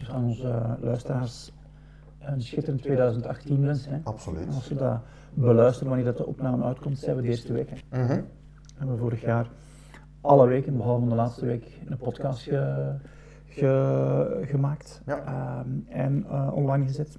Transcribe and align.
dus 0.00 0.10
aan 0.10 0.24
onze 0.24 0.76
luisteraars 0.80 1.52
een 2.18 2.42
schitterend 2.42 2.82
2018 2.82 3.60
wensen. 3.64 3.92
Hè. 3.92 3.98
Absoluut. 4.04 4.46
En 4.46 4.54
als 4.54 4.68
we 4.68 4.74
dat 4.74 5.00
beluisteren 5.34 5.88
wanneer 5.88 6.06
dat 6.06 6.16
de 6.16 6.26
opname 6.26 6.64
uitkomt, 6.64 6.98
zijn 6.98 7.16
we 7.16 7.22
de 7.22 7.28
eerste 7.28 7.52
week. 7.52 7.70
Hè. 7.70 8.02
Mhm. 8.02 8.14
We 8.14 8.24
hebben 8.78 8.98
vorig 8.98 9.20
jaar 9.20 9.46
alle 10.20 10.46
weken, 10.48 10.76
behalve 10.76 11.08
de 11.08 11.14
laatste 11.14 11.46
week, 11.46 11.80
een 11.88 11.96
podcast 11.96 12.42
ge- 12.42 12.94
ge- 13.46 14.40
gemaakt 14.44 15.02
Ja. 15.06 15.24
Ehm, 15.24 15.68
en 15.88 16.24
eh, 16.30 16.50
online 16.54 16.84
gezet. 16.86 17.18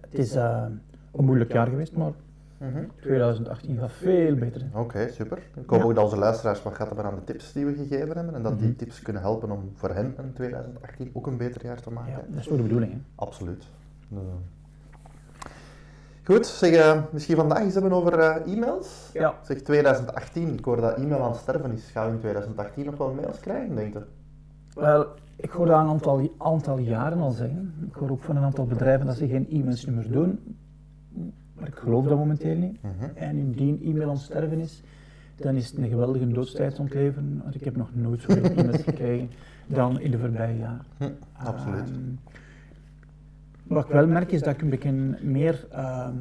Het 0.00 0.14
is 0.18 0.34
eh, 0.34 0.64
een 1.12 1.24
moeilijk 1.24 1.52
jaar 1.52 1.66
geweest, 1.66 1.96
maar 1.96 2.12
Mhm. 2.58 2.84
2018 3.00 3.78
gaat 3.78 3.92
veel 3.92 4.34
beter. 4.34 4.62
Oké, 4.74 5.08
super. 5.12 5.38
Ik 5.38 5.68
hoop 5.70 5.78
Ja. 5.80 5.84
ook 5.84 5.94
dat 5.94 6.04
onze 6.04 6.16
luisteraars 6.16 6.62
wat 6.62 6.74
gaat 6.74 6.86
hebben 6.86 7.04
aan 7.04 7.14
de 7.14 7.24
tips 7.24 7.52
die 7.52 7.66
we 7.66 7.74
gegeven 7.74 8.16
hebben 8.16 8.34
en 8.34 8.42
dat 8.42 8.58
die 8.58 8.68
Mhm. 8.68 8.76
tips 8.76 9.02
kunnen 9.02 9.22
helpen 9.22 9.50
om 9.50 9.70
voor 9.74 9.90
hen 9.90 10.14
in 10.22 10.32
2018 10.32 11.10
ook 11.12 11.26
een 11.26 11.36
beter 11.36 11.64
jaar 11.64 11.80
te 11.80 11.90
maken. 11.90 12.12
Ja, 12.12 12.20
dat 12.28 12.38
is 12.40 12.46
toch 12.46 12.56
de 12.56 12.62
bedoeling. 12.62 12.92
Hè? 12.92 12.98
Absoluut. 13.14 13.64
Eh. 14.12 14.18
Goed, 16.24 16.46
zeg, 16.46 16.72
eh, 16.72 17.02
misschien 17.10 17.36
vandaag 17.36 17.58
eens 17.58 17.72
hebben 17.74 17.92
over 17.92 18.18
eh, 18.18 18.52
e-mails. 18.52 19.10
Ja. 19.12 19.34
Zeg 19.42 19.60
2018, 19.62 20.58
ik 20.58 20.64
hoor 20.64 20.80
dat 20.80 20.96
e-mail 20.98 21.20
aan 21.22 21.30
het 21.30 21.40
sterven 21.40 21.72
is. 21.72 21.90
Gaan 21.90 22.06
we 22.06 22.12
in 22.12 22.18
2018 22.18 22.84
nog 22.84 22.96
wel 22.96 23.12
mails 23.12 23.40
krijgen, 23.40 23.74
denk 23.76 23.92
je? 23.92 24.02
Wel, 24.74 25.06
ik 25.36 25.50
hoor 25.50 25.66
dat 25.66 25.80
een 25.80 25.88
aantal, 25.88 26.30
aantal 26.38 26.78
jaren 26.78 27.18
al 27.20 27.30
zeggen. 27.30 27.74
Ik 27.88 27.94
hoor 27.94 28.10
ook 28.10 28.22
van 28.22 28.36
een 28.36 28.42
aantal 28.42 28.66
bedrijven 28.66 29.06
dat 29.06 29.16
ze 29.16 29.28
geen 29.28 29.50
e-mails 29.50 29.84
meer 29.84 30.10
doen. 30.10 30.56
Maar 31.58 31.68
ik 31.68 31.74
geloof 31.74 32.06
dat 32.06 32.18
momenteel 32.18 32.56
niet. 32.56 32.82
Mhm. 32.82 33.10
En 33.14 33.36
indien 33.36 33.80
e-mail 33.84 34.08
aan 34.08 34.14
het 34.14 34.24
sterven 34.24 34.58
is, 34.58 34.82
dan 35.36 35.54
is 35.54 35.68
het 35.70 35.78
een 35.78 35.88
geweldige 35.88 36.28
doodstijd 36.28 36.78
ontleveren. 36.78 37.40
Want 37.42 37.54
ik 37.54 37.64
heb 37.64 37.76
nog 37.76 37.88
nooit 37.94 38.20
zoveel 38.20 38.44
e-mails 38.44 38.82
gekregen 38.82 39.30
dan 39.66 40.00
in 40.00 40.10
de 40.10 40.18
voorbije 40.18 40.58
jaren. 40.58 40.84
Hm, 40.96 41.10
absoluut. 41.32 41.88
Ehm, 41.88 42.34
wat 43.62 43.84
ik 43.84 43.90
wel 43.90 44.06
merk 44.06 44.32
is 44.32 44.42
dat 44.42 44.54
ik 44.54 44.62
een 44.62 44.70
beetje 44.70 44.92
meer 45.22 45.66
ehm, 45.70 46.16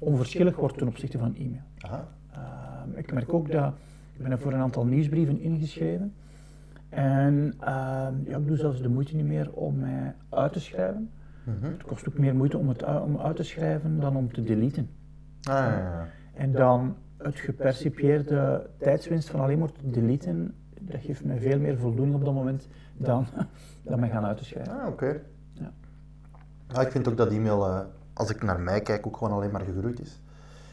onverschillig 0.00 0.56
word 0.56 0.78
ten 0.78 0.88
opzichte 0.88 1.18
van 1.18 1.34
e-mail. 1.36 2.02
Ehm, 2.32 2.98
ik 2.98 3.12
merk 3.12 3.32
ook 3.32 3.50
dat 3.50 3.72
ik 4.16 4.28
ben 4.28 4.38
voor 4.38 4.52
een 4.52 4.60
aantal 4.60 4.84
nieuwsbrieven 4.84 5.40
ingeschreven. 5.40 6.12
En 6.88 7.54
ja, 7.60 8.12
ik 8.36 8.46
doe 8.46 8.56
zelfs 8.56 8.82
de 8.82 8.88
moeite 8.88 9.16
niet 9.16 9.26
meer 9.26 9.52
om 9.52 9.78
mij 9.78 10.14
uit 10.28 10.52
te 10.52 10.60
schrijven. 10.60 11.10
Mhm. 11.44 11.64
Het 11.64 11.82
kost 11.82 12.08
ook 12.08 12.18
meer 12.18 12.34
moeite 12.34 12.58
om 12.58 12.68
het 12.68 12.82
om 13.02 13.18
uit 13.18 13.36
te 13.36 13.42
schrijven 13.42 14.00
dan 14.00 14.16
om 14.16 14.32
te 14.32 14.42
deleten. 14.42 14.90
Ah, 15.42 15.54
ja, 15.54 15.78
ja. 15.78 16.08
En 16.32 16.52
dan 16.52 16.96
het 17.16 17.38
gepercipieerde 17.38 18.70
tijdswinst 18.78 19.30
van 19.30 19.40
alleen 19.40 19.58
maar 19.58 19.72
te 19.72 19.90
deleten, 19.90 20.54
dat 20.80 21.00
geeft 21.00 21.24
mij 21.24 21.38
veel 21.38 21.58
meer 21.58 21.78
voldoening 21.78 22.16
op 22.16 22.24
dat 22.24 22.34
moment 22.34 22.68
dan, 22.96 23.26
dan 23.82 24.00
mij 24.00 24.08
gaan 24.08 24.24
uit 24.24 24.36
te 24.36 24.44
schrijven. 24.44 24.80
Ah, 24.80 24.88
oké. 24.88 25.20
Ja. 25.52 25.72
Ja, 26.68 26.80
ik 26.80 26.90
vind 26.90 27.08
ook 27.08 27.16
dat 27.16 27.32
e-mail, 27.32 27.66
eh, 27.66 27.80
als 28.12 28.30
ik 28.30 28.42
naar 28.42 28.60
mij 28.60 28.80
kijk, 28.80 29.06
ook 29.06 29.16
gewoon 29.16 29.32
alleen 29.32 29.50
maar 29.50 29.64
gegroeid 29.64 30.00
is. 30.00 30.20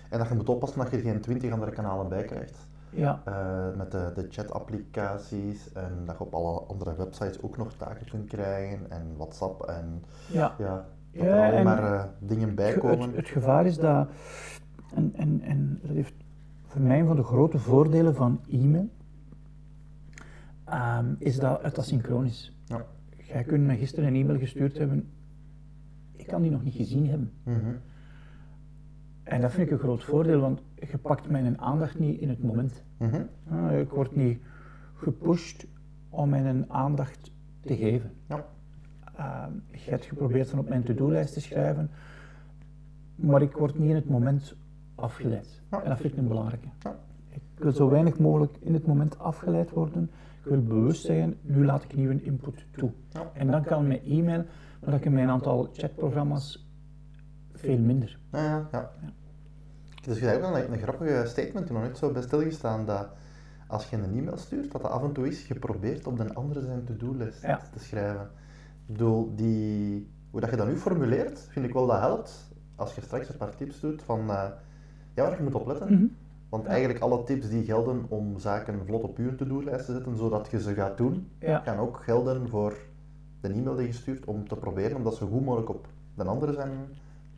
En 0.09 0.19
dat 0.19 0.27
je 0.27 0.35
moet 0.35 0.49
oppassen 0.49 0.79
dat 0.79 0.91
je 0.91 1.01
geen 1.01 1.21
twintig 1.21 1.51
andere 1.51 1.71
kanalen 1.71 2.09
bij 2.09 2.23
krijgt. 2.23 2.67
Ja, 2.93 3.21
Eh, 3.25 3.77
met 3.77 3.91
de, 3.91 4.11
de 4.15 4.25
chat-applicaties 4.29 5.71
en 5.73 5.91
dat 6.05 6.17
je 6.17 6.23
op 6.23 6.33
alle 6.33 6.59
andere 6.61 6.95
websites 6.95 7.41
ook 7.41 7.57
nog 7.57 7.73
taken 7.73 8.05
kunt 8.09 8.27
krijgen 8.27 8.91
en 8.91 9.13
WhatsApp 9.17 9.61
en 9.61 10.03
ja. 10.31 10.55
ja, 10.57 10.75
dat 11.11 11.23
Ja, 11.23 11.25
er 11.25 11.45
alleen 11.45 11.57
en 11.57 11.63
maar 11.63 11.93
eh, 11.93 12.03
dingen 12.19 12.55
bij 12.55 12.69
Het, 12.69 12.79
komen. 12.79 13.07
het, 13.07 13.15
het 13.15 13.27
gevaar 13.27 13.65
is 13.65 13.77
dat, 13.77 14.07
en, 14.95 15.13
en, 15.15 15.41
en 15.41 15.79
dat 15.81 15.91
heeft 15.91 16.13
voor 16.65 16.81
mij 16.81 16.99
een 16.99 17.07
van 17.07 17.15
de 17.15 17.23
grote 17.23 17.57
voordelen 17.59 18.15
van 18.15 18.39
e-mail, 18.49 18.89
ehm, 20.65 21.13
is 21.17 21.39
dat 21.39 21.61
het 21.61 21.77
asynchroon 21.77 22.25
is. 22.25 22.57
Ja. 22.65 22.85
Jij 23.17 23.43
kunt 23.43 23.65
me 23.65 23.75
gisteren 23.77 24.09
een 24.09 24.21
e-mail 24.21 24.39
gestuurd 24.39 24.77
hebben, 24.77 25.09
ik 26.11 26.27
kan 26.27 26.41
die 26.41 26.51
nog 26.51 26.63
niet 26.63 26.75
gezien 26.75 27.07
hebben. 27.09 27.31
Mhm. 27.43 27.75
En 29.23 29.41
dat 29.41 29.51
vind 29.51 29.67
ik 29.67 29.73
een 29.73 29.79
groot 29.79 30.03
voordeel, 30.03 30.39
want 30.39 30.61
je 30.75 30.97
pakt 30.97 31.29
mijn 31.29 31.61
aandacht 31.61 31.99
niet 31.99 32.19
in 32.19 32.29
het 32.29 32.43
moment. 32.43 32.83
Mhm. 32.97 33.21
Ik 33.71 33.89
word 33.89 34.15
niet 34.15 34.41
gepusht 34.95 35.67
om 36.09 36.29
mijn 36.29 36.71
aandacht 36.71 37.31
te 37.61 37.75
geven. 37.75 38.11
Ja. 38.27 38.45
Ehm, 39.15 39.51
je 39.71 39.89
hebt 39.89 40.05
geprobeerd 40.05 40.49
van 40.49 40.59
op 40.59 40.69
mijn 40.69 40.83
to-do-lijst 40.83 41.33
te 41.33 41.41
schrijven, 41.41 41.89
maar 43.15 43.41
ik 43.41 43.51
word 43.51 43.79
niet 43.79 43.89
in 43.89 43.95
het 43.95 44.09
moment 44.09 44.55
afgeleid. 44.95 45.61
Ja. 45.71 45.81
En 45.83 45.89
dat 45.89 45.99
vind 45.99 46.13
ik 46.13 46.19
een 46.19 46.27
belangrijke. 46.27 46.67
Ik 47.29 47.41
wil 47.55 47.71
zo 47.71 47.89
weinig 47.89 48.19
mogelijk 48.19 48.57
in 48.59 48.73
het 48.73 48.85
moment 48.85 49.19
afgeleid 49.19 49.69
worden. 49.69 50.11
Ik 50.43 50.49
wil 50.49 50.61
bewust 50.61 51.05
zeggen, 51.05 51.37
nu 51.41 51.65
laat 51.65 51.83
ik 51.83 51.95
nieuwe 51.95 52.23
input 52.23 52.65
toe. 52.71 52.91
Ja. 53.09 53.31
En 53.33 53.47
dan 53.47 53.63
kan 53.63 53.87
mijn 53.87 54.03
e-mail, 54.03 54.45
maar 54.81 54.91
dat 54.91 54.99
kan 54.99 55.13
mijn 55.13 55.29
aantal 55.29 55.69
chatprogramma's 55.73 56.70
veel 57.53 57.77
minder. 57.77 58.19
Ja, 58.31 58.43
ja, 58.43 58.67
ja. 58.71 58.91
Ja. 59.01 59.09
Dus 60.03 60.19
je 60.19 60.25
hebt 60.25 60.45
ook 60.45 60.55
een, 60.55 60.71
een 60.73 60.79
grappige 60.79 61.23
statement 61.27 61.69
nog 61.69 61.81
nooit 61.81 61.97
zo 61.97 62.11
bij 62.11 62.21
stilgestaan 62.21 62.85
dat 62.85 63.07
als 63.67 63.89
je 63.89 63.95
een 63.97 64.17
e-mail 64.17 64.37
stuurt, 64.37 64.71
dat 64.71 64.81
dat 64.81 64.91
af 64.91 65.03
en 65.03 65.11
toe 65.11 65.27
is 65.27 65.41
geprobeerd 65.41 66.07
op 66.07 66.17
de 66.17 66.33
andere 66.33 66.61
zijn 66.61 66.83
to-do-list 66.83 67.41
Ja. 67.41 67.59
te 67.73 67.79
schrijven. 67.79 68.21
Ik 68.87 68.97
bedoel, 68.97 69.35
die, 69.35 70.09
hoe 70.31 70.39
dat 70.39 70.49
je 70.49 70.55
dat 70.55 70.67
nu 70.67 70.75
formuleert, 70.77 71.39
vind 71.49 71.65
ik 71.65 71.73
wel 71.73 71.87
dat 71.87 71.99
helpt. 71.99 72.49
Als 72.75 72.95
je 72.95 73.01
straks 73.01 73.29
een 73.29 73.37
paar 73.37 73.55
tips 73.55 73.79
doet 73.79 74.01
van 74.03 74.19
eh, 74.19 74.25
ja, 75.13 75.23
waar 75.23 75.37
je 75.37 75.43
moet 75.43 75.55
opletten. 75.55 75.93
Mhm. 75.93 76.05
Want 76.49 76.63
Ja. 76.63 76.69
eigenlijk 76.69 76.99
alle 76.99 77.23
tips 77.23 77.49
die 77.49 77.63
gelden 77.63 78.05
om 78.07 78.39
zaken 78.39 78.85
vlot 78.85 79.03
op 79.03 79.17
je 79.17 79.35
to-do-lijst 79.35 79.85
te 79.85 79.91
zetten, 79.93 80.17
zodat 80.17 80.47
je 80.51 80.61
ze 80.61 80.73
gaat 80.73 80.97
doen, 80.97 81.27
Ja. 81.39 81.59
gaan 81.59 81.77
ook 81.77 81.97
gelden 82.03 82.49
voor 82.49 82.77
de 83.41 83.47
e-mail 83.49 83.75
die 83.75 83.85
je 83.87 83.93
stuurt 83.93 84.25
om 84.25 84.47
te 84.47 84.55
proberen 84.55 84.97
om 84.97 85.03
dat 85.03 85.15
zo 85.15 85.27
goed 85.27 85.45
mogelijk 85.45 85.69
op 85.69 85.87
de 86.15 86.23
andere 86.23 86.53
zijn 86.53 86.71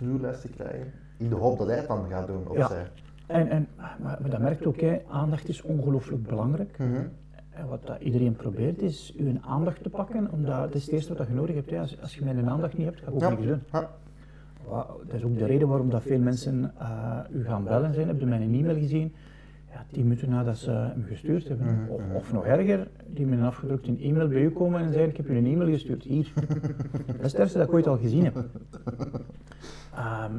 to-do-lijst 0.03 0.41
te 0.41 0.47
krijgen. 0.47 0.91
In 1.17 1.29
de 1.29 1.35
hoop 1.35 1.57
dat 1.57 1.67
hij 1.67 1.77
het 1.77 1.87
dan 1.87 2.05
gaat 2.09 2.27
doen, 2.27 2.47
of 2.47 2.57
Ja. 2.57 2.67
zij. 2.67 2.87
En, 3.27 3.49
en, 3.49 3.67
maar, 3.77 3.97
maar 4.21 4.29
dat 4.29 4.39
merkt 4.39 4.65
ook, 4.65 4.79
hè, 4.79 5.01
aandacht 5.09 5.47
is 5.49 5.61
ongelooflijk 5.61 6.23
belangrijk. 6.23 6.77
Mhm. 6.77 7.01
En 7.49 7.67
wat 7.67 7.85
dat 7.87 8.01
iedereen 8.01 8.35
probeert 8.35 8.81
is 8.81 9.13
uw 9.17 9.33
aandacht 9.41 9.83
te 9.83 9.89
pakken, 9.89 10.31
omdat 10.31 10.57
dat 10.57 10.75
is 10.75 10.83
het 10.83 10.93
eerste 10.93 11.13
wat 11.15 11.27
je 11.27 11.33
nodig 11.33 11.55
hebt. 11.55 11.69
Hè. 11.69 11.79
Als, 11.79 12.01
als 12.01 12.15
je 12.15 12.23
mijn 12.23 12.49
aandacht 12.49 12.77
niet 12.77 12.85
hebt, 12.85 12.99
ga 12.99 13.07
ik 13.07 13.13
ook 13.13 13.19
Ja. 13.19 13.29
niks 13.29 13.45
doen. 13.45 13.61
Ja. 13.71 13.89
Dat 15.05 15.13
is 15.13 15.23
ook 15.23 15.37
de 15.37 15.45
reden 15.45 15.67
waarom 15.67 15.89
dat 15.89 16.01
veel 16.01 16.19
mensen 16.19 16.71
eh, 16.79 17.19
u 17.31 17.43
gaan 17.45 17.63
bellen 17.63 17.93
zijn. 17.93 18.07
Heb 18.07 18.19
je 18.19 18.25
mijn 18.25 18.53
e-mail 18.53 18.75
gezien? 18.75 19.13
Ja, 19.71 19.85
tien 19.91 20.03
minuten 20.03 20.29
nadat 20.29 20.57
ze 20.57 20.71
hem 20.71 21.03
gestuurd 21.07 21.47
hebben. 21.47 21.87
Of, 21.89 22.01
mhm. 22.01 22.15
of 22.15 22.33
nog 22.33 22.45
erger, 22.45 22.87
die 23.07 23.25
met 23.25 23.39
een 23.39 23.45
afgedrukte 23.45 23.97
e-mail 23.97 24.27
bij 24.27 24.41
u 24.41 24.49
komen 24.49 24.81
en 24.81 24.91
zeggen 24.91 25.09
ik 25.09 25.17
heb 25.17 25.29
u 25.29 25.37
een 25.37 25.45
e-mail 25.45 25.69
gestuurd, 25.71 26.03
hier. 26.03 26.31
dat 27.07 27.25
is 27.25 27.31
het 27.31 27.41
eerste 27.41 27.57
dat 27.57 27.67
ik 27.67 27.73
ooit 27.73 27.87
al 27.87 27.97
gezien 27.97 28.23
heb. 28.23 28.45
Ehm, 29.95 30.33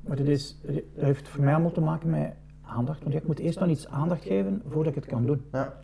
maar 0.00 0.16
dit 0.16 0.28
is, 0.28 0.60
dat 0.62 1.04
heeft 1.04 1.28
voor 1.28 1.44
mij 1.44 1.52
allemaal 1.52 1.72
te 1.72 1.80
maken 1.80 2.10
met 2.10 2.34
aandacht. 2.62 3.02
Want 3.02 3.14
ik 3.14 3.26
moet 3.26 3.38
eerst 3.38 3.58
aan 3.58 3.70
iets 3.70 3.88
aandacht 3.88 4.22
geven 4.22 4.62
voordat 4.66 4.86
ik 4.86 4.94
het 4.94 5.10
kan 5.10 5.26
doen. 5.26 5.42
Ja. 5.52 5.74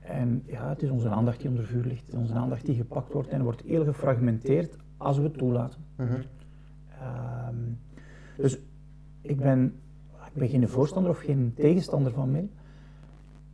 En 0.00 0.42
ja, 0.46 0.68
het 0.68 0.82
is 0.82 0.90
onze 0.90 1.08
aandacht 1.08 1.40
die 1.40 1.48
onder 1.48 1.64
vuur 1.64 1.84
ligt. 1.84 2.06
Het 2.06 2.14
is 2.14 2.20
onze 2.20 2.34
aandacht 2.34 2.66
die 2.66 2.74
gepakt 2.74 3.12
wordt 3.12 3.28
en 3.28 3.42
wordt 3.42 3.62
heel 3.62 3.84
gefragmenteerd 3.84 4.76
als 4.96 5.16
we 5.16 5.22
het 5.22 5.38
toelaten. 5.38 5.80
Mhm. 5.96 6.20
Ehm, 7.00 7.54
dus 8.36 8.58
ik 9.20 9.36
ben, 9.36 9.74
ik 10.26 10.32
ben 10.32 10.48
geen 10.48 10.68
voorstander 10.68 11.10
of 11.10 11.18
geen 11.18 11.52
tegenstander 11.54 12.12
van 12.12 12.30
mail. 12.30 12.48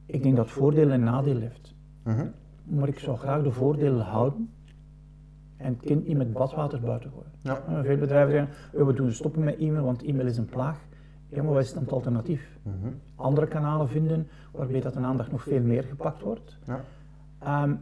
Ik 0.06 0.22
denk 0.22 0.36
dat 0.36 0.44
het 0.44 0.54
voordelen 0.54 0.92
en 0.92 1.04
nadelen 1.04 1.42
heeft. 1.42 1.74
Mhm. 2.02 2.26
Maar 2.64 2.88
ik 2.88 2.98
zou 2.98 3.16
graag 3.16 3.42
de 3.42 3.50
voordelen 3.50 4.04
houden 4.04 4.50
en 5.62 5.72
het 5.72 5.82
kind 5.82 6.06
niet 6.06 6.16
met 6.16 6.32
badwater 6.32 6.80
buiten 6.80 7.10
gooien. 7.10 7.32
Ja. 7.40 7.82
Veel 7.82 7.96
bedrijven 7.96 8.32
zeggen, 8.32 8.50
"Ja, 8.78 8.84
we 8.84 8.92
doen 8.92 9.12
stoppen 9.12 9.44
met 9.44 9.58
e-mail, 9.58 9.84
want 9.84 10.02
e-mail 10.02 10.26
is 10.26 10.36
een 10.36 10.44
plaag. 10.46 10.78
Ja, 11.28 11.42
maar 11.42 11.52
wat 11.52 11.62
is 11.62 11.72
dan 11.72 11.82
het 11.82 11.92
alternatief? 11.92 12.58
Mhm. 12.62 12.74
Andere 13.14 13.46
kanalen 13.46 13.88
vinden 13.88 14.28
waarbij 14.52 14.80
dat 14.80 14.94
de 14.94 15.00
aandacht 15.00 15.30
nog 15.30 15.42
veel 15.42 15.60
meer 15.62 15.82
gepakt 15.82 16.22
wordt. 16.22 16.58
Ja. 16.64 16.80
Ehm, 17.38 17.74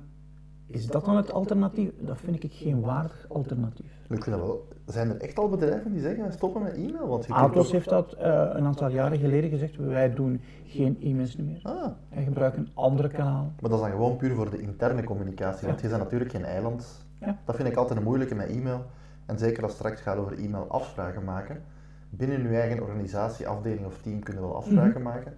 is 0.67 0.87
dat 0.87 1.05
dan 1.05 1.17
het 1.17 1.33
alternatief? 1.33 1.91
Dat 2.01 2.19
vind 2.21 2.45
ik 2.45 2.53
geen 2.53 2.81
waardig 2.81 3.27
alternatief. 3.29 3.93
Ik 4.09 4.23
vind 4.23 4.37
dat 4.37 4.47
wel. 4.47 4.69
Zijn 4.87 5.09
er 5.11 5.17
echt 5.17 5.39
al 5.39 5.49
bedrijven 5.49 5.93
die 5.93 6.01
zeggen 6.01 6.33
stoppen 6.33 6.63
met 6.63 6.73
e-mail? 6.73 7.09
Want 7.09 7.29
Atos 7.29 7.67
ook- 7.67 7.73
heeft 7.73 7.89
dat 7.89 8.13
eh, 8.13 8.51
een 8.53 8.65
aantal 8.65 8.89
jaren 8.91 9.19
geleden 9.19 9.51
gezegd. 9.51 9.77
Wij 9.77 10.15
doen 10.15 10.41
geen 10.65 10.99
e-mails 11.03 11.37
meer. 11.37 11.61
Ah, 11.63 11.87
Wij 12.15 12.25
gebruiken 12.25 12.69
andere 12.75 13.09
kanalen. 13.09 13.53
maar 13.61 13.71
dat 13.71 13.79
is 13.79 13.81
dan 13.81 13.91
gewoon 13.91 14.17
puur 14.17 14.35
voor 14.35 14.51
de 14.51 14.61
interne 14.61 15.05
communicatie. 15.05 15.67
Want 15.67 15.81
je 15.81 15.89
bent 15.89 16.01
natuurlijk 16.03 16.31
geen 16.31 16.45
eiland 16.45 17.09
Ja. 17.21 17.37
Dat 17.45 17.57
vind 17.57 17.69
ik 17.69 17.77
altijd 17.77 17.99
een 17.99 18.05
moeilijke 18.05 18.35
met 18.35 18.49
e-mail. 18.49 18.85
En 19.27 19.39
zeker 19.39 19.63
als 19.63 19.73
het 19.73 19.81
straks 19.81 20.01
gaat 20.01 20.17
over 20.17 20.39
e-mail 20.39 20.67
afspraken 20.69 21.25
maken. 21.25 21.63
Binnen 22.11 22.41
uw 22.41 22.53
eigen 22.53 22.83
organisatie, 22.83 23.49
afdeling 23.49 23.87
of 23.87 23.99
team 24.03 24.23
kunnen 24.23 24.43
wel 24.43 24.57
afspraken 24.57 25.03
maken. 25.03 25.35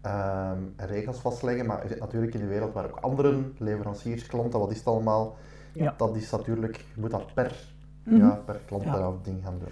Ehm, 0.00 0.58
en 0.76 0.86
regels 0.86 1.18
vastleggen, 1.18 1.66
maar 1.66 1.84
natuurlijk 1.98 2.34
in 2.34 2.40
de 2.40 2.46
wereld 2.46 2.72
waar 2.72 2.84
ook 2.84 2.98
andere 3.00 3.40
leveranciers, 3.58 4.26
klanten, 4.26 4.58
wat 4.60 4.70
is 4.70 4.78
het 4.78 4.86
allemaal? 4.86 5.36
Ja. 5.72 5.94
Dat 5.96 6.16
is 6.16 6.30
natuurlijk, 6.30 6.76
je 6.76 7.00
moet 7.00 7.10
dat 7.10 7.34
per, 7.34 7.66
Mhm. 8.02 8.16
ja, 8.16 8.40
per 8.44 8.60
klant 8.66 8.82
Ja. 8.84 9.12
ding 9.22 9.42
gaan 9.44 9.58
doen. 9.58 9.68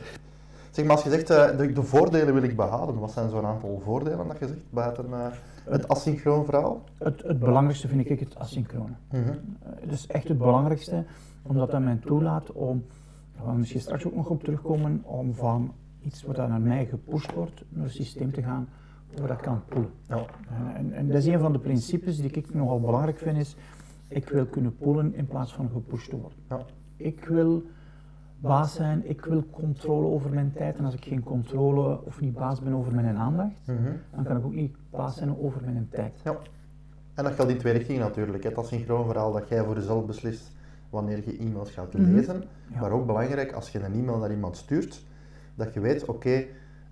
Zeg 0.70 0.84
maar, 0.84 0.94
als 0.94 1.04
je 1.04 1.10
zegt, 1.10 1.30
eh, 1.30 1.56
de, 1.58 1.72
de 1.72 1.82
voordelen 1.82 2.34
wil 2.34 2.42
ik 2.42 2.56
behouden, 2.56 2.98
wat 2.98 3.10
zijn 3.10 3.30
zo'n 3.30 3.44
aantal 3.46 3.80
voordelen 3.84 4.28
dat 4.28 4.38
je 4.38 4.46
zegt 4.46 4.60
buiten 4.70 5.12
eh, 5.12 5.26
het 5.64 5.88
asynchroon 5.88 6.44
verhaal? 6.44 6.84
Het, 6.98 7.22
het 7.22 7.38
belangrijkste 7.38 7.88
vind 7.88 8.10
ik 8.10 8.20
het 8.20 8.38
asynchrone. 8.38 8.92
Mhm. 9.10 9.28
Eh, 9.28 9.34
Dat 9.82 9.92
is 9.92 10.06
echt 10.06 10.28
het 10.28 10.38
belangrijkste, 10.38 11.04
omdat 11.42 11.70
dat 11.70 11.80
mij 11.80 11.96
toelaat 11.96 12.52
om, 12.52 12.84
daar 13.34 13.42
gaan 13.44 13.52
we 13.52 13.58
misschien 13.58 13.80
straks 13.80 14.04
ook 14.06 14.14
nog 14.14 14.28
op 14.28 14.42
terugkomen, 14.42 15.02
om 15.04 15.34
van 15.34 15.72
iets 16.00 16.22
wat 16.22 16.36
naar 16.36 16.60
mij 16.60 16.86
gepusht 16.86 17.32
wordt, 17.34 17.64
naar 17.68 17.84
een 17.84 17.90
systeem 17.90 18.32
te 18.32 18.42
gaan 18.42 18.68
waar 19.18 19.28
dat 19.28 19.40
kan 19.40 19.62
poelen. 19.68 19.90
Ja. 20.08 20.24
En, 20.74 20.92
en, 20.92 21.06
dat 21.06 21.16
is 21.16 21.26
een 21.26 21.38
van 21.38 21.52
de 21.52 21.58
principes 21.58 22.16
die 22.16 22.30
ik 22.30 22.54
nogal 22.54 22.80
belangrijk 22.80 23.18
vind, 23.18 23.36
is 23.36 23.56
ik 24.08 24.28
wil 24.28 24.46
kunnen 24.46 24.76
poelen 24.76 25.14
in 25.14 25.26
plaats 25.26 25.54
van 25.54 25.68
gepusht 25.72 26.10
te 26.10 26.16
worden. 26.16 26.38
Ja. 26.48 26.60
Ik 26.96 27.24
wil 27.24 27.62
baas 28.38 28.74
zijn, 28.74 29.08
ik 29.08 29.24
wil 29.24 29.44
controle 29.50 30.06
over 30.06 30.30
mijn 30.30 30.52
tijd 30.52 30.78
en 30.78 30.84
als 30.84 30.94
ik 30.94 31.04
geen 31.04 31.22
controle 31.22 32.04
of 32.04 32.20
niet 32.20 32.34
baas 32.34 32.60
ben 32.60 32.72
over 32.72 32.94
mijn 32.94 33.16
aandacht, 33.16 33.66
Mhm. 33.66 33.92
dan 34.14 34.24
kan 34.24 34.36
ik 34.36 34.44
ook 34.44 34.54
niet 34.54 34.76
baas 34.90 35.16
zijn 35.16 35.38
over 35.38 35.62
mijn 35.64 35.88
tijd. 35.90 36.20
Ja. 36.24 36.36
En 37.14 37.24
dat 37.24 37.32
geldt 37.32 37.50
in 37.50 37.58
twee 37.58 37.72
richtingen 37.72 38.00
natuurlijk. 38.00 38.44
Het 38.44 38.58
asynchroon 38.58 39.06
verhaal 39.06 39.32
dat 39.32 39.48
jij 39.48 39.64
voor 39.64 39.74
jezelf 39.74 40.06
beslist 40.06 40.52
wanneer 40.92 41.22
je 41.24 41.36
e-mails 41.38 41.70
gaat 41.70 41.92
Mhm. 41.94 42.12
lezen. 42.14 42.44
Ja. 42.72 42.80
Maar 42.80 42.90
ook 42.90 43.06
belangrijk, 43.06 43.52
als 43.52 43.70
je 43.70 43.84
een 43.84 43.92
e-mail 43.94 44.18
naar 44.18 44.30
iemand 44.30 44.56
stuurt, 44.56 45.04
dat 45.54 45.74
je 45.74 45.80
weet, 45.80 46.04
oké, 46.04 46.44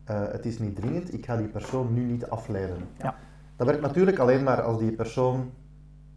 eh, 0.05 0.23
het 0.33 0.47
is 0.47 0.59
niet 0.59 0.77
dringend, 0.77 1.13
ik 1.13 1.25
ga 1.25 1.37
die 1.37 1.47
persoon 1.49 1.95
nu 1.95 2.01
niet 2.05 2.27
afleiden. 2.27 2.77
Ja. 2.99 3.15
Dat 3.57 3.67
werkt 3.67 3.83
natuurlijk 3.83 4.19
alleen 4.19 4.43
maar 4.43 4.63
als 4.63 4.79
die 4.79 4.93
persoon 4.93 5.51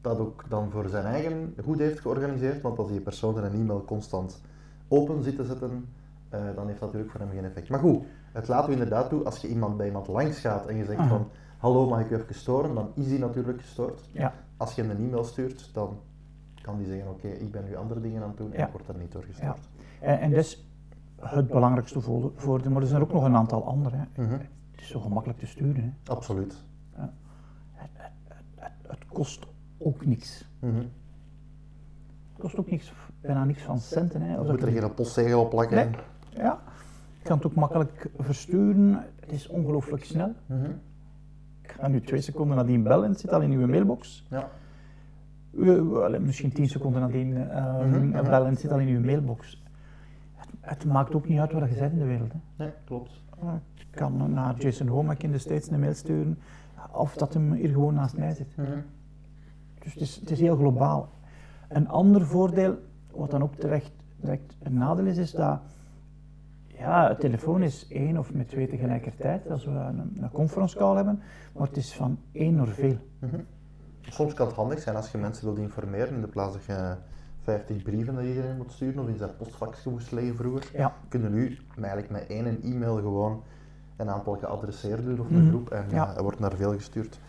dat 0.02 0.20
ook 0.20 0.44
dan 0.50 0.70
voor 0.72 0.90
zijn 0.90 1.06
eigen 1.06 1.56
goed 1.64 1.80
heeft 1.80 2.00
georganiseerd, 2.00 2.62
want 2.62 2.78
als 2.78 2.88
die 2.88 3.00
persoon 3.02 3.38
er 3.38 3.44
een 3.44 3.54
e-mail 3.54 3.84
constant 3.86 4.42
open 4.88 5.24
zit 5.24 5.36
te 5.36 5.46
zetten, 5.46 5.86
eh, 6.30 6.40
dan 6.56 6.68
heeft 6.68 6.80
dat 6.80 6.88
natuurlijk 6.94 7.12
voor 7.12 7.20
hem 7.20 7.30
geen 7.30 7.46
effect. 7.46 7.70
Maar 7.70 7.80
goed, 7.80 8.04
het 8.32 8.48
laten 8.48 8.68
we 8.68 8.74
inderdaad 8.74 9.10
toe, 9.10 9.24
als 9.24 9.38
je 9.38 9.48
iemand 9.48 9.78
bij 9.78 9.86
iemand 9.88 10.08
langs 10.08 10.40
gaat 10.40 10.66
en 10.66 10.76
je 10.76 10.86
zegt 10.86 11.00
Aha. 11.00 11.08
van, 11.08 11.28
hallo, 11.58 11.88
mag 11.90 12.00
ik 12.02 12.10
u 12.10 12.16
even 12.16 12.36
storen, 12.36 12.76
dan 12.76 12.92
is 12.96 13.08
die 13.08 13.20
natuurlijk 13.20 13.62
gestoord. 13.62 14.10
Ja. 14.12 14.34
Als 14.58 14.76
je 14.76 14.82
hem 14.82 14.92
een 14.92 14.98
e-mail 15.08 15.24
stuurt, 15.24 15.70
dan 15.74 16.00
kan 16.64 16.78
die 16.78 16.86
zeggen, 16.88 17.10
oké, 17.10 17.28
ik 17.28 17.52
ben 17.52 17.64
nu 17.64 17.76
andere 17.76 18.02
dingen 18.02 18.22
aan 18.22 18.28
het 18.28 18.38
doen 18.38 18.52
en 18.54 18.58
Ja. 18.60 18.66
ik 18.66 18.72
word 18.72 18.88
er 18.88 18.98
niet 18.98 19.12
door 19.12 19.24
gestoord. 19.24 19.60
En, 20.02 20.20
en 20.20 20.30
dat 20.30 20.40
is 20.40 20.66
het 21.22 21.48
belangrijkste 21.48 22.02
voor- 22.02 22.32
voordeel, 22.36 22.72
maar 22.72 22.82
er 22.82 22.88
zijn 22.88 23.02
ook 23.02 23.12
nog 23.14 23.24
een 23.24 23.36
aantal 23.36 23.66
andere. 23.66 23.96
hè. 23.98 24.24
Mhm. 24.24 24.32
Het 24.72 24.82
is 24.82 24.88
zo 24.88 25.00
gemakkelijk 25.00 25.40
te 25.40 25.46
sturen. 25.46 25.84
Hè. 26.04 26.12
Absoluut. 26.12 26.64
Het, 28.56 28.72
het 28.88 29.06
kost 29.08 29.46
ook 29.78 30.06
niks. 30.06 30.50
Mhm. 30.60 30.76
Het 30.78 32.42
kost 32.42 32.58
ook 32.60 32.70
niks, 32.72 32.94
bijna 33.22 33.44
niks 33.46 33.62
van 33.62 33.80
centen. 33.80 34.22
Hè. 34.22 34.28
Je 34.34 34.40
Of 34.40 34.48
moet 34.48 34.60
dat 34.60 34.68
er 34.68 34.74
je- 34.74 34.80
geen 34.82 34.94
postzegel 34.94 35.42
op 35.42 35.50
plakken. 35.50 35.76
Nee. 35.76 35.90
Ja, 36.44 36.62
je 37.18 37.24
kan 37.24 37.38
het 37.38 37.46
ook 37.46 37.56
makkelijk 37.56 38.10
versturen. 38.18 38.94
Het 39.20 39.32
is 39.32 39.48
ongelooflijk 39.48 40.04
snel. 40.04 40.32
Mhm. 40.46 40.70
Ik 41.62 41.72
ga 41.72 41.88
nu 41.88 42.02
twee 42.02 42.22
seconden 42.22 42.56
nadien 42.58 42.84
bellen, 42.84 43.10
het 43.10 43.20
zit 43.20 43.32
al 43.34 43.42
in 43.42 43.52
uw 43.52 43.68
mailbox. 43.68 44.26
Ja. 44.30 44.50
Uh, 45.54 46.20
misschien 46.20 46.52
tien 46.52 46.70
seconden 46.70 47.02
nadien 47.02 47.34
mhm. 47.34 48.12
bellen, 48.12 48.50
het 48.50 48.60
zit 48.60 48.72
al 48.72 48.80
in 48.80 48.88
uw 48.88 49.00
mailbox. 49.00 49.64
Het, 50.34 50.50
het 50.62 50.86
maakt 50.86 51.16
ook 51.16 51.28
niet 51.28 51.40
uit 51.40 51.52
waar 51.52 51.70
je 51.70 51.76
bent 51.76 51.92
in 51.92 52.00
de 52.00 52.06
wereld. 52.06 52.32
Hè. 52.32 52.40
Nee, 52.64 52.74
klopt. 52.86 53.22
Ik 53.74 53.88
kan 53.92 54.34
naar 54.34 54.56
Jason 54.58 54.90
Womack 54.90 55.24
in 55.24 55.32
de 55.32 55.38
States 55.38 55.70
een 55.70 55.80
mail 55.80 55.94
sturen, 55.94 56.40
of 56.92 57.16
dat 57.16 57.34
hem 57.34 57.54
hier 57.54 57.70
gewoon 57.70 57.94
naast 57.94 58.18
mij 58.18 58.34
zit. 58.34 58.58
Mhm. 58.58 58.80
Dus 59.80 59.94
het 59.94 60.02
is, 60.02 60.16
het 60.16 60.32
is 60.32 60.40
heel 60.40 60.56
globaal. 60.56 61.10
Een 61.70 61.88
ander 61.88 62.26
voordeel, 62.26 62.78
wat 63.12 63.32
dan 63.32 63.44
ook 63.44 63.56
terecht, 63.56 63.92
direct 64.20 64.58
een 64.64 64.74
nadeel 64.74 65.06
is, 65.06 65.18
is 65.18 65.32
dat 65.32 65.60
ja, 66.68 67.08
het 67.08 67.20
telefoon 67.20 67.64
is 67.64 67.88
één 67.88 68.18
of 68.18 68.34
met 68.34 68.48
twee 68.48 68.68
tegelijkertijd 68.68 69.50
als 69.50 69.66
we 69.66 69.72
een, 69.72 70.18
een 70.22 70.32
conference 70.32 70.78
call 70.78 70.96
hebben, 70.96 71.22
maar 71.54 71.68
het 71.68 71.78
is 71.78 71.94
van 71.94 72.18
één 72.32 72.56
naar 72.56 72.68
veel. 72.68 72.98
Mhm. 73.20 73.40
Soms 74.10 74.34
kan 74.34 74.48
het 74.48 74.56
handig 74.56 74.80
zijn 74.80 74.96
als 74.96 75.12
je 75.12 75.18
mensen 75.18 75.46
wilt 75.46 75.58
informeren, 75.58 76.14
in 76.16 76.22
de 76.22 76.28
plaats 76.28 76.54
dat 76.54 76.64
je 76.66 76.96
50 77.42 77.84
brieven 77.84 78.14
naar 78.14 78.26
iedereen 78.26 78.58
moet 78.58 78.72
sturen 78.72 79.04
of 79.04 79.08
in 79.08 79.18
zijn 79.18 79.36
postvakje 79.38 79.90
moest 79.90 80.12
leggen 80.12 80.36
vroeger. 80.36 80.70
Ja, 80.78 80.94
Kunnen 81.08 81.32
nu 81.34 81.58
eigenlijk 81.76 82.10
met 82.10 82.28
één 82.28 82.62
e-mail 82.62 82.96
gewoon 82.96 83.44
een 83.96 84.10
aantal 84.10 84.36
geadresseerden 84.38 85.20
of 85.20 85.30
een 85.30 85.38
Mhm. 85.42 85.48
groep 85.48 85.70
en 85.70 85.86
Ja. 85.90 86.10
eh, 86.12 86.18
er 86.18 86.24
wordt 86.24 86.40
naar 86.40 86.54
veel 86.56 86.74
gestuurd. 86.74 87.20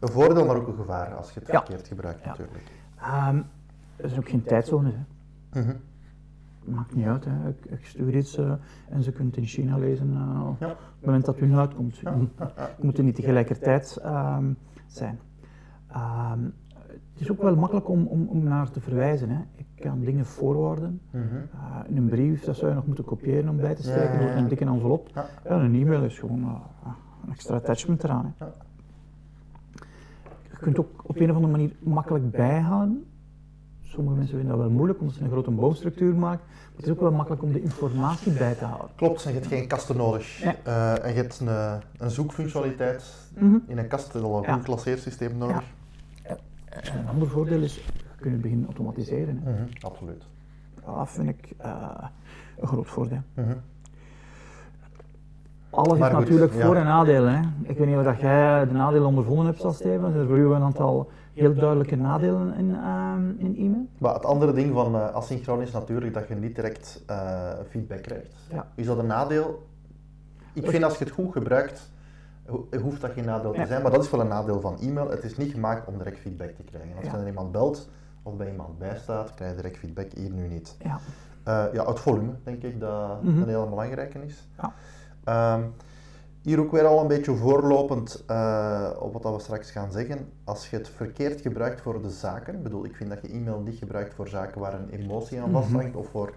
Een 0.00 0.08
voordeel, 0.08 0.46
maar 0.46 0.56
ook 0.56 0.66
een 0.68 0.74
gevaar 0.76 1.14
als 1.14 1.32
je 1.32 1.40
het 1.40 1.48
verkeerd 1.48 1.88
gebruikt 1.88 2.24
natuurlijk. 2.24 2.72
Ehm, 3.00 3.36
er 3.96 4.08
zijn 4.08 4.20
ook 4.20 4.28
geen 4.28 4.42
tijdzones. 4.42 4.94
Hè. 5.50 5.60
Mhm. 5.60 5.76
Maakt 6.64 6.94
niet 6.94 7.06
uit. 7.06 7.24
Hè. 7.24 7.48
Ik, 7.48 7.64
ik 7.64 7.86
stuur 7.86 8.16
iets 8.16 8.36
eh, 8.36 8.52
en 8.88 9.02
ze 9.02 9.10
kunnen 9.10 9.28
het 9.28 9.36
in 9.36 9.46
China 9.46 9.78
lezen 9.78 10.14
eh, 10.14 10.48
op 10.48 10.60
het 10.60 10.76
moment 11.04 11.24
dat 11.24 11.34
het 11.40 11.44
hun 11.44 11.58
uitkomt. 11.58 12.00
Het 12.04 12.82
moet 12.82 13.02
niet 13.02 13.14
tegelijkertijd 13.14 13.96
ehm, 14.02 14.52
zijn. 14.86 15.18
Ehm, 15.92 16.40
het 17.12 17.20
is 17.20 17.30
ook 17.30 17.42
wel 17.42 17.56
makkelijk 17.56 17.88
om, 17.88 18.06
om, 18.06 18.26
om 18.28 18.42
naar 18.42 18.70
te 18.70 18.80
verwijzen. 18.80 19.28
Hè. 19.30 19.40
Ik 19.56 19.66
kan 19.80 20.00
dingen 20.00 20.26
voorwaarden. 20.26 21.00
Mhm. 21.10 21.24
Uh, 21.24 21.88
in 21.88 21.96
een 21.96 22.08
brief, 22.08 22.44
dat 22.44 22.56
zou 22.56 22.68
je 22.68 22.74
nog 22.76 22.86
moeten 22.86 23.04
kopiëren 23.04 23.48
om 23.48 23.56
bij 23.56 23.74
te 23.74 23.82
steken, 23.82 24.18
door 24.18 24.28
ja. 24.28 24.36
een 24.36 24.48
dikke 24.48 24.64
envelop. 24.64 25.08
Ja. 25.14 25.26
Ja, 25.44 25.50
een 25.50 25.74
e-mail 25.74 26.02
is 26.04 26.18
gewoon 26.18 26.40
uh, 26.40 26.50
een 27.24 27.32
extra 27.32 27.56
attachment 27.56 28.04
eraan. 28.04 28.34
Hè. 28.38 28.44
Je 30.50 30.58
kunt 30.58 30.78
ook 30.78 31.02
op 31.02 31.16
een 31.16 31.28
of 31.30 31.34
andere 31.34 31.52
manier 31.52 31.72
makkelijk 31.78 32.30
bijhouden. 32.30 33.04
Sommige 33.80 34.16
mensen 34.16 34.36
vinden 34.36 34.56
dat 34.56 34.64
wel 34.66 34.74
moeilijk 34.74 35.00
omdat 35.00 35.14
ze 35.14 35.22
een 35.22 35.30
grote 35.30 35.50
boomstructuur 35.50 36.14
maken. 36.14 36.44
Maar 36.48 36.76
het 36.76 36.84
is 36.86 36.90
ook 36.92 37.00
wel 37.00 37.12
makkelijk 37.12 37.42
om 37.42 37.52
de 37.52 37.62
informatie 37.62 38.32
bij 38.32 38.54
te 38.54 38.64
houden. 38.64 38.90
Klopt, 38.96 39.24
en 39.24 39.32
je 39.32 39.38
hebt 39.38 39.48
geen 39.50 39.66
kasten 39.66 39.96
nodig. 39.96 40.44
Nee. 40.44 40.54
Eh, 40.64 41.04
en 41.04 41.08
je 41.08 41.14
hebt 41.16 41.40
een, 41.40 41.48
eh, 41.48 41.74
een 41.98 42.10
zoekfunctionaliteit 42.10 43.30
Mhm. 43.34 43.56
in 43.66 43.78
een 43.78 43.88
kast, 43.88 44.14
al 44.14 44.44
een 44.46 44.54
goed 44.54 44.62
klasseersysteem 44.62 45.38
nodig. 45.38 45.62
En 46.80 46.98
een 46.98 47.08
ander 47.08 47.28
voordeel 47.28 47.60
is, 47.62 47.74
je 47.74 47.82
kunt 48.20 48.32
het 48.32 48.42
beginnen 48.42 48.66
automatiseren. 48.66 49.40
Mhm, 49.44 49.62
Absoluut. 49.80 50.22
Dat 50.84 51.10
vind 51.10 51.28
ik 51.28 51.52
uh, 51.64 51.94
een 52.60 52.66
groot 52.68 52.86
voordeel. 52.86 53.20
Mhm. 53.34 53.52
Alles 55.70 55.98
Maar 55.98 56.10
heeft 56.10 56.20
goed, 56.22 56.30
natuurlijk 56.30 56.52
ja. 56.60 56.66
voor- 56.66 56.76
en 56.76 56.84
nadelen. 56.84 57.34
Hè. 57.34 57.40
Ik 57.62 57.78
weet 57.78 57.86
niet 57.86 57.96
of 57.96 58.04
dat 58.04 58.20
jij 58.20 58.66
de 58.66 58.72
nadelen 58.72 59.06
ondervonden 59.06 59.46
hebt 59.46 59.64
als 59.64 59.76
Steven. 59.76 60.14
Er 60.14 60.26
voor 60.26 60.38
u 60.38 60.46
een 60.54 60.62
aantal 60.62 61.10
heel 61.34 61.54
duidelijke 61.54 61.96
nadelen 61.96 62.54
in, 62.54 62.74
ehm, 62.74 63.28
in 63.38 63.56
e-mail. 63.56 63.86
Maar 63.98 64.14
het 64.14 64.24
andere 64.24 64.52
ding 64.52 64.72
van 64.72 64.94
eh, 64.94 65.14
asynchroon 65.14 65.62
is 65.62 65.70
natuurlijk 65.70 66.14
dat 66.14 66.28
je 66.28 66.34
niet 66.34 66.54
direct 66.54 67.02
eh, 67.06 67.50
feedback 67.68 68.02
krijgt. 68.02 68.34
Ja. 68.50 68.66
Is 68.74 68.86
dat 68.86 68.98
een 68.98 69.06
nadeel? 69.06 69.66
Ik 70.52 70.68
vind 70.70 70.84
als 70.84 70.98
je 70.98 71.04
het 71.04 71.12
goed 71.12 71.32
gebruikt, 71.32 71.91
hoeft 72.82 73.00
dat 73.00 73.10
geen 73.12 73.24
nadeel 73.24 73.52
te 73.52 73.66
zijn, 73.66 73.82
maar 73.82 73.90
dat 73.90 74.04
is 74.04 74.10
wel 74.10 74.20
een 74.20 74.28
nadeel 74.28 74.60
van 74.60 74.78
e-mail. 74.80 75.10
Het 75.10 75.24
is 75.24 75.36
niet 75.36 75.52
gemaakt 75.52 75.86
om 75.88 75.98
direct 75.98 76.18
feedback 76.18 76.50
te 76.50 76.62
krijgen. 76.62 76.96
Als 76.96 77.04
je 77.04 77.16
naar 77.16 77.26
iemand 77.26 77.52
belt 77.52 77.88
of 78.22 78.36
bij 78.36 78.50
iemand 78.50 78.78
bijstaat, 78.78 79.34
krijg 79.34 79.50
je 79.50 79.56
direct 79.56 79.76
feedback, 79.78 80.12
hier 80.12 80.30
nu 80.30 80.48
niet. 80.48 80.76
Ja. 80.82 80.98
Eh, 81.44 81.64
ja, 81.74 81.86
het 81.86 82.00
volume 82.00 82.32
denk 82.42 82.62
ik 82.62 82.80
dat 82.80 83.22
Mhm. 83.22 83.42
een 83.42 83.48
heel 83.48 83.68
belangrijke 83.68 84.18
is. 84.24 84.48
Ja. 84.60 84.72
Ehm, 85.24 85.62
hier 86.42 86.60
ook 86.60 86.70
weer 86.72 86.86
al 86.86 87.00
een 87.00 87.06
beetje 87.06 87.34
voorlopend 87.34 88.22
eh, 88.26 88.90
op 88.98 89.12
wat 89.12 89.22
dat 89.22 89.34
we 89.34 89.40
straks 89.40 89.70
gaan 89.70 89.92
zeggen. 89.92 90.28
Als 90.44 90.70
je 90.70 90.76
het 90.76 90.88
verkeerd 90.88 91.40
gebruikt 91.40 91.80
voor 91.80 92.02
de 92.02 92.10
zaken, 92.10 92.54
ik 92.54 92.62
bedoel, 92.62 92.84
ik 92.84 92.96
vind 92.96 93.10
dat 93.10 93.18
je 93.22 93.28
e-mail 93.28 93.60
niet 93.60 93.76
gebruikt 93.78 94.14
voor 94.14 94.28
zaken 94.28 94.60
waar 94.60 94.74
een 94.74 94.88
emotie 94.88 95.40
aan 95.40 95.50
Mhm. 95.50 95.60
vasthangt 95.60 95.96
of 95.96 96.08
voor 96.08 96.32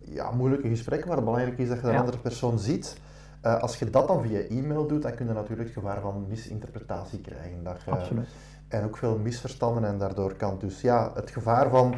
ja, 0.00 0.30
moeilijke 0.30 0.68
gesprekken 0.68 1.08
waar 1.08 1.16
het 1.16 1.26
belangrijk 1.26 1.58
is 1.58 1.68
dat 1.68 1.76
je 1.80 1.82
de 1.86 1.92
Ja. 1.92 1.98
andere 1.98 2.18
persoon 2.18 2.58
ziet. 2.58 2.98
Eh, 3.40 3.58
als 3.60 3.78
je 3.78 3.90
dat 3.90 4.08
dan 4.08 4.22
via 4.22 4.38
e-mail 4.40 4.86
doet, 4.86 5.02
dan 5.02 5.14
kun 5.14 5.26
je 5.26 5.32
natuurlijk 5.32 5.68
het 5.68 5.78
gevaar 5.78 6.00
van 6.00 6.24
misinterpretatie 6.28 7.20
krijgen. 7.20 7.64
Dat 7.64 7.82
je, 7.84 7.90
Absoluut. 7.90 8.28
en 8.68 8.84
ook 8.84 8.96
veel 8.96 9.18
misverstanden 9.18 9.84
en 9.84 9.98
daardoor 9.98 10.34
kan 10.34 10.58
dus 10.58 10.80
ja, 10.80 11.10
het 11.14 11.30
gevaar 11.30 11.70
van 11.70 11.94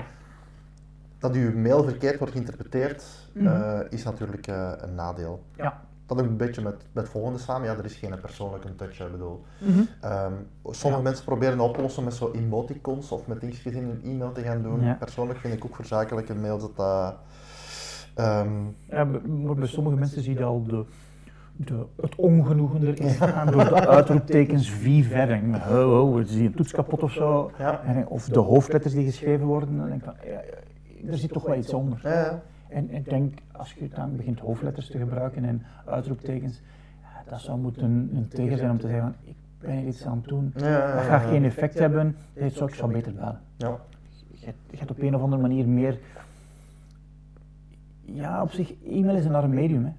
dat 1.19 1.35
uw 1.35 1.59
mail 1.59 1.85
verkeerd 1.85 2.19
wordt 2.19 2.33
geïnterpreteerd, 2.33 3.05
Mhm. 3.33 3.47
eh, 3.47 3.81
is 3.91 4.05
natuurlijk 4.05 4.47
eh, 4.47 4.73
een 4.77 4.95
nadeel. 4.95 5.43
Ja. 5.57 5.81
Dat 6.07 6.21
ook 6.21 6.27
een 6.27 6.37
beetje 6.37 6.63
met, 6.63 6.75
met 6.93 7.03
het 7.03 7.13
volgende 7.13 7.39
samen, 7.39 7.69
ja, 7.69 7.77
er 7.77 7.85
is 7.85 7.95
geen 7.95 8.21
persoonlijke 8.21 8.75
touch, 8.75 9.01
ik 9.01 9.11
bedoel. 9.13 9.45
Mhm. 9.61 9.81
Ehm, 10.01 10.33
sommige 10.65 11.03
Ja. 11.03 11.09
mensen 11.09 11.25
proberen 11.25 11.59
dat 11.59 11.69
oplossen 11.69 12.05
met 12.05 12.15
zo 12.15 12.31
emoticons 12.35 13.11
of 13.13 13.27
met 13.27 13.41
dingetjes 13.41 13.73
in 13.75 13.85
een 13.85 14.01
e-mail 14.05 14.33
te 14.33 14.43
gaan 14.43 14.63
doen. 14.63 14.81
Ja. 14.85 14.95
Persoonlijk 14.95 15.39
vind 15.39 15.55
ik 15.55 15.65
ook 15.65 15.75
voor 15.77 15.85
zakelijke 15.85 16.35
mails 16.35 16.61
dat 16.63 16.77
dat... 16.77 17.15
ehm, 18.15 18.51
Ja, 18.89 19.05
maar 19.05 19.55
bij 19.55 19.67
sommige 19.67 19.97
mensen 19.97 20.23
zie 20.23 20.39
je 20.39 20.45
al 20.45 20.63
de, 20.63 20.85
de, 21.57 21.87
het 22.01 22.15
ongenoegen 22.15 22.87
erin 22.87 23.09
gaan 23.11 23.51
door 23.51 23.65
de 23.65 23.87
uitroeptekens 23.97 24.81
wie 24.83 25.05
verder. 25.05 25.41
Oh, 25.71 26.01
oh, 26.13 26.21
is 26.21 26.29
die 26.31 26.47
een 26.47 26.55
toets 26.55 26.73
kapot 26.73 27.03
of 27.03 27.13
zo? 27.13 27.51
En, 27.85 28.07
of 28.07 28.29
de 28.29 28.39
hoofdletters 28.39 28.95
die 28.95 29.05
geschreven 29.05 29.47
worden. 29.47 29.77
Dan 29.77 29.87
denk 29.89 29.99
ik 29.99 30.05
van, 30.05 30.15
ja, 30.25 30.41
er 31.13 31.19
zit 31.19 31.33
toch 31.33 31.47
wel 31.47 31.57
iets 31.57 31.73
onder. 31.75 32.01
En 32.69 32.91
ik 32.91 33.05
denk, 33.09 33.39
als 33.53 33.73
je 33.73 33.89
dan 33.89 34.17
begint 34.17 34.41
hoofdletters 34.41 34.87
te 34.91 34.99
gebruiken 34.99 35.45
en 35.45 35.63
uitroeptekens, 35.87 36.61
ja, 37.01 37.31
dat 37.31 37.41
zou 37.41 37.59
moeten 37.59 37.85
een, 38.15 38.29
tegen 38.29 38.59
zijn 38.59 38.71
om 38.71 38.79
te 38.79 38.87
zeggen 38.87 39.05
van, 39.05 39.15
ik 39.31 39.37
ben 39.59 39.77
hier 39.77 39.87
iets 39.87 40.07
aan 40.07 40.17
het 40.17 40.29
doen. 40.29 40.51
Dat 40.55 41.03
gaat 41.05 41.23
geen 41.25 41.45
effect 41.45 41.79
hebben, 41.79 42.17
dat 42.35 42.53
zou 42.53 42.69
ik 42.71 42.75
zou 42.77 42.93
beter 42.93 43.13
bellen. 43.15 43.41
Ja. 43.57 43.77
Je 44.31 44.45
hebt- 44.47 44.59
je 44.71 44.77
hebt 44.79 44.91
op 44.91 44.99
een 45.03 45.15
of 45.15 45.23
andere 45.23 45.43
manier 45.43 45.69
meer... 45.69 45.99
Ja, 48.05 48.43
op 48.43 48.51
zich, 48.53 48.73
e-mail 48.85 49.17
is 49.17 49.25
een 49.25 49.35
arm 49.35 49.51
medium. 49.55 49.85
Hè. 49.85 49.91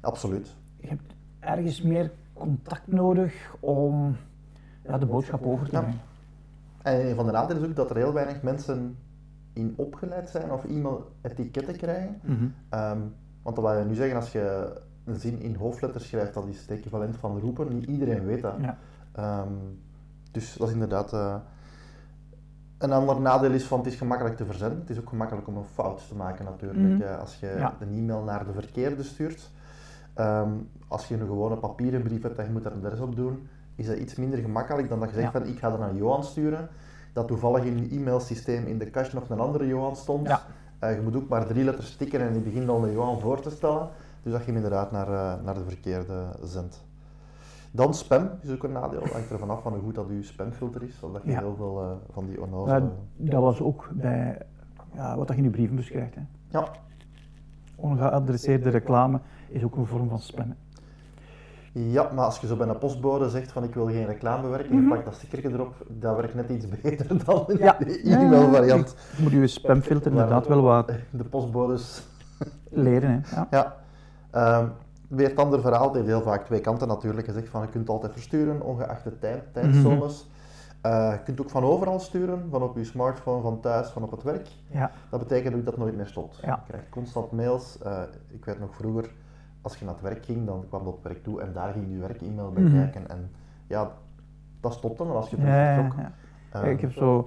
Absoluut. 0.00 0.56
Je 0.80 0.88
hebt 0.88 1.14
ergens 1.38 1.82
meer 1.82 2.10
contact 2.32 2.86
nodig 2.86 3.54
om 3.60 4.16
ja, 4.84 4.98
de 4.98 5.06
boodschap 5.06 5.46
over 5.46 5.66
te 5.68 5.72
Ja. 5.72 5.80
brengen. 5.80 6.00
En 6.82 7.08
een 7.08 7.14
van 7.14 7.26
de 7.26 7.32
nadelen 7.32 7.62
is 7.62 7.68
ook 7.68 7.76
dat 7.76 7.90
er 7.90 7.96
heel 7.96 8.12
weinig 8.12 8.42
mensen 8.42 8.96
in 9.52 9.72
opgeleid 9.76 10.28
zijn 10.30 10.50
of 10.52 10.64
e-mail-etiketten 10.64 11.76
krijgen. 11.76 12.20
Ehm, 12.68 12.98
want 13.42 13.56
wat 13.56 13.78
je 13.78 13.84
nu 13.84 13.94
zeggen, 13.94 14.16
als 14.16 14.32
je 14.32 14.72
een 15.04 15.14
zin 15.20 15.40
in 15.40 15.54
hoofdletters 15.54 16.08
schrijft, 16.08 16.34
dat 16.34 16.46
is 16.46 16.60
het 16.60 16.70
equivalent 16.70 17.16
van 17.16 17.38
roepen. 17.40 17.68
Niet 17.74 17.84
iedereen 17.86 18.24
weet 18.24 18.42
dat. 18.42 18.54
Ja. 18.60 18.76
Ehm, 19.12 19.52
dus 20.30 20.56
dat 20.56 20.66
is 20.68 20.72
inderdaad... 20.74 21.12
eh, 21.12 21.34
een 22.78 22.92
ander 22.92 23.20
nadeel 23.20 23.50
is 23.50 23.64
van 23.64 23.78
het 23.78 23.86
is 23.88 23.94
gemakkelijk 23.96 24.36
te 24.36 24.44
verzenden. 24.44 24.78
Het 24.80 24.90
is 24.90 24.98
ook 24.98 25.08
gemakkelijk 25.08 25.46
om 25.48 25.56
een 25.56 25.64
fout 25.64 26.08
te 26.08 26.14
maken 26.16 26.44
natuurlijk. 26.44 26.88
Mhm. 26.88 27.02
eh, 27.02 27.18
als 27.18 27.40
je 27.40 27.54
Ja. 27.58 27.74
een 27.80 27.92
e-mail 27.92 28.22
naar 28.22 28.44
de 28.46 28.52
verkeerde 28.52 29.02
stuurt. 29.02 29.50
Ehm, 30.14 30.50
als 30.88 31.08
je 31.08 31.14
een 31.14 31.26
gewone 31.26 31.56
papieren 31.56 32.02
brief 32.02 32.22
hebt 32.22 32.38
en 32.38 32.44
je 32.44 32.50
moet 32.52 32.62
daar 32.62 32.72
een 32.72 32.84
adres 32.84 33.00
op 33.00 33.16
doen, 33.16 33.48
is 33.74 33.86
dat 33.86 33.96
iets 33.96 34.14
minder 34.14 34.38
gemakkelijk 34.38 34.88
dan 34.88 35.00
dat 35.00 35.08
je 35.08 35.14
zegt 35.14 35.32
Ja. 35.32 35.40
van 35.40 35.48
ik 35.48 35.58
ga 35.58 35.70
dat 35.70 35.78
naar 35.78 35.94
Johan 35.94 36.24
sturen. 36.24 36.68
Dat 37.12 37.26
toevallig 37.26 37.64
in 37.64 37.78
je 37.78 37.96
e-mailsysteem 37.96 38.66
in 38.66 38.78
de 38.78 38.90
cache 38.90 39.14
nog 39.14 39.28
een 39.28 39.40
andere 39.40 39.66
Johan 39.66 39.96
stond. 39.96 40.26
Ja. 40.28 40.40
Eh, 40.78 40.94
je 40.94 41.00
moet 41.00 41.16
ook 41.16 41.28
maar 41.28 41.46
drie 41.46 41.64
letters 41.64 41.96
tikken 41.96 42.20
en 42.20 42.32
die 42.32 42.42
begint 42.42 42.68
al 42.68 42.80
de 42.80 42.92
Johan 42.92 43.20
voor 43.20 43.40
te 43.40 43.50
stellen. 43.50 43.88
Dus 44.22 44.32
dat 44.32 44.40
je 44.40 44.46
hem 44.46 44.56
inderdaad 44.56 44.90
naar, 44.90 45.08
eh, 45.08 45.44
naar 45.44 45.54
de 45.54 45.64
verkeerde 45.66 46.24
zendt. 46.42 46.84
Dan 47.70 47.94
spam 47.94 48.30
is 48.40 48.50
ook 48.52 48.62
een 48.62 48.72
nadeel. 48.72 49.02
Het 49.02 49.12
hangt 49.12 49.30
er 49.30 49.38
vanaf 49.38 49.62
van 49.62 49.72
hoe 49.72 49.82
goed 49.82 49.94
dat 49.94 50.06
je 50.08 50.22
spamfilter 50.22 50.82
is. 50.82 51.02
Of 51.02 51.12
dat 51.12 51.22
je 51.24 51.30
Ja. 51.30 51.38
heel 51.38 51.54
veel 51.56 51.80
eh, 51.82 52.12
van 52.12 52.26
die 52.26 52.42
onnozele... 52.42 52.88
dat 53.16 53.40
was 53.42 53.60
ook 53.60 53.88
bij 53.92 54.38
ja, 54.94 55.16
wat 55.16 55.26
dat 55.26 55.36
je 55.36 55.42
in 55.42 55.48
je 55.48 55.54
brievenbus 55.54 55.88
krijgt. 55.88 56.14
Hè. 56.14 56.20
Ja, 56.48 56.68
Ongeadresseerde 57.76 58.70
reclame 58.70 59.20
is 59.50 59.64
ook 59.64 59.76
een 59.76 59.86
vorm 59.86 60.08
van 60.08 60.18
spam. 60.20 60.48
hè. 60.48 60.54
Ja, 61.72 62.10
maar 62.14 62.24
als 62.24 62.38
je 62.38 62.46
zo 62.46 62.56
bij 62.56 62.68
een 62.68 62.78
postbode 62.78 63.28
zegt 63.28 63.52
van 63.52 63.64
ik 63.64 63.74
wil 63.74 63.86
geen 63.86 64.06
reclame 64.06 64.42
bewerken, 64.42 64.70
je 64.74 64.76
Mhm. 64.80 64.86
plakt 64.88 65.04
dat 65.04 65.14
stickertje 65.14 65.48
erop, 65.50 65.74
dat 65.88 66.16
werkt 66.16 66.34
net 66.34 66.48
iets 66.50 66.66
beter 66.68 67.06
dan 67.24 67.44
in 67.48 67.58
Ja. 67.58 67.76
de 67.78 68.00
e-mail 68.00 68.50
variant. 68.52 68.94
Je 69.16 69.22
moet 69.22 69.32
je 69.32 69.46
spamfilter 69.46 70.10
inderdaad 70.10 70.46
wel 70.46 70.62
wat 70.62 70.92
De 71.10 71.24
postbodes 71.24 72.02
leren. 72.70 73.10
Hè. 73.26 73.36
Ja. 73.36 73.46
Ja. 73.50 73.76
Ehm, 74.30 74.66
weer 75.08 75.28
het 75.28 75.38
andere 75.38 75.62
verhaal, 75.62 75.84
het 75.86 75.94
heeft 75.94 76.06
heel 76.06 76.22
vaak 76.22 76.44
twee 76.44 76.60
kanten 76.60 76.88
natuurlijk. 76.88 77.26
Je 77.26 77.32
zegt 77.32 77.48
van 77.48 77.62
je 77.62 77.68
kunt 77.68 77.88
altijd 77.88 78.12
versturen, 78.12 78.62
ongeacht 78.62 79.04
de 79.04 79.18
tijd, 79.18 79.42
tijdzones. 79.52 80.28
Eh, 80.80 81.12
je 81.12 81.22
kunt 81.24 81.40
ook 81.40 81.50
van 81.50 81.64
overal 81.64 81.98
sturen, 82.00 82.46
van 82.50 82.62
op 82.62 82.76
je 82.76 82.84
smartphone, 82.84 83.42
van 83.42 83.60
thuis, 83.60 83.88
van 83.88 84.02
op 84.02 84.10
het 84.10 84.22
werk. 84.22 84.48
Ja. 84.70 84.90
Dat 85.10 85.20
betekent 85.20 85.54
ook 85.54 85.64
dat 85.64 85.74
het 85.74 85.82
nooit 85.82 85.96
meer 85.96 86.06
stopt. 86.06 86.38
Ja. 86.42 86.54
Je 86.66 86.68
krijgt 86.72 86.88
constant 86.88 87.32
mails. 87.32 87.78
Eh, 87.82 88.02
ik 88.28 88.44
weet 88.44 88.60
nog 88.60 88.74
vroeger, 88.74 89.10
als 89.62 89.76
je 89.76 89.84
naar 89.84 89.94
het 89.94 90.02
werk 90.02 90.24
ging, 90.24 90.46
dan 90.46 90.64
kwam 90.68 90.82
je 90.82 90.88
op 90.88 90.94
het 90.94 91.02
werk 91.12 91.22
toe 91.22 91.40
en 91.40 91.52
daar 91.52 91.72
ging 91.72 91.86
je 91.90 91.98
werk-e-mail 91.98 92.52
bij 92.52 92.62
Mhm. 92.62 92.74
kijken. 92.74 93.08
En 93.08 93.30
ja, 93.66 93.90
dat 94.60 94.72
stopte 94.72 95.04
dan 95.04 95.16
als 95.16 95.30
je 95.30 95.36
het 95.36 95.46
Ja, 95.46 95.74
vertrok. 95.74 95.98
ja. 96.00 96.12
Ehm, 96.50 96.70
ik 96.70 96.80
heb 96.80 96.92
zo, 96.92 97.26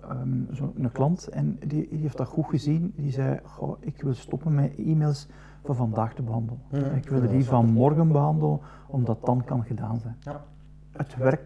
ehm, 0.00 0.52
zo 0.54 0.72
een 0.76 0.92
klant 0.92 1.28
en 1.28 1.58
die, 1.66 1.88
die 1.88 1.98
heeft 1.98 2.16
dat 2.16 2.28
goed 2.28 2.46
gezien. 2.46 2.92
Die 2.96 3.10
zei, 3.12 3.40
goh, 3.44 3.76
ik 3.80 4.02
wil 4.02 4.14
stoppen 4.14 4.54
met 4.54 4.74
e-mails 4.76 5.28
van 5.64 5.74
vandaag 5.76 6.14
te 6.14 6.22
behandelen. 6.22 6.60
Mhm. 6.70 6.94
Ik 6.96 7.08
wil 7.08 7.20
die 7.20 7.38
dat 7.38 7.46
van 7.46 7.66
morgen 7.66 8.08
behandelen, 8.08 8.58
omdat 8.86 9.24
dan 9.24 9.44
kan 9.44 9.64
gedaan 9.64 9.98
zijn. 10.00 10.16
Ja. 10.20 10.44
Het 10.92 11.16
werk, 11.16 11.40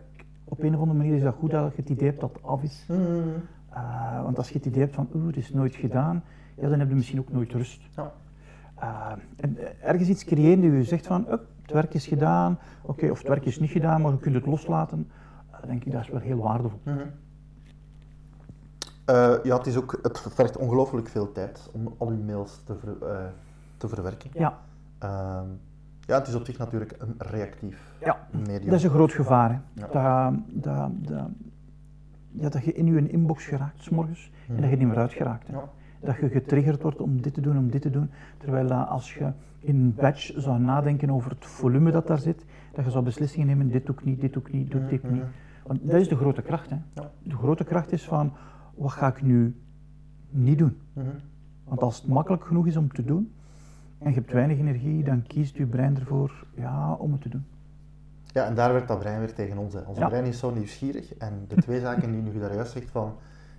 op 0.45 0.63
een 0.63 0.75
of 0.75 0.81
andere 0.81 0.99
manier 0.99 1.15
is 1.15 1.23
dat 1.23 1.35
goed 1.35 1.51
dat 1.51 1.75
je 1.75 1.81
het 1.81 1.91
idee 1.91 2.09
hebt 2.09 2.21
dat 2.21 2.33
het 2.33 2.43
af 2.43 2.63
is. 2.63 2.85
Mhm. 2.89 2.99
Uh, 3.75 4.23
want 4.23 4.37
als 4.39 4.49
je 4.49 4.55
het 4.55 4.67
idee 4.67 4.81
hebt 4.83 4.95
van, 4.95 5.09
oeh, 5.15 5.27
het 5.27 5.37
is 5.37 5.53
nooit 5.53 5.75
gedaan, 5.75 6.23
ja, 6.57 6.69
dan 6.69 6.79
heb 6.79 6.89
je 6.89 6.95
misschien 6.95 7.19
ook 7.19 7.33
nooit 7.33 7.53
rust. 7.53 7.81
Uh, 8.83 9.13
en 9.37 9.57
uh, 9.57 9.65
ergens 9.83 10.09
iets 10.09 10.25
creëren 10.25 10.61
die 10.61 10.73
je 10.73 10.85
zegt 10.85 11.07
van, 11.07 11.25
het 11.29 11.73
werk 11.73 11.95
is 11.95 12.07
gedaan, 12.07 12.59
oké, 12.83 13.11
of 13.11 13.19
het 13.19 13.29
werk 13.29 13.45
is 13.45 13.59
niet 13.59 13.71
gedaan, 13.71 14.01
maar 14.01 14.11
je 14.13 14.19
kunt 14.19 14.35
het 14.35 14.47
loslaten, 14.47 15.11
uh, 15.53 15.57
denk 15.67 15.85
ik 15.85 15.93
dat 15.93 16.01
is 16.01 16.09
wel 16.09 16.21
heel 16.21 16.39
waardevol. 16.39 16.81
Mhm. 16.83 16.99
Eh, 19.05 19.35
ja, 19.43 19.57
het, 19.57 19.67
is 19.67 19.77
ook, 19.77 19.99
het 20.03 20.27
vergt 20.29 20.57
ongelooflijk 20.57 21.09
veel 21.09 21.33
tijd 21.33 21.71
om 21.73 21.95
al 21.99 22.09
uw 22.09 22.23
mails 22.23 22.63
te, 22.65 22.75
ver- 22.77 23.09
eh, 23.11 23.25
te 23.77 23.89
verwerken. 23.89 24.31
Ja. 24.33 24.59
Ehm, 24.99 25.47
ja, 26.01 26.19
het 26.19 26.27
is 26.29 26.35
op 26.35 26.45
zich 26.45 26.59
natuurlijk 26.59 26.95
een 26.99 27.15
reactief 27.19 27.93
Ja, 28.01 28.27
medium. 28.31 28.65
dat 28.65 28.79
is 28.79 28.85
een 28.85 28.91
groot 28.91 29.13
gevaar. 29.13 29.63
Ja. 29.73 29.87
Dat, 29.87 30.35
dat, 30.63 30.91
dat, 31.09 31.29
ja, 32.31 32.49
dat 32.49 32.65
je 32.65 32.73
in 32.73 32.87
je 32.87 33.09
inbox 33.09 33.45
geraakt, 33.45 33.83
s 33.83 33.89
morgens, 33.89 34.31
en 34.49 34.61
dat 34.61 34.71
je 34.71 34.77
niet 34.77 34.89
meer 34.89 34.99
uit 34.99 35.13
geraakt. 35.13 35.47
Hè. 35.47 35.53
Ja. 35.53 35.69
Dat 36.01 36.17
je 36.17 36.29
getriggerd 36.29 36.83
wordt 36.83 37.01
om 37.01 37.23
dit 37.23 37.35
te 37.35 37.41
doen, 37.41 37.59
om 37.59 37.71
dit 37.71 37.83
te 37.83 37.91
doen. 37.91 38.11
Terwijl 38.39 38.67
dat 38.67 38.89
als 38.89 39.15
je 39.15 39.33
in 39.61 39.75
een 39.75 39.95
batch 39.95 40.33
zou 40.37 40.61
nadenken 40.61 41.11
over 41.11 41.31
het 41.31 41.47
volume 41.47 41.91
dat 41.91 42.07
daar 42.07 42.19
zit, 42.19 42.45
dat 42.73 42.85
je 42.85 42.91
zou 42.91 43.05
beslissingen 43.05 43.47
nemen, 43.47 43.69
dit 43.71 43.87
doe 43.87 43.95
ik 43.95 44.05
niet, 44.05 44.21
dit 44.21 44.33
doe 44.33 44.43
ik 44.43 44.53
niet, 44.53 44.71
doe 44.71 44.81
ik 44.81 44.89
dit 44.89 45.11
niet. 45.11 45.23
Want 45.67 45.81
dat 45.91 46.01
is 46.01 46.09
de 46.09 46.17
grote 46.17 46.43
kracht. 46.43 46.71
Hè. 46.71 46.77
De 47.23 47.37
grote 47.37 47.65
kracht 47.65 47.93
is 47.93 48.05
van, 48.05 48.33
wat 48.75 48.93
ga 48.93 49.07
ik 49.09 49.23
nu 49.23 49.57
niet 50.31 50.59
doen? 50.59 50.77
Mhm. 50.93 51.07
Want 51.65 51.83
als 51.83 51.97
het 51.97 52.07
makkelijk 52.07 52.45
genoeg 52.45 52.67
is 52.67 52.77
om 52.77 52.93
te 52.93 53.05
doen, 53.05 53.33
en 53.99 54.09
je 54.09 54.15
hebt 54.15 54.33
weinig 54.33 54.59
energie, 54.59 55.05
dan 55.05 55.23
kiest 55.23 55.57
je 55.57 55.67
brein 55.67 55.99
ervoor 55.99 56.47
ja, 56.55 56.93
om 56.93 57.13
het 57.13 57.21
te 57.21 57.29
doen. 57.29 57.45
Ja, 58.33 58.45
en 58.45 58.55
daar 58.55 58.73
werkt 58.73 58.89
dat 58.89 58.99
brein 58.99 59.19
weer 59.19 59.35
tegen 59.35 59.59
ons. 59.59 59.75
Hè. 59.75 59.81
Ons 59.81 59.99
Ja. 59.99 60.09
brein 60.09 60.25
is 60.25 60.39
zo 60.39 60.51
nieuwsgierig. 60.55 61.15
En 61.15 61.45
de 61.49 61.55
twee 61.57 61.81
zaken 61.81 62.13
die 62.25 62.33
je 62.33 62.39
daar 62.41 62.55
juist 62.55 62.73
zegt 62.73 62.91
van, 62.91 63.15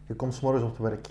je 0.06 0.14
komt 0.16 0.34
's 0.34 0.42
morgens 0.42 0.64
op 0.64 0.70
het 0.70 0.80
werk, 0.80 1.08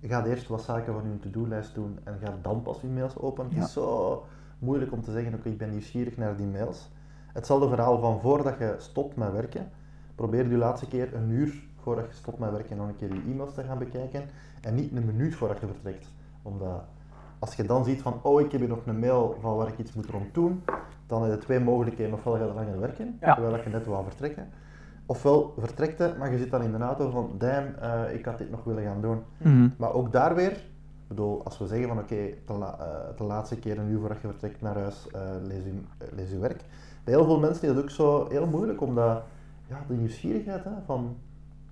je 0.00 0.08
gaat 0.08 0.26
eerst 0.26 0.48
wat 0.48 0.62
zaken 0.62 0.92
van 0.92 1.02
je 1.02 1.18
to-do-lijst 1.18 1.74
doen 1.74 1.98
en 2.04 2.18
gaat 2.22 2.44
dan 2.44 2.62
pas 2.62 2.80
je 2.80 2.86
mails 2.86 3.18
openen. 3.18 3.54
Het 3.54 3.64
is 3.64 3.72
zo 3.72 4.24
moeilijk 4.58 4.92
om 4.92 5.02
te 5.02 5.12
zeggen, 5.12 5.34
oké, 5.34 5.48
ik 5.48 5.58
ben 5.58 5.70
nieuwsgierig 5.70 6.16
naar 6.16 6.36
die 6.36 6.46
mails. 6.46 6.90
Hetzelfde 7.32 7.68
verhaal 7.68 7.98
van 8.00 8.20
voordat 8.20 8.58
je 8.58 8.74
stopt 8.78 9.16
met 9.16 9.32
werken, 9.32 9.70
probeer 10.14 10.48
je 10.48 10.56
laatste 10.56 10.86
keer 10.88 11.14
een 11.14 11.30
uur 11.30 11.68
voordat 11.76 12.06
je 12.06 12.12
stopt 12.14 12.38
met 12.38 12.50
werken 12.50 12.76
nog 12.76 12.88
een 12.88 12.96
keer 12.96 13.14
je 13.14 13.22
e-mails 13.30 13.54
te 13.54 13.62
gaan 13.62 13.78
bekijken 13.78 14.22
en 14.62 14.74
niet 14.74 14.92
een 14.96 15.06
minuut 15.06 15.34
voordat 15.34 15.60
je 15.60 15.66
vertrekt. 15.66 16.06
Omdat 16.42 16.84
als 17.38 17.54
je 17.54 17.64
dan 17.64 17.84
ziet 17.84 18.02
van, 18.02 18.20
oh 18.22 18.40
ik 18.40 18.52
heb 18.52 18.60
hier 18.60 18.68
nog 18.68 18.86
een 18.86 18.98
mail 18.98 19.36
van 19.40 19.56
waar 19.56 19.68
ik 19.68 19.78
iets 19.78 19.92
moet 19.92 20.06
rond 20.06 20.34
doen, 20.34 20.62
dan 21.06 21.22
heb 21.22 21.32
je 21.32 21.38
twee 21.38 21.60
mogelijkheden. 21.60 22.14
Ofwel 22.14 22.32
ga 22.32 22.44
je 22.44 22.52
langer 22.52 22.80
werken, 22.80 23.16
Ja. 23.20 23.34
terwijl 23.34 23.62
je 23.62 23.68
net 23.68 23.86
wou 23.86 24.04
vertrekken. 24.04 24.48
Ofwel 25.10 25.54
vertrekt 25.58 26.18
maar 26.18 26.32
je 26.32 26.38
zit 26.38 26.50
dan 26.50 26.62
in 26.62 26.72
de 26.72 26.78
auto 26.78 27.10
van, 27.10 27.30
damn, 27.38 27.66
eh, 27.80 28.14
ik 28.14 28.24
had 28.24 28.38
dit 28.38 28.50
nog 28.50 28.64
willen 28.64 28.82
gaan 28.82 29.00
doen. 29.00 29.18
Maar 29.78 29.92
ook 29.92 30.12
daar 30.12 30.34
weer, 30.34 30.50
ik 30.52 31.08
bedoel, 31.08 31.44
als 31.44 31.58
we 31.58 31.66
zeggen 31.66 31.88
van 31.88 31.98
oké, 31.98 32.16
de, 32.46 32.52
la- 32.58 32.76
eh, 32.78 33.16
de 33.16 33.24
laatste 33.24 33.56
keer 33.58 33.78
een 33.78 33.88
uur 33.88 33.98
voordat 34.00 34.20
je 34.20 34.26
vertrekt 34.28 34.60
naar 34.62 34.74
huis, 34.74 35.06
eh, 35.12 35.20
lees, 35.42 35.64
je, 35.64 35.72
lees 36.14 36.30
je 36.30 36.38
werk. 36.38 36.64
Bij 37.04 37.14
heel 37.14 37.24
veel 37.24 37.38
mensen 37.38 37.62
is 37.68 37.74
het 37.74 37.82
ook 37.82 37.90
zo 37.90 38.26
heel 38.28 38.46
moeilijk, 38.46 38.80
omdat 38.80 39.22
ja, 39.68 39.78
de 39.88 39.94
nieuwsgierigheid 39.94 40.64
hè, 40.64 40.70
van 40.86 41.16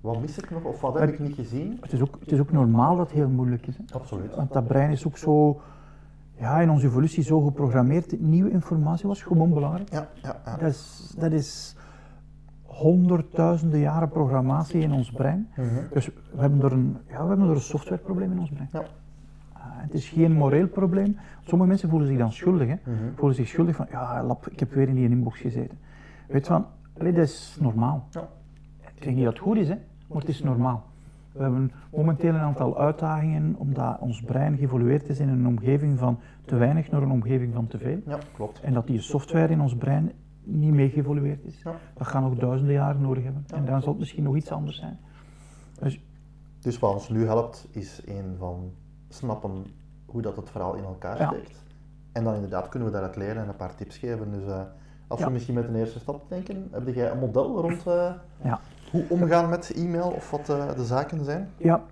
wat 0.00 0.20
mis 0.20 0.38
ik 0.38 0.50
nog 0.50 0.64
of 0.64 0.80
wat 0.80 0.98
heb 0.98 1.08
ik 1.08 1.18
niet 1.18 1.34
gezien. 1.34 1.78
Het 1.80 1.92
is, 1.92 2.00
ook, 2.00 2.16
het 2.20 2.32
is 2.32 2.40
ook 2.40 2.52
normaal 2.52 2.96
dat 2.96 3.06
het 3.06 3.16
heel 3.16 3.28
moeilijk 3.28 3.66
is. 3.66 3.76
Hè? 3.76 3.82
Absoluut. 3.94 4.34
Want 4.34 4.52
dat 4.52 4.66
brein 4.66 4.90
is 4.90 5.06
ook 5.06 5.16
zo, 5.18 5.60
ja, 6.34 6.60
in 6.60 6.70
onze 6.70 6.86
evolutie 6.86 7.22
zo 7.22 7.40
geprogrammeerd. 7.40 8.20
Nieuwe 8.20 8.50
informatie 8.50 9.08
was 9.08 9.22
gewoon 9.22 9.52
belangrijk. 9.54 9.90
Ja, 9.92 10.08
ja, 10.22 10.40
ja. 10.44 10.56
Dat 10.56 10.68
is, 10.68 11.12
dat 11.18 11.32
is 11.32 11.76
honderdduizenden 12.68 13.80
jaren 13.80 14.08
programmatie 14.08 14.80
in 14.80 14.92
ons 14.92 15.10
brein. 15.10 15.48
Mhm. 15.56 15.66
Dus 15.92 16.06
we 16.06 16.40
hebben 16.40 16.62
er 16.62 16.72
een, 16.72 16.96
ja, 17.08 17.22
we 17.22 17.28
hebben 17.28 17.48
er 17.48 17.54
een 17.54 17.60
softwareprobleem 17.60 18.32
in 18.32 18.38
ons 18.38 18.50
brein. 18.50 18.68
Ja. 18.72 18.82
Ah, 19.52 19.62
het 19.62 19.94
is 19.94 20.08
geen 20.08 20.32
moreel 20.32 20.68
probleem. 20.68 21.16
Sommige 21.46 21.68
mensen 21.68 21.88
voelen 21.88 22.08
zich 22.08 22.18
dan 22.18 22.32
schuldig. 22.32 22.68
Hè? 22.68 22.74
Mhm. 22.84 22.96
Voelen 23.14 23.36
zich 23.36 23.48
schuldig 23.48 23.76
van, 23.76 23.86
ja, 23.90 24.24
lap, 24.24 24.48
ik 24.48 24.58
heb 24.58 24.72
weer 24.72 24.88
in 24.88 24.94
die 24.94 25.08
inbox 25.08 25.40
gezeten. 25.40 25.78
Weet 26.26 26.46
je 26.46 26.52
van, 26.52 26.66
allee, 26.98 27.12
dat 27.12 27.24
is 27.24 27.56
normaal. 27.60 28.06
Ja. 28.10 28.28
Ik 28.94 29.02
zeg 29.04 29.14
niet 29.14 29.24
dat 29.24 29.32
het 29.32 29.42
goed 29.42 29.56
is, 29.56 29.68
hè, 29.68 29.76
maar 30.06 30.18
het 30.18 30.28
is 30.28 30.42
normaal. 30.42 30.84
We 31.32 31.42
hebben 31.42 31.72
momenteel 31.90 32.34
een 32.34 32.40
aantal 32.40 32.78
uitdagingen 32.78 33.54
omdat 33.58 33.98
ons 34.00 34.22
brein 34.22 34.56
geëvolueerd 34.56 35.08
is 35.08 35.18
in 35.18 35.28
een 35.28 35.46
omgeving 35.46 35.98
van 35.98 36.18
te 36.44 36.56
weinig 36.56 36.90
naar 36.90 37.02
een 37.02 37.10
omgeving 37.10 37.54
van 37.54 37.66
te 37.66 37.78
veel. 37.78 38.00
ja, 38.06 38.18
klopt. 38.34 38.60
En 38.60 38.72
dat 38.72 38.86
die 38.86 39.00
software 39.00 39.52
in 39.52 39.60
ons 39.60 39.76
brein 39.76 40.12
niet 40.50 40.72
mee 40.72 40.88
geëvolueerd 40.90 41.44
is. 41.44 41.60
Ja. 41.64 41.74
Dat 41.94 42.06
gaan 42.06 42.22
nog 42.22 42.34
duizenden 42.34 42.74
jaren 42.74 43.00
nodig 43.00 43.24
hebben. 43.24 43.44
En 43.54 43.64
dan 43.64 43.80
zal 43.80 43.90
het 43.90 43.98
misschien 43.98 44.22
nog 44.22 44.36
iets 44.36 44.50
anders 44.50 44.76
zijn. 44.76 44.98
Dus 45.80 46.00
Dus 46.60 46.78
wat 46.78 46.92
ons 46.92 47.08
nu 47.08 47.24
helpt, 47.26 47.68
is 47.70 48.02
een 48.06 48.34
van 48.38 48.72
snappen 49.08 49.64
hoe 50.06 50.22
dat 50.22 50.36
het 50.36 50.50
verhaal 50.50 50.74
in 50.74 50.84
elkaar 50.84 51.18
Ja. 51.18 51.26
steekt. 51.26 51.64
En 52.12 52.24
dan 52.24 52.34
inderdaad 52.34 52.68
kunnen 52.68 52.88
we 52.88 52.94
daaruit 52.94 53.16
leren 53.16 53.42
en 53.42 53.48
een 53.48 53.56
paar 53.56 53.74
tips 53.74 53.98
geven. 53.98 54.32
Dus 54.32 54.46
eh, 54.46 54.60
als 55.06 55.24
we 55.24 55.30
misschien 55.30 55.54
met 55.54 55.68
een 55.68 55.74
eerste 55.74 55.98
stap 55.98 56.28
denken, 56.28 56.68
heb 56.70 56.94
jij 56.94 57.10
een 57.10 57.18
model 57.18 57.60
rond 57.60 57.86
eh, 57.86 58.12
ja, 58.42 58.60
hoe 58.90 59.04
omgaan 59.08 59.48
met 59.48 59.72
e-mail 59.74 60.10
of 60.10 60.30
wat 60.30 60.48
eh, 60.48 60.74
de 60.76 60.84
zaken 60.84 61.24
zijn? 61.24 61.48
ja. 61.56 61.84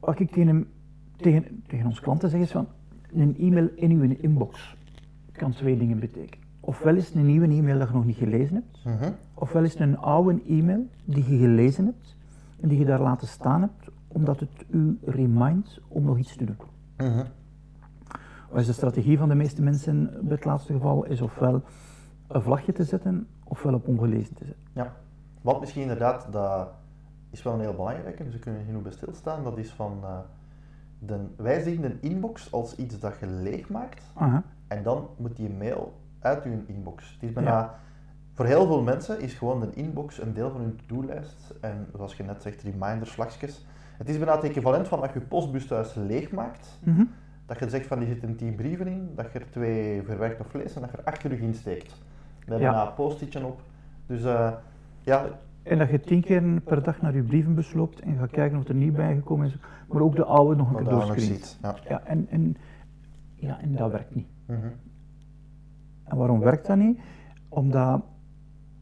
Wat 0.00 0.18
ik 0.18 0.30
tegen, 0.30 0.46
hem, 0.46 0.72
tegen, 1.16 1.62
tegen 1.66 1.86
onze 1.86 2.00
klanten 2.02 2.30
zeg 2.30 2.40
is 2.40 2.50
van, 2.50 2.66
een 3.12 3.36
e-mail 3.38 3.68
in 3.74 3.90
uw 3.90 4.16
inbox 4.20 4.76
kan 5.36 5.52
twee 5.52 5.76
dingen 5.78 5.98
betekenen. 5.98 6.44
Ofwel 6.60 6.94
is 6.96 7.06
het 7.06 7.14
een 7.14 7.26
nieuwe 7.26 7.46
e-mail 7.48 7.78
dat 7.78 7.88
je 7.88 7.94
nog 7.94 8.04
niet 8.04 8.16
gelezen 8.16 8.54
hebt, 8.54 8.84
Mhm. 9.00 9.12
ofwel 9.34 9.62
is 9.64 9.72
het 9.72 9.80
een 9.80 9.98
oude 9.98 10.42
e-mail 10.48 10.86
die 11.04 11.30
je 11.30 11.38
gelezen 11.38 11.84
hebt 11.84 12.16
en 12.60 12.68
die 12.68 12.78
je 12.78 12.84
daar 12.84 13.00
laten 13.00 13.28
staan 13.28 13.60
hebt, 13.60 13.88
omdat 14.08 14.40
het 14.40 14.64
u 14.70 14.98
remindt 15.04 15.80
om 15.88 16.04
nog 16.04 16.18
iets 16.18 16.36
te 16.36 16.44
doen. 16.44 16.56
Mhm. 16.96 17.24
Wat 18.50 18.60
is 18.60 18.66
de 18.66 18.72
strategie 18.72 19.18
van 19.18 19.28
de 19.28 19.34
meeste 19.34 19.62
mensen 19.62 20.10
bij 20.22 20.34
het 20.34 20.44
laatste 20.44 20.72
geval? 20.72 21.04
Is 21.04 21.20
ofwel 21.20 21.62
een 22.28 22.42
vlagje 22.42 22.72
te 22.72 22.84
zetten, 22.84 23.26
ofwel 23.44 23.74
op 23.74 23.88
ongelezen 23.88 24.34
te 24.34 24.44
zetten. 24.44 24.62
Ja, 24.72 24.92
want 25.42 25.60
misschien 25.60 25.82
inderdaad, 25.82 26.26
dat 26.32 26.68
is 27.30 27.42
wel 27.42 27.54
een 27.54 27.60
heel 27.60 27.74
belangrijke, 27.74 28.24
dus 28.24 28.32
we 28.32 28.38
kunnen 28.38 28.64
hier 28.64 28.74
nu 28.74 28.80
bij 28.80 28.92
stilstaan. 28.92 29.44
Dat 29.44 29.58
is 29.58 29.70
van, 29.70 29.98
eh, 30.02 30.18
de, 30.98 31.16
wij 31.36 31.60
zien 31.62 31.84
een 31.84 31.98
inbox 32.00 32.52
als 32.52 32.76
iets 32.76 32.98
dat 32.98 33.14
je 33.20 33.26
leegmaakt 33.26 34.02
Aha. 34.14 34.42
En 34.76 34.82
dan 34.82 35.08
moet 35.16 35.36
die 35.36 35.50
mail 35.50 36.00
uit 36.20 36.44
je 36.44 36.62
inbox. 36.66 37.12
Het 37.12 37.22
is 37.22 37.32
bijna, 37.32 37.50
Ja. 37.50 37.78
voor 38.32 38.46
heel 38.46 38.66
veel 38.66 38.82
mensen 38.82 39.20
is 39.20 39.34
gewoon 39.34 39.62
een 39.62 39.74
inbox 39.74 40.20
een 40.22 40.32
deel 40.34 40.50
van 40.50 40.60
hun 40.60 40.76
to-do-lijst 40.86 41.54
en 41.60 41.86
zoals 41.96 42.16
je 42.16 42.22
net 42.22 42.42
zegt, 42.42 42.62
reminders, 42.62 43.10
vlagjes. 43.10 43.66
Het 43.98 44.08
is 44.08 44.16
bijna 44.18 44.34
het 44.34 44.44
equivalent 44.44 44.88
van 44.88 45.00
dat 45.00 45.12
je 45.12 45.20
postbus 45.20 45.66
thuis 45.66 45.94
leegmaakt, 45.94 46.78
Mhm. 46.84 47.04
dat 47.46 47.58
je 47.58 47.68
zegt 47.68 47.86
van 47.86 47.98
die 47.98 48.08
zitten 48.08 48.36
tien 48.36 48.54
brieven 48.54 48.86
in, 48.86 49.08
dat 49.16 49.32
je 49.32 49.38
er 49.38 49.50
twee 49.50 50.02
verwerkt 50.02 50.40
of 50.40 50.52
leest 50.52 50.76
en 50.76 50.82
dat 51.04 51.22
je 51.22 51.28
er 51.28 51.40
insteekt. 51.40 52.02
Met 52.46 52.58
Ja. 52.58 52.70
bijna 52.70 52.86
een 52.86 52.94
post-itje 52.94 53.44
op. 53.46 53.60
Dus 54.06 54.24
eh, 54.24 54.52
ja, 55.00 55.24
En 55.62 55.78
dat 55.78 55.90
je 55.90 56.00
tien 56.00 56.20
keer 56.20 56.60
per 56.60 56.82
dag 56.82 57.00
naar 57.02 57.14
je 57.14 57.22
brievenbus 57.22 57.72
loopt 57.72 58.00
en 58.00 58.16
gaat 58.18 58.30
kijken 58.30 58.58
of 58.58 58.68
er 58.68 58.74
niet 58.74 58.92
bijgekomen 58.96 59.46
is, 59.46 59.56
maar 59.88 60.02
ook 60.02 60.16
de 60.16 60.24
oude 60.24 60.56
nog 60.56 60.68
een 60.70 60.76
keer 60.76 60.84
doorscreent. 60.92 61.58
Ja, 61.88 62.02
en, 62.04 62.26
en, 62.30 62.56
ja, 63.34 63.60
en 63.60 63.72
dat 63.74 63.90
werkt 63.90 64.14
niet. 64.14 64.26
Mhm. 64.46 64.68
En 66.04 66.16
waarom 66.16 66.40
werkt 66.40 66.66
dat 66.66 66.76
niet? 66.76 67.00
Omdat, 67.48 68.02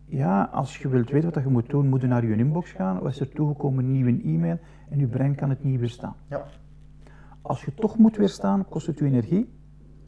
ja, 0.05 0.43
als 0.43 0.79
je 0.79 0.89
wilt 0.89 1.11
weten 1.11 1.33
wat 1.33 1.43
je 1.43 1.49
moet 1.49 1.71
doen, 1.71 1.89
moet 1.89 2.01
je 2.01 2.07
naar 2.07 2.27
je 2.27 2.37
inbox 2.37 2.73
gaan. 2.73 2.99
Wat 2.99 3.13
is 3.13 3.21
er 3.21 3.29
toegekomen? 3.29 3.85
Een 3.85 3.93
nieuwe 3.93 4.23
e-mail. 4.23 4.59
En 4.89 4.99
je 4.99 5.07
brein 5.07 5.35
kan 5.35 5.49
het 5.49 5.65
niet 5.65 5.81
weerstaan. 5.81 6.15
Ja. 6.27 6.45
Als 7.43 7.65
je 7.65 7.75
toch 7.75 7.99
moet 7.99 8.17
weerstaan, 8.17 8.69
kost 8.69 8.87
het 8.87 8.99
je 8.99 9.05
energie. 9.05 9.53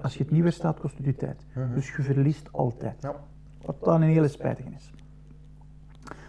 Als 0.01 0.15
je 0.15 0.23
het 0.23 0.33
niet 0.33 0.43
weerstaat, 0.43 0.81
kost 0.81 0.97
het 0.97 1.07
je 1.07 1.15
tijd. 1.15 1.47
Mhm. 1.55 1.75
Dus 1.75 1.97
je 1.97 2.03
verliest 2.03 2.53
altijd. 2.53 3.03
Ja. 3.03 3.15
Wat 3.65 3.85
dan 3.85 4.03
een 4.03 4.09
hele 4.09 4.29
spijtige 4.29 4.71
is. 4.71 4.93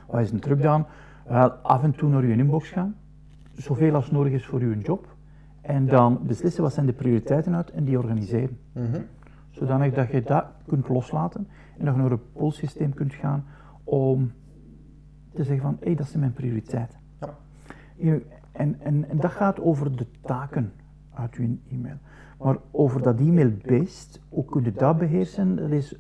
Wat 0.07 0.21
is 0.21 0.31
een 0.31 0.39
truc 0.39 0.61
dan? 0.61 0.85
Wel, 1.27 1.49
af 1.49 1.83
en 1.83 1.95
toe 1.95 2.09
naar 2.09 2.25
je 2.25 2.35
inbox 2.35 2.69
gaan. 2.69 2.95
Zoveel 3.53 3.95
als 3.95 4.11
nodig 4.11 4.33
is 4.33 4.45
voor 4.45 4.61
je 4.61 4.77
job. 4.77 5.14
En 5.65 5.85
dan 5.85 6.19
beslissen 6.27 6.63
wat 6.63 6.73
zijn 6.73 6.85
de 6.85 6.93
prioriteiten 6.93 7.55
uit 7.55 7.71
en 7.71 7.83
die 7.83 7.97
organiseren 7.97 8.57
Mhm. 8.71 9.01
zodanig 9.49 9.93
dat 9.93 10.11
je 10.11 10.21
dat 10.23 10.45
kunt 10.67 10.87
loslaten 10.89 11.47
en 11.77 11.85
dat 11.85 11.95
je 11.95 12.01
naar 12.01 12.11
een 12.11 12.31
polsysteem 12.33 12.93
kunt 12.93 13.13
gaan 13.13 13.45
om 13.83 14.31
te 15.33 15.43
zeggen 15.43 15.61
van, 15.63 15.77
hé, 15.79 15.95
dat 15.95 16.07
zijn 16.07 16.19
mijn 16.19 16.33
prioriteiten. 16.33 16.97
Ja. 17.19 18.17
En, 18.51 18.75
en, 18.79 19.09
en 19.09 19.17
dat 19.17 19.31
gaat 19.31 19.59
over 19.61 19.95
de 19.97 20.05
taken 20.21 20.71
uit 21.13 21.35
je 21.35 21.57
e-mail. 21.71 21.97
Maar 22.39 22.55
over 22.71 23.01
dat 23.01 23.19
e-mail-based, 23.19 24.21
hoe 24.29 24.45
kun 24.45 24.63
je 24.63 24.71
dat 24.71 24.97
beheersen? 24.97 25.55
Dat 25.55 25.69
is 25.71 25.95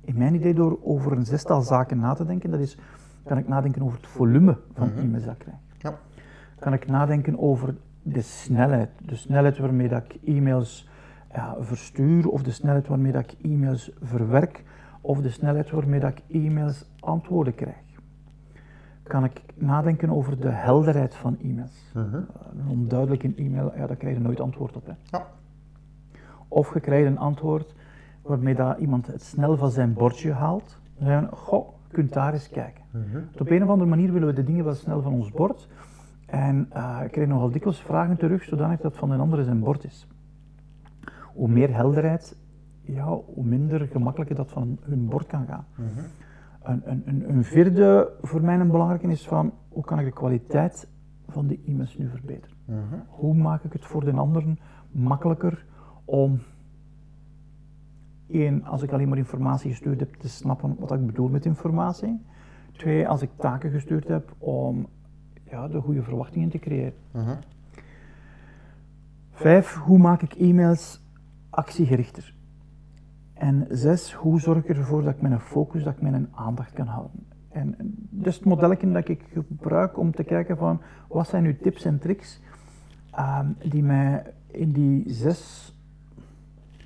in 0.00 0.16
mijn 0.18 0.34
idee 0.34 0.54
door 0.54 0.78
over 0.82 1.12
een 1.12 1.24
zestal 1.26 1.60
zaken 1.62 1.98
na 1.98 2.14
te 2.14 2.24
denken. 2.24 2.50
Dat 2.50 2.60
is, 2.60 2.78
kan 3.24 3.38
ik 3.38 3.48
nadenken 3.48 3.82
over 3.82 3.96
het 3.98 4.06
volume 4.06 4.58
van 4.74 4.88
Mhm. 4.88 4.98
e-mails 4.98 5.24
dat 5.24 5.32
ik 5.34 5.38
krijg. 5.38 5.56
Ja. 5.78 5.98
Kan 6.58 6.72
ik 6.72 6.86
nadenken 6.86 7.38
over 7.38 7.74
de 8.12 8.20
snelheid. 8.20 8.90
De 9.04 9.16
snelheid 9.16 9.58
waarmee 9.58 9.88
dat 9.88 10.02
ik 10.04 10.18
e-mails 10.24 10.88
ja, 11.32 11.56
verstuur, 11.60 12.28
of 12.28 12.42
de 12.42 12.50
snelheid 12.50 12.86
waarmee 12.86 13.12
dat 13.12 13.22
ik 13.22 13.34
e-mails 13.42 13.90
verwerk, 14.02 14.64
of 15.00 15.20
de 15.20 15.30
snelheid 15.30 15.70
waarmee 15.70 16.00
dat 16.00 16.10
ik 16.10 16.42
e-mails 16.42 16.90
antwoorden 17.00 17.54
krijg. 17.54 17.84
Kan 19.02 19.24
ik 19.24 19.42
nadenken 19.54 20.10
over 20.10 20.40
de 20.40 20.50
helderheid 20.50 21.14
van 21.14 21.36
e-mails. 21.42 21.92
Mhm. 21.94 22.14
Een 22.58 22.68
onduidelijke 22.68 23.32
e-mail, 23.36 23.72
ja, 23.76 23.86
daar 23.86 23.96
krijg 23.96 24.16
je 24.16 24.22
nooit 24.22 24.40
antwoord 24.40 24.76
op. 24.76 24.86
Hè. 24.86 24.92
Ja. 25.18 25.26
Of 26.48 26.74
je 26.74 26.80
krijgt 26.80 27.06
een 27.06 27.18
antwoord 27.18 27.74
waarmee 28.22 28.54
dat 28.54 28.78
iemand 28.78 29.06
het 29.06 29.22
snel 29.22 29.56
van 29.56 29.70
zijn 29.70 29.92
bordje 29.92 30.32
haalt. 30.32 30.78
Dan 30.98 31.06
zeggen 31.06 31.30
we, 31.30 31.36
goh, 31.36 31.68
kunt 31.90 32.12
daar 32.12 32.32
eens 32.32 32.48
kijken. 32.48 32.84
Mhm. 32.90 33.18
Dus 33.32 33.40
op 33.40 33.50
een 33.50 33.62
of 33.62 33.68
andere 33.68 33.90
manier 33.90 34.12
willen 34.12 34.28
we 34.28 34.34
de 34.34 34.44
dingen 34.44 34.64
wel 34.64 34.74
snel 34.74 35.02
van 35.02 35.12
ons 35.12 35.30
bord. 35.30 35.68
En 36.26 36.66
eh, 36.70 37.00
ik 37.04 37.10
krijg 37.10 37.28
nogal 37.28 37.50
dikwijls 37.50 37.82
vragen 37.82 38.16
terug, 38.16 38.44
zodanig 38.44 38.80
dat 38.80 38.96
van 38.96 39.10
een 39.10 39.20
andere 39.20 39.44
zijn 39.44 39.60
bord 39.60 39.84
is. 39.84 40.06
Hoe 41.34 41.48
meer 41.48 41.74
helderheid, 41.74 42.36
ja, 42.80 43.06
hoe 43.06 43.44
minder 43.44 43.86
gemakkelijker 43.86 44.36
dat 44.36 44.50
van 44.50 44.78
hun 44.82 45.08
bord 45.08 45.26
kan 45.26 45.46
gaan. 45.46 45.66
Mhm. 45.74 45.88
Een, 46.62 46.82
een, 46.84 47.02
een, 47.06 47.30
een 47.30 47.44
vierde 47.44 48.12
voor 48.22 48.42
mij 48.42 48.58
een 48.58 48.70
belangrijke 48.70 49.06
is 49.06 49.28
van, 49.28 49.52
hoe 49.68 49.84
kan 49.84 49.98
ik 49.98 50.04
de 50.04 50.12
kwaliteit 50.12 50.88
van 51.28 51.46
de 51.46 51.60
e-mails 51.66 51.98
nu 51.98 52.08
verbeteren? 52.08 52.56
Mhm. 52.64 53.00
Hoe 53.08 53.34
maak 53.34 53.64
ik 53.64 53.72
het 53.72 53.84
voor 53.84 54.04
de 54.04 54.12
anderen 54.12 54.58
makkelijker 54.90 55.64
om, 56.04 56.40
één, 58.28 58.64
als 58.64 58.82
ik 58.82 58.92
alleen 58.92 59.08
maar 59.08 59.18
informatie 59.18 59.70
gestuurd 59.70 60.00
heb, 60.00 60.14
te 60.14 60.28
snappen 60.28 60.76
wat 60.78 60.92
ik 60.92 61.06
bedoel 61.06 61.28
met 61.28 61.44
informatie. 61.46 62.20
Twee, 62.72 63.08
als 63.08 63.22
ik 63.22 63.30
taken 63.36 63.70
gestuurd 63.70 64.08
heb, 64.08 64.34
om 64.38 64.86
ja, 65.50 65.68
de 65.68 65.80
goede 65.80 66.02
verwachtingen 66.02 66.48
te 66.48 66.58
creëren. 66.58 66.94
Mhm. 67.10 67.34
Vijf, 69.32 69.74
hoe 69.74 69.98
maak 69.98 70.22
ik 70.22 70.32
e-mails 70.34 71.00
actiegerichter? 71.50 72.34
En 73.34 73.66
zes, 73.70 74.12
hoe 74.12 74.40
zorg 74.40 74.58
ik 74.64 74.76
ervoor 74.76 75.02
dat 75.02 75.14
ik 75.14 75.20
mijn 75.20 75.40
focus, 75.40 75.82
dat 75.84 75.92
ik 75.94 76.00
mijn 76.02 76.28
aandacht 76.34 76.72
kan 76.72 76.86
houden? 76.86 77.26
En 77.48 77.74
dat 78.10 78.26
is 78.26 78.34
het 78.36 78.44
modelletje 78.44 78.92
dat 78.92 79.08
ik 79.08 79.22
gebruik 79.32 79.98
om 79.98 80.14
te 80.14 80.24
kijken 80.24 80.56
van, 80.56 80.80
wat 81.08 81.28
zijn 81.28 81.42
nu 81.42 81.56
tips 81.56 81.84
en 81.84 81.98
tricks 81.98 82.40
ehm, 83.10 83.46
die 83.68 83.82
mij 83.82 84.22
in 84.46 84.72
die 84.72 85.04
zes 85.12 85.72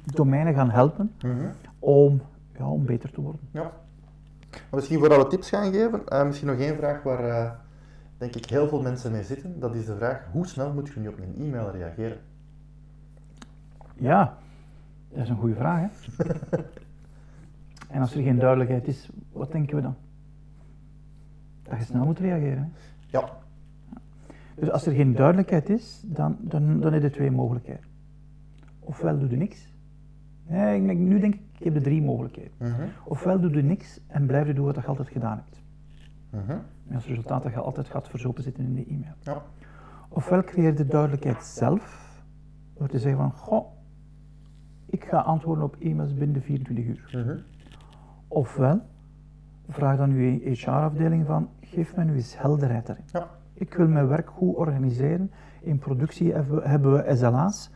domeinen 0.05 0.55
gaan 0.55 0.71
helpen 0.71 1.13
Mhm. 1.23 1.47
om, 1.79 2.21
ja, 2.59 2.69
om 2.69 2.85
beter 2.85 3.11
te 3.11 3.21
worden. 3.21 3.41
Ja. 3.51 3.63
Maar 4.51 4.61
misschien 4.71 4.99
voordat 4.99 5.23
we 5.23 5.27
tips 5.29 5.49
gaan 5.49 5.73
geven, 5.73 6.07
eh, 6.09 6.27
misschien 6.27 6.49
nog 6.49 6.59
één 6.59 6.77
vraag 6.77 7.03
waar 7.03 7.25
eh, 7.25 7.51
denk 8.21 8.35
ik 8.35 8.47
heel 8.47 8.69
veel 8.69 8.83
mensen 8.83 9.13
mee 9.13 9.23
zitten. 9.23 9.61
Dat 9.61 9.75
is 9.75 9.87
de 9.87 9.97
vraag, 9.97 10.29
hoe 10.33 10.47
snel 10.47 10.73
moet 10.73 10.89
je 10.89 11.01
nu 11.01 11.09
op 11.09 11.19
een 11.19 11.35
e-mail 11.37 11.71
reageren? 11.71 12.19
Ja, 13.95 14.39
dat 15.09 15.23
is 15.23 15.29
een 15.29 15.37
goede 15.37 15.55
vraag. 15.55 15.81
Hè? 15.81 15.89
en 17.95 18.01
als 18.01 18.15
er 18.15 18.23
geen 18.23 18.39
duidelijkheid 18.39 18.89
is, 18.89 19.11
wat 19.33 19.53
denken 19.53 19.77
we 19.77 19.83
dan? 19.83 19.95
Dat 21.63 21.79
je 21.79 21.85
snel 21.85 22.05
moet 22.05 22.19
reageren. 22.19 22.59
Hè? 22.59 22.69
Ja. 23.19 23.31
Dus 24.55 24.71
als 24.71 24.87
er 24.87 24.93
geen 24.93 25.15
duidelijkheid 25.15 25.69
is, 25.69 26.03
dan, 26.07 26.37
dan, 26.41 26.81
dan 26.81 26.93
heb 26.93 27.03
je 27.03 27.11
twee 27.11 27.31
mogelijkheden. 27.31 27.85
Ofwel 28.81 29.19
doe 29.19 29.31
je 29.31 29.37
niks. 29.37 29.69
Nee, 30.47 30.81
nu 30.81 31.21
denk 31.21 31.35
ik, 31.35 31.41
ik 31.59 31.65
heb 31.65 31.75
de 31.75 31.81
drie 31.81 32.03
mogelijkheden. 32.03 32.53
Mhm. 32.57 32.83
Ofwel 33.05 33.41
doe 33.41 33.51
je 33.51 33.63
niks 33.63 34.01
en 34.07 34.27
blijf 34.27 34.47
je 34.47 34.55
doen 34.55 34.65
wat 34.65 34.75
je 34.75 34.87
altijd 34.87 35.09
gedaan 35.09 35.37
hebt. 35.37 35.63
Mhm. 36.31 36.59
En 36.91 36.97
als 36.97 37.07
resultaat 37.07 37.43
dat 37.43 37.53
je 37.53 37.61
altijd 37.61 37.89
gaat 37.89 38.09
verzopen 38.09 38.43
zitten 38.43 38.65
in 38.65 38.75
de 38.75 38.85
e-mail. 38.85 39.15
Ja. 39.21 39.43
Ofwel 40.09 40.43
creëer 40.43 40.77
de 40.77 40.87
duidelijkheid 40.87 41.45
zelf, 41.45 42.09
door 42.75 42.89
te 42.89 42.99
zeggen 42.99 43.21
van, 43.21 43.33
goh, 43.33 43.67
ik 44.87 45.05
ga 45.05 45.19
antwoorden 45.19 45.65
op 45.65 45.77
e-mails 45.81 46.15
binnen 46.15 46.33
de 46.33 46.41
24 46.41 46.85
uur. 46.85 47.25
Mhm. 47.25 47.39
Ofwel, 48.29 48.81
vraag 49.69 49.97
dan 49.97 50.11
uw 50.11 50.39
HR-afdeling 50.43 51.27
van, 51.27 51.49
geef 51.61 51.97
mij 51.97 52.05
nu 52.05 52.15
eens 52.15 52.39
helderheid 52.39 52.87
daarin. 52.87 53.05
Ja. 53.13 53.29
Ik 53.53 53.75
wil 53.75 53.89
mijn 53.89 54.09
werk 54.09 54.31
goed 54.31 54.57
organiseren. 54.57 55.31
In 55.61 55.79
productie 55.79 56.33
hebben 56.63 56.93
we, 56.93 57.17
SLA's, 57.17 57.71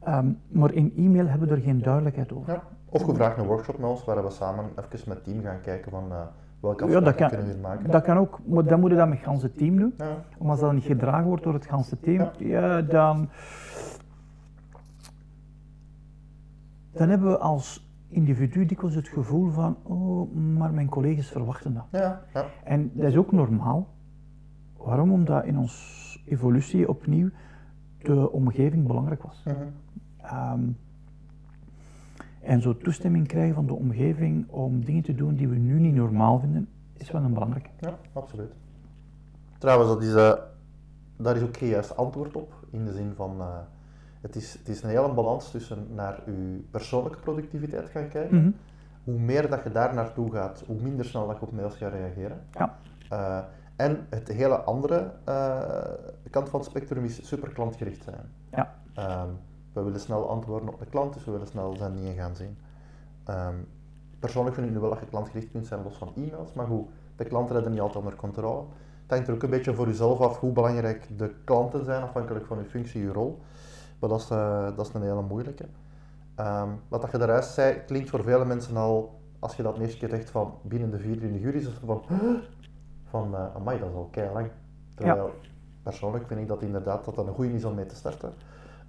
ehm, 0.00 0.32
maar 0.48 0.72
in 0.72 0.92
e-mail 0.96 1.26
hebben 1.26 1.48
we 1.48 1.54
er 1.54 1.60
geen 1.60 1.82
duidelijkheid 1.82 2.32
over. 2.32 2.52
Ja. 2.52 2.62
Of 2.88 3.06
je 3.06 3.14
vraagt 3.14 3.38
een 3.38 3.46
workshop 3.46 3.78
met 3.78 3.90
ons 3.90 4.04
waar 4.04 4.24
we 4.24 4.30
samen 4.30 4.64
even 4.64 5.08
met 5.08 5.16
het 5.16 5.24
team 5.24 5.42
gaan 5.42 5.60
kijken 5.60 5.90
van 5.90 6.12
eh, 6.12 6.26
welke 6.60 6.86
Ja, 6.86 7.00
dat 7.00 7.14
kan, 7.14 7.28
kunnen 7.28 7.46
we 7.46 7.52
hier 7.52 7.62
maken. 7.62 7.90
dat 7.90 8.02
kan 8.02 8.16
ook, 8.16 8.40
maar 8.46 8.64
dan 8.64 8.80
moet 8.80 8.90
je 8.90 8.96
dat 8.96 9.08
met 9.08 9.16
het 9.18 9.26
ganse 9.26 9.52
team 9.52 9.76
doen. 9.76 9.94
Ja. 9.96 10.24
Maar 10.38 10.50
als 10.50 10.60
dat 10.60 10.72
niet 10.72 10.84
gedragen 10.84 11.26
wordt 11.26 11.42
door 11.42 11.54
het 11.54 11.66
ganse 11.66 12.00
team, 12.00 12.18
Ja. 12.18 12.32
ja, 12.38 12.82
dan, 12.82 13.28
dan 16.92 17.08
hebben 17.08 17.28
we 17.30 17.38
als 17.38 17.88
individu 18.08 18.66
dikwijls 18.66 18.94
het 18.94 19.08
gevoel 19.08 19.50
van, 19.50 19.76
oh, 19.82 20.34
maar 20.36 20.72
mijn 20.74 20.88
collega's 20.88 21.28
verwachten 21.30 21.74
dat. 21.74 21.86
Ja. 21.90 22.20
Ja. 22.34 22.44
En 22.64 22.90
dat 22.94 23.06
is 23.06 23.16
ook 23.16 23.32
normaal. 23.32 23.88
Waarom? 24.76 25.12
Omdat 25.12 25.44
in 25.44 25.58
onze 25.58 26.18
evolutie 26.24 26.88
opnieuw 26.88 27.30
de 27.98 28.30
omgeving 28.32 28.86
belangrijk 28.86 29.22
was. 29.22 29.42
Mhm. 29.44 29.56
Ehm, 30.16 30.60
en 32.40 32.62
zo 32.62 32.76
toestemming 32.76 33.26
krijgen 33.26 33.54
van 33.54 33.66
de 33.66 33.74
omgeving 33.74 34.48
om 34.48 34.84
dingen 34.84 35.02
te 35.02 35.14
doen 35.14 35.34
die 35.34 35.48
we 35.48 35.56
nu 35.56 35.78
niet 35.78 35.94
normaal 35.94 36.38
vinden, 36.38 36.68
is 36.96 37.10
wel 37.10 37.22
een 37.22 37.32
belangrijke. 37.32 37.70
Ja, 37.78 37.98
absoluut. 38.12 38.52
Trouwens, 39.58 39.90
dat 39.90 40.02
is 40.02 40.14
eh, 40.14 40.32
daar 41.16 41.36
is 41.36 41.42
ook 41.42 41.56
geen 41.56 41.68
juist 41.68 41.96
antwoord 41.96 42.36
op, 42.36 42.52
in 42.70 42.84
de 42.84 42.92
zin 42.92 43.12
van, 43.14 43.40
eh, 43.40 43.58
het, 44.20 44.36
is, 44.36 44.52
het 44.52 44.68
is 44.68 44.82
een 44.82 44.88
hele 44.88 45.14
balans 45.14 45.50
tussen 45.50 45.86
naar 45.94 46.22
je 46.26 46.64
persoonlijke 46.70 47.18
productiviteit 47.18 47.88
gaan 47.88 48.08
kijken. 48.08 48.36
Mhm. 48.36 48.50
Hoe 49.04 49.18
meer 49.18 49.50
dat 49.50 49.62
je 49.62 49.72
daar 49.72 49.94
naartoe 49.94 50.32
gaat, 50.32 50.62
hoe 50.66 50.80
minder 50.82 51.04
snel 51.04 51.26
dat 51.26 51.36
je 51.38 51.46
op 51.46 51.52
mails 51.52 51.76
gaat 51.76 51.92
reageren. 51.92 52.40
Ja. 52.52 52.78
Eh, 53.08 53.38
en 53.76 54.06
het 54.10 54.28
hele 54.28 54.56
andere 54.56 55.12
kant 56.30 56.48
van 56.48 56.60
het 56.60 56.68
spectrum 56.68 57.04
is 57.04 57.26
super 57.28 57.52
klantgericht 57.52 58.02
zijn. 58.02 58.32
Ja. 58.50 58.74
Ehm, 58.94 59.28
we 59.72 59.82
willen 59.82 60.00
snel 60.00 60.28
antwoorden 60.28 60.68
op 60.68 60.78
de 60.78 60.86
klant, 60.86 61.14
dus 61.14 61.24
we 61.24 61.30
willen 61.30 61.46
snel 61.46 61.76
zijn 61.76 61.94
dingen 61.94 62.14
gaan 62.14 62.36
zien. 62.36 62.58
Ehm, 63.24 63.54
persoonlijk 64.18 64.54
vind 64.54 64.66
ik 64.66 64.72
nu 64.72 64.78
wel 64.80 64.90
dat 64.90 65.00
je 65.00 65.06
klantgericht 65.06 65.50
kunt 65.50 65.66
zijn 65.66 65.82
los 65.82 65.96
van 65.96 66.12
e-mails, 66.16 66.52
maar 66.52 66.66
goed, 66.66 66.88
de 67.16 67.24
klanten 67.24 67.54
hebben 67.54 67.72
niet 67.72 67.80
altijd 67.80 67.98
onder 67.98 68.16
controle. 68.16 68.64
Het 69.02 69.10
hangt 69.10 69.28
er 69.28 69.34
ook 69.34 69.42
een 69.42 69.50
beetje 69.50 69.74
voor 69.74 69.86
jezelf 69.86 70.20
af 70.20 70.38
hoe 70.38 70.52
belangrijk 70.52 71.08
de 71.18 71.34
klanten 71.44 71.84
zijn, 71.84 72.02
afhankelijk 72.02 72.46
van 72.46 72.58
je 72.58 72.64
functie, 72.64 73.02
je 73.02 73.12
rol. 73.12 73.38
Maar 73.98 74.08
dat 74.08 74.20
is, 74.20 74.30
eh, 74.30 74.76
dat 74.76 74.86
is 74.86 74.92
een 74.92 75.02
hele 75.02 75.22
moeilijke. 75.22 75.64
Ehm, 76.34 76.68
wat 76.88 77.00
dat 77.00 77.10
je 77.10 77.18
daaruit 77.18 77.44
zei, 77.44 77.84
klinkt 77.86 78.10
voor 78.10 78.22
vele 78.22 78.44
mensen 78.44 78.76
al, 78.76 79.20
als 79.38 79.56
je 79.56 79.62
dat 79.62 79.76
de 79.76 79.80
eerste 79.82 79.98
keer 79.98 80.08
zegt 80.08 80.30
van 80.30 80.54
binnen 80.62 80.90
de 80.90 80.98
24 80.98 81.42
uur, 81.42 81.54
is 81.54 81.64
het 81.64 81.74
van, 81.84 82.02
van 83.04 83.34
uh, 83.34 83.54
amai, 83.54 83.78
dat 83.78 83.88
is 83.88 83.94
al 83.94 84.08
kei 84.10 84.32
lang. 84.32 84.50
Terwijl, 84.94 85.30
persoonlijk 85.82 86.26
vind 86.26 86.40
ik 86.40 86.48
dat 86.48 86.62
inderdaad 86.62 87.04
dat 87.04 87.14
dat 87.14 87.26
een 87.26 87.34
goede 87.34 87.54
is 87.54 87.64
om 87.64 87.74
mee 87.74 87.86
te 87.86 87.94
starten. 87.94 88.32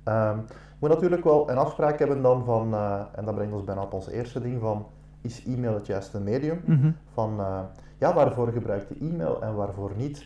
Je 0.03 0.87
moet 0.87 0.89
natuurlijk 0.89 1.23
wel 1.23 1.49
een 1.49 1.57
afspraak 1.57 1.99
hebben 1.99 2.21
dan 2.21 2.45
van, 2.45 2.73
eh, 2.73 3.01
en 3.15 3.25
dat 3.25 3.35
brengt 3.35 3.53
ons 3.53 3.63
bijna 3.63 3.81
op 3.81 3.93
ons 3.93 4.09
eerste 4.09 4.41
ding 4.41 4.59
van, 4.59 4.85
is 5.21 5.45
e-mail 5.45 5.73
het 5.73 5.85
juiste 5.85 6.19
medium? 6.19 6.61
Mhm. 6.65 6.91
Van, 7.13 7.39
eh, 7.39 7.59
ja, 7.97 8.13
waarvoor 8.13 8.51
gebruik 8.51 8.87
je 8.89 9.07
e-mail 9.09 9.41
en 9.41 9.55
waarvoor 9.55 9.91
niet? 9.95 10.25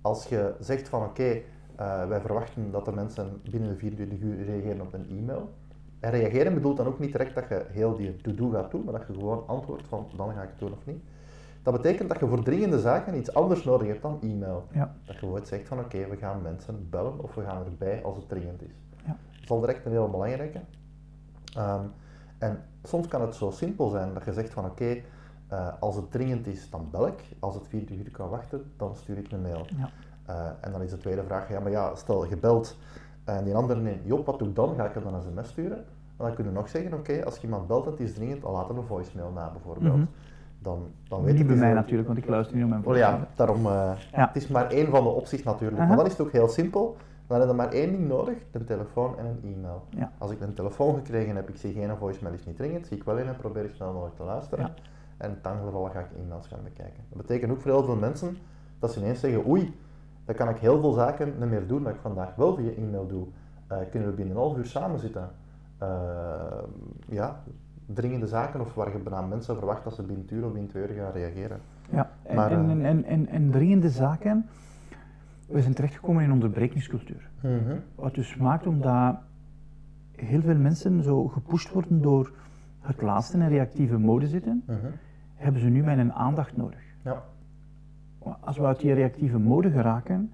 Als 0.00 0.26
je 0.26 0.54
zegt 0.60 0.88
van, 0.88 1.02
oké, 1.02 1.40
eh, 1.76 2.08
wij 2.08 2.20
verwachten 2.20 2.70
dat 2.70 2.84
de 2.84 2.92
mensen 2.92 3.40
binnen 3.50 3.68
de 3.68 3.76
24 3.76 4.20
uur 4.20 4.44
reageren 4.44 4.80
op 4.80 4.94
een 4.94 5.08
e-mail. 5.08 5.50
En 6.00 6.10
reageren 6.10 6.54
bedoelt 6.54 6.76
dan 6.76 6.86
ook 6.86 6.98
niet 6.98 7.12
direct 7.12 7.34
dat 7.34 7.48
je 7.48 7.64
heel 7.68 7.96
die 7.96 8.16
to-do 8.16 8.50
gaat 8.50 8.70
doen, 8.70 8.84
maar 8.84 8.92
dat 8.92 9.06
je 9.06 9.12
gewoon 9.12 9.44
antwoordt 9.46 9.88
van, 9.88 10.06
dan 10.16 10.32
ga 10.32 10.42
ik 10.42 10.48
het 10.48 10.58
doen 10.58 10.72
of 10.72 10.86
niet. 10.86 11.02
Dat 11.62 11.74
betekent 11.74 12.08
dat 12.08 12.20
je 12.20 12.26
voor 12.26 12.42
dringende 12.42 12.78
zaken 12.78 13.16
iets 13.16 13.34
anders 13.34 13.64
nodig 13.64 13.86
hebt 13.88 14.02
dan 14.02 14.18
e-mail. 14.22 14.66
Ja. 14.72 14.94
Dat 15.04 15.14
je 15.14 15.20
gewoon 15.20 15.46
zegt 15.46 15.68
van, 15.68 15.78
oké, 15.78 16.08
we 16.08 16.16
gaan 16.16 16.42
mensen 16.42 16.86
bellen 16.90 17.22
of 17.22 17.34
we 17.34 17.42
gaan 17.42 17.64
erbij 17.64 18.02
als 18.04 18.16
het 18.16 18.28
dringend 18.28 18.62
is. 18.62 18.74
Is 19.50 19.56
al 19.56 19.62
direct 19.62 19.86
een 19.86 19.92
heel 19.92 20.10
belangrijke. 20.10 20.60
Ehm, 21.54 21.84
en 22.38 22.62
soms 22.82 23.08
kan 23.08 23.20
het 23.20 23.34
zo 23.34 23.50
simpel 23.50 23.88
zijn 23.88 24.14
dat 24.14 24.24
je 24.24 24.32
zegt 24.32 24.52
van 24.52 24.64
oké, 24.64 24.96
eh, 25.48 25.68
als 25.80 25.96
het 25.96 26.10
dringend 26.10 26.46
is, 26.46 26.70
dan 26.70 26.88
bel 26.90 27.06
ik. 27.06 27.24
Als 27.38 27.54
het 27.54 27.68
24 27.68 28.06
uur 28.06 28.12
kan 28.12 28.28
wachten, 28.28 28.72
dan 28.76 28.96
stuur 28.96 29.18
ik 29.18 29.32
een 29.32 29.42
mail. 29.42 29.66
Ja. 29.76 29.88
Eh, 30.26 30.50
en 30.60 30.72
dan 30.72 30.82
is 30.82 30.90
de 30.90 30.98
tweede 30.98 31.24
vraag, 31.24 31.48
ja 31.48 31.60
maar 31.60 31.70
ja, 31.70 31.94
stel 31.94 32.20
gebeld 32.20 32.76
en 33.24 33.44
die 33.44 33.54
andere 33.54 33.80
neemt, 33.80 34.04
Job, 34.04 34.26
wat 34.26 34.38
doe 34.38 34.48
ik 34.48 34.54
dan? 34.54 34.74
Ga 34.74 34.84
ik 34.84 34.94
hem 34.94 35.02
dan 35.02 35.14
een 35.14 35.22
sms 35.22 35.48
sturen? 35.48 35.76
En 36.16 36.24
dan 36.26 36.34
kun 36.34 36.44
je 36.44 36.50
nog 36.50 36.68
zeggen, 36.68 36.94
oké, 36.94 37.24
als 37.24 37.36
je 37.36 37.42
iemand 37.42 37.66
belt 37.66 37.84
en 37.84 37.90
het 37.90 38.00
is 38.00 38.14
dringend, 38.14 38.42
dan 38.42 38.52
laat 38.52 38.68
hem 38.68 38.78
een 38.78 38.86
voicemail 38.86 39.30
na 39.30 39.50
bijvoorbeeld. 39.50 39.96
Mhm. 39.96 40.04
Dan, 40.58 40.86
dan 41.08 41.22
weet 41.22 41.34
Niet 41.34 41.46
bij 41.46 41.54
dus 41.54 41.64
mij 41.64 41.72
natuurlijk, 41.72 42.08
want 42.08 42.18
ik 42.18 42.28
luister 42.28 42.56
niet 42.56 42.68
naar 42.68 42.80
mijn 42.84 42.96
ja, 42.96 43.26
daarom, 43.34 43.66
eh, 43.66 43.92
Ja. 44.12 44.26
het 44.26 44.36
is 44.36 44.48
maar 44.48 44.70
één 44.70 44.90
van 44.90 45.02
de 45.02 45.08
opties 45.08 45.42
natuurlijk. 45.42 45.86
Maar 45.86 45.96
dan 45.96 46.06
is 46.06 46.12
het 46.12 46.20
ook 46.20 46.32
heel 46.32 46.48
simpel. 46.48 46.96
Dan 47.30 47.40
heb 47.40 47.48
je 47.48 47.54
maar 47.54 47.72
één 47.72 47.90
ding 47.90 48.08
nodig, 48.08 48.36
een 48.52 48.64
telefoon 48.64 49.18
en 49.18 49.24
een 49.24 49.54
e-mail. 49.54 49.84
Ja. 49.90 50.12
Als 50.18 50.30
ik 50.30 50.40
een 50.40 50.54
telefoon 50.54 50.94
gekregen 50.94 51.36
heb, 51.36 51.48
ik 51.48 51.56
zie 51.56 51.72
geen 51.72 51.96
voicemail 51.96 52.34
is 52.34 52.46
niet 52.46 52.56
dringend, 52.56 52.86
zie 52.86 52.96
ik 52.96 53.04
wel 53.04 53.18
in 53.18 53.26
en 53.26 53.36
probeer 53.36 53.64
ik 53.64 53.74
snel 53.74 53.92
mogelijk 53.92 54.16
te 54.16 54.22
luisteren. 54.22 54.64
Ja. 54.64 54.74
En 55.16 55.30
in 55.30 55.36
het 55.42 55.62
geval 55.64 55.84
ga 55.84 56.00
ik 56.00 56.06
e-mails 56.24 56.46
gaan 56.46 56.58
bekijken. 56.64 57.02
Dat 57.08 57.18
betekent 57.26 57.52
ook 57.52 57.60
voor 57.60 57.70
heel 57.70 57.84
veel 57.84 57.96
mensen 57.96 58.36
dat 58.78 58.92
ze 58.92 59.00
ineens 59.00 59.20
zeggen, 59.20 59.48
oei, 59.48 59.74
dan 60.24 60.34
kan 60.34 60.48
ik 60.48 60.56
heel 60.56 60.80
veel 60.80 60.92
zaken 60.92 61.34
niet 61.38 61.48
meer 61.48 61.66
doen 61.66 61.82
dat 61.82 61.94
ik 61.94 62.00
vandaag 62.00 62.34
wel 62.34 62.54
via 62.54 62.70
e-mail 62.70 63.06
doe. 63.06 63.26
Eh, 63.66 63.78
kunnen 63.90 64.08
we 64.08 64.14
binnen 64.14 64.36
een 64.36 64.42
half 64.42 64.56
uur 64.56 64.66
samen 64.66 64.98
zitten? 64.98 65.30
Eh, 65.78 65.88
ja, 67.08 67.42
dringende 67.86 68.26
zaken 68.26 68.60
of 68.60 68.74
waar 68.74 68.92
je 68.92 68.98
bijna 68.98 69.20
mensen 69.20 69.56
verwacht 69.56 69.84
dat 69.84 69.94
ze 69.94 70.02
binnen 70.02 70.26
een 70.28 70.36
uur 70.36 70.44
of 70.44 70.52
binnen 70.52 70.70
twee 70.70 70.88
uur 70.88 70.94
gaan 70.94 71.12
reageren. 71.12 71.60
Ja, 71.90 72.10
en, 72.22 72.36
Maar, 72.36 72.50
en, 72.52 72.64
eh, 72.64 72.70
en, 72.70 72.84
en, 72.84 73.04
en, 73.04 73.28
en 73.28 73.50
dringende 73.50 73.90
zaken. 73.90 74.46
We 75.50 75.60
zijn 75.62 75.74
terechtgekomen 75.74 76.24
in 76.24 76.32
onderbrekingscultuur. 76.32 77.30
Mhm. 77.42 77.76
Wat 77.94 78.14
dus 78.14 78.36
maakt 78.36 78.66
omdat 78.66 79.16
heel 80.16 80.40
veel 80.42 80.56
mensen 80.58 81.02
zo 81.02 81.28
gepusht 81.28 81.72
worden 81.72 82.02
door 82.02 82.32
het 82.80 83.02
laatste 83.02 83.38
en 83.38 83.48
reactieve 83.48 83.98
mode 83.98 84.26
zitten, 84.26 84.62
Mhm. 84.66 84.76
hebben 85.34 85.60
ze 85.60 85.68
nu 85.68 85.82
mijn 85.82 86.12
aandacht 86.12 86.56
nodig. 86.56 86.80
Ja. 87.04 87.22
Als 88.40 88.56
we 88.56 88.64
uit 88.66 88.80
die 88.80 88.92
reactieve 88.92 89.38
mode 89.38 89.70
geraken, 89.70 90.32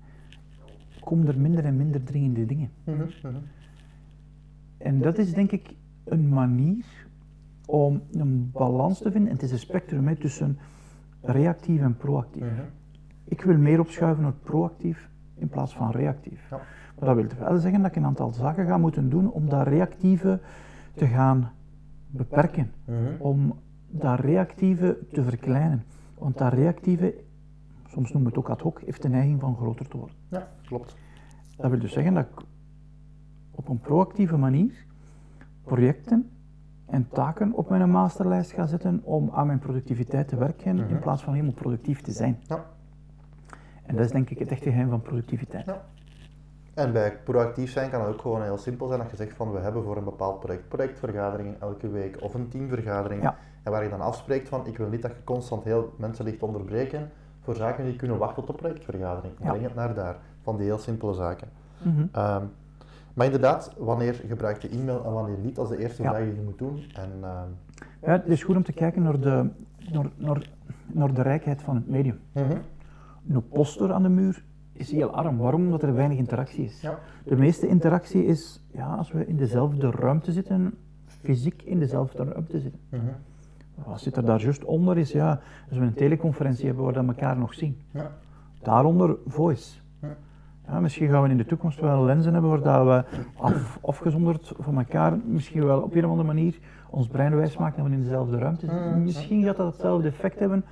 komen 1.00 1.26
er 1.28 1.38
minder 1.40 1.64
en 1.64 1.76
minder 1.76 2.02
dringende 2.04 2.46
dingen. 2.46 2.70
Mhm. 2.84 3.02
En 4.78 4.98
dat 4.98 5.18
is 5.18 5.32
denk 5.32 5.50
ik 5.50 5.74
een 6.04 6.28
manier 6.28 6.84
om 7.66 8.02
een 8.12 8.50
balans 8.52 8.98
te 8.98 9.10
vinden. 9.10 9.28
En 9.30 9.34
het 9.34 9.44
is 9.44 9.52
een 9.52 9.58
spectrum 9.58 10.06
hè, 10.06 10.16
tussen 10.16 10.58
reactief 11.22 11.80
en 11.80 11.96
proactief. 11.96 12.42
Ik 13.28 13.42
wil 13.42 13.56
meer 13.58 13.80
opschuiven 13.80 14.22
naar 14.22 14.32
proactief 14.32 15.08
in 15.34 15.48
plaats 15.48 15.74
van 15.76 15.90
reactief. 15.90 16.50
Ja. 16.50 16.60
Maar 16.98 17.14
dat 17.14 17.16
wil 17.16 17.38
wel 17.48 17.58
zeggen 17.58 17.80
dat 17.82 17.90
ik 17.90 17.96
een 17.96 18.04
aantal 18.04 18.32
zaken 18.32 18.66
ga 18.66 18.78
moeten 18.78 19.08
doen 19.10 19.30
om 19.30 19.48
dat 19.48 19.66
reactieve 19.66 20.40
te 20.94 21.06
gaan 21.06 21.50
beperken. 22.06 22.72
Mhm. 22.84 22.98
Om 23.18 23.54
dat 23.88 24.20
reactieve 24.20 24.98
te 25.12 25.22
verkleinen. 25.22 25.84
Want 26.18 26.38
dat 26.38 26.52
reactieve, 26.52 27.14
soms 27.88 28.12
noemen 28.12 28.32
we 28.32 28.38
het 28.38 28.46
ook 28.46 28.52
ad 28.56 28.60
hoc, 28.62 28.80
heeft 28.80 29.02
de 29.02 29.08
neiging 29.08 29.40
van 29.40 29.56
groter 29.56 29.88
te 29.88 29.96
worden. 29.96 30.16
Ja, 30.28 30.48
klopt. 30.66 30.96
Dat 31.56 31.70
wil 31.70 31.78
dus 31.80 31.92
zeggen 31.92 32.14
dat 32.14 32.24
ik 32.24 32.44
op 33.50 33.68
een 33.68 33.80
proactieve 33.80 34.36
manier 34.36 34.84
projecten 35.64 36.30
en 36.86 37.08
taken 37.08 37.52
op 37.52 37.68
mijn 37.70 37.90
masterlijst 37.90 38.52
ga 38.52 38.66
zetten 38.66 39.00
om 39.04 39.30
aan 39.32 39.46
mijn 39.46 39.58
productiviteit 39.58 40.28
te 40.28 40.36
werken 40.36 40.78
in 40.78 40.84
Mhm. 40.84 40.98
plaats 41.00 41.22
van 41.22 41.32
helemaal 41.32 41.54
productief 41.54 42.00
te 42.00 42.12
zijn. 42.12 42.38
Ja. 42.46 42.64
En 43.86 43.96
dat 43.96 44.04
is 44.04 44.10
denk 44.10 44.30
ik 44.30 44.38
het 44.38 44.50
echte 44.50 44.70
geheim 44.70 44.88
van 44.88 45.02
productiviteit. 45.02 45.64
Ja. 45.66 45.84
En 46.74 46.92
bij 46.92 47.16
proactief 47.24 47.70
zijn 47.72 47.90
kan 47.90 48.00
het 48.00 48.08
ook 48.14 48.20
gewoon 48.20 48.42
heel 48.42 48.58
simpel 48.58 48.86
zijn 48.86 49.00
dat 49.00 49.10
je 49.10 49.16
zegt 49.16 49.34
van 49.36 49.52
we 49.52 49.58
hebben 49.58 49.82
voor 49.82 49.96
een 49.96 50.04
bepaald 50.04 50.40
project 50.40 50.68
projectvergaderingen 50.68 51.56
elke 51.60 51.88
week 51.88 52.16
of 52.22 52.34
een 52.34 52.48
teamvergadering. 52.48 53.22
Ja. 53.22 53.36
En 53.62 53.72
waar 53.72 53.82
je 53.82 53.88
dan 53.90 54.00
afspreekt 54.00 54.48
van 54.48 54.66
ik 54.66 54.76
wil 54.78 54.88
niet 54.88 55.02
dat 55.02 55.10
je 55.10 55.24
constant 55.24 55.64
heel 55.64 55.94
mensen 55.98 56.24
ligt 56.24 56.42
onderbreken 56.42 57.10
voor 57.40 57.54
zaken 57.54 57.84
die 57.84 57.96
kunnen 57.96 58.18
wachten 58.18 58.44
tot 58.44 58.46
de 58.56 58.62
projectvergadering. 58.62 59.32
Ja. 59.42 59.48
Breng 59.50 59.64
het 59.64 59.74
naar 59.74 59.94
daar, 59.94 60.16
van 60.42 60.56
die 60.56 60.66
heel 60.66 60.78
simpele 60.78 61.14
zaken. 61.14 61.48
Mhm. 61.82 62.06
Ehm, 62.12 62.42
maar 63.14 63.26
inderdaad, 63.26 63.74
wanneer 63.78 64.14
gebruik 64.28 64.62
je 64.62 64.68
e-mail 64.68 65.04
en 65.04 65.12
wanneer 65.12 65.38
niet, 65.38 65.58
is 65.58 65.68
de 65.68 65.78
eerste 65.78 66.02
Ja. 66.02 66.10
vraag 66.10 66.22
die 66.24 66.34
je 66.34 66.40
moet 66.42 66.58
doen. 66.58 66.84
En, 66.94 67.10
ehm, 67.22 67.48
Ja, 68.02 68.12
het 68.12 68.26
is 68.26 68.42
goed 68.42 68.56
om 68.56 68.62
te 68.62 68.72
kijken 68.72 69.02
naar 69.02 69.20
de, 69.20 69.48
naar, 69.92 70.06
naar, 70.16 70.50
naar 70.86 71.14
de 71.14 71.22
rijkheid 71.22 71.62
van 71.62 71.74
het 71.74 71.88
medium. 71.88 72.20
mhm. 72.32 72.56
Een 73.28 73.48
poster 73.48 73.92
aan 73.92 74.02
de 74.02 74.08
muur 74.08 74.44
is 74.72 74.90
heel 74.90 75.10
arm. 75.10 75.36
Waarom? 75.36 75.64
Omdat 75.64 75.82
er 75.82 75.94
weinig 75.94 76.18
interactie 76.18 76.64
is. 76.64 76.80
Ja. 76.80 76.98
De 77.24 77.36
meeste 77.36 77.68
interactie 77.68 78.24
is 78.24 78.62
ja, 78.72 78.94
als 78.94 79.12
we 79.12 79.26
in 79.26 79.36
dezelfde 79.36 79.90
ruimte 79.90 80.32
zitten, 80.32 80.74
fysiek 81.06 81.62
in 81.62 81.78
dezelfde 81.78 82.24
ruimte 82.24 82.60
zitten. 82.60 82.80
Mhm. 82.90 83.02
Wat 83.84 84.00
zit 84.00 84.16
er 84.16 84.24
daar 84.24 84.40
juist 84.40 84.64
onder 84.64 84.98
is, 84.98 85.12
ja, 85.12 85.40
als 85.68 85.78
we 85.78 85.84
een 85.84 85.94
teleconferentie 85.94 86.66
hebben 86.66 86.84
waar 86.84 86.92
we 86.92 86.98
elkaar 87.08 87.36
nog 87.36 87.54
zien. 87.54 87.80
Ja. 87.90 88.10
Daaronder 88.62 89.16
voice. 89.26 89.78
Ja. 90.68 90.80
Misschien 90.80 91.08
gaan 91.08 91.22
we 91.22 91.28
in 91.28 91.36
de 91.36 91.44
toekomst 91.46 91.80
wel 91.80 92.04
lenzen 92.04 92.32
hebben 92.32 92.62
waar 92.62 92.86
we 92.86 93.04
af, 93.36 93.78
afgezonderd 93.82 94.52
van 94.58 94.78
elkaar, 94.78 95.18
misschien 95.24 95.64
wel 95.64 95.80
op 95.80 95.94
een 95.94 96.04
of 96.04 96.10
andere 96.10 96.26
manier 96.28 96.58
ons 96.90 97.06
brein 97.06 97.36
wijs 97.36 97.56
maken 97.56 97.76
dat 97.82 97.86
we 97.86 97.92
in 97.92 98.02
dezelfde 98.02 98.38
ruimte 98.38 98.66
zitten. 98.66 98.96
Mm, 98.96 99.02
Misschien 99.02 99.42
gaat 99.44 99.56
dat 99.56 99.72
hetzelfde 99.72 100.08
effect 100.08 100.38
hebben. 100.38 100.64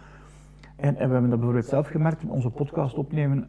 En, 0.84 0.96
en 0.96 1.06
we 1.06 1.12
hebben 1.12 1.30
dat 1.30 1.38
bijvoorbeeld 1.38 1.66
zelf 1.68 1.86
gemerkt, 1.86 2.24
onze 2.24 2.50
podcast 2.50 2.96
opnemen, 2.96 3.48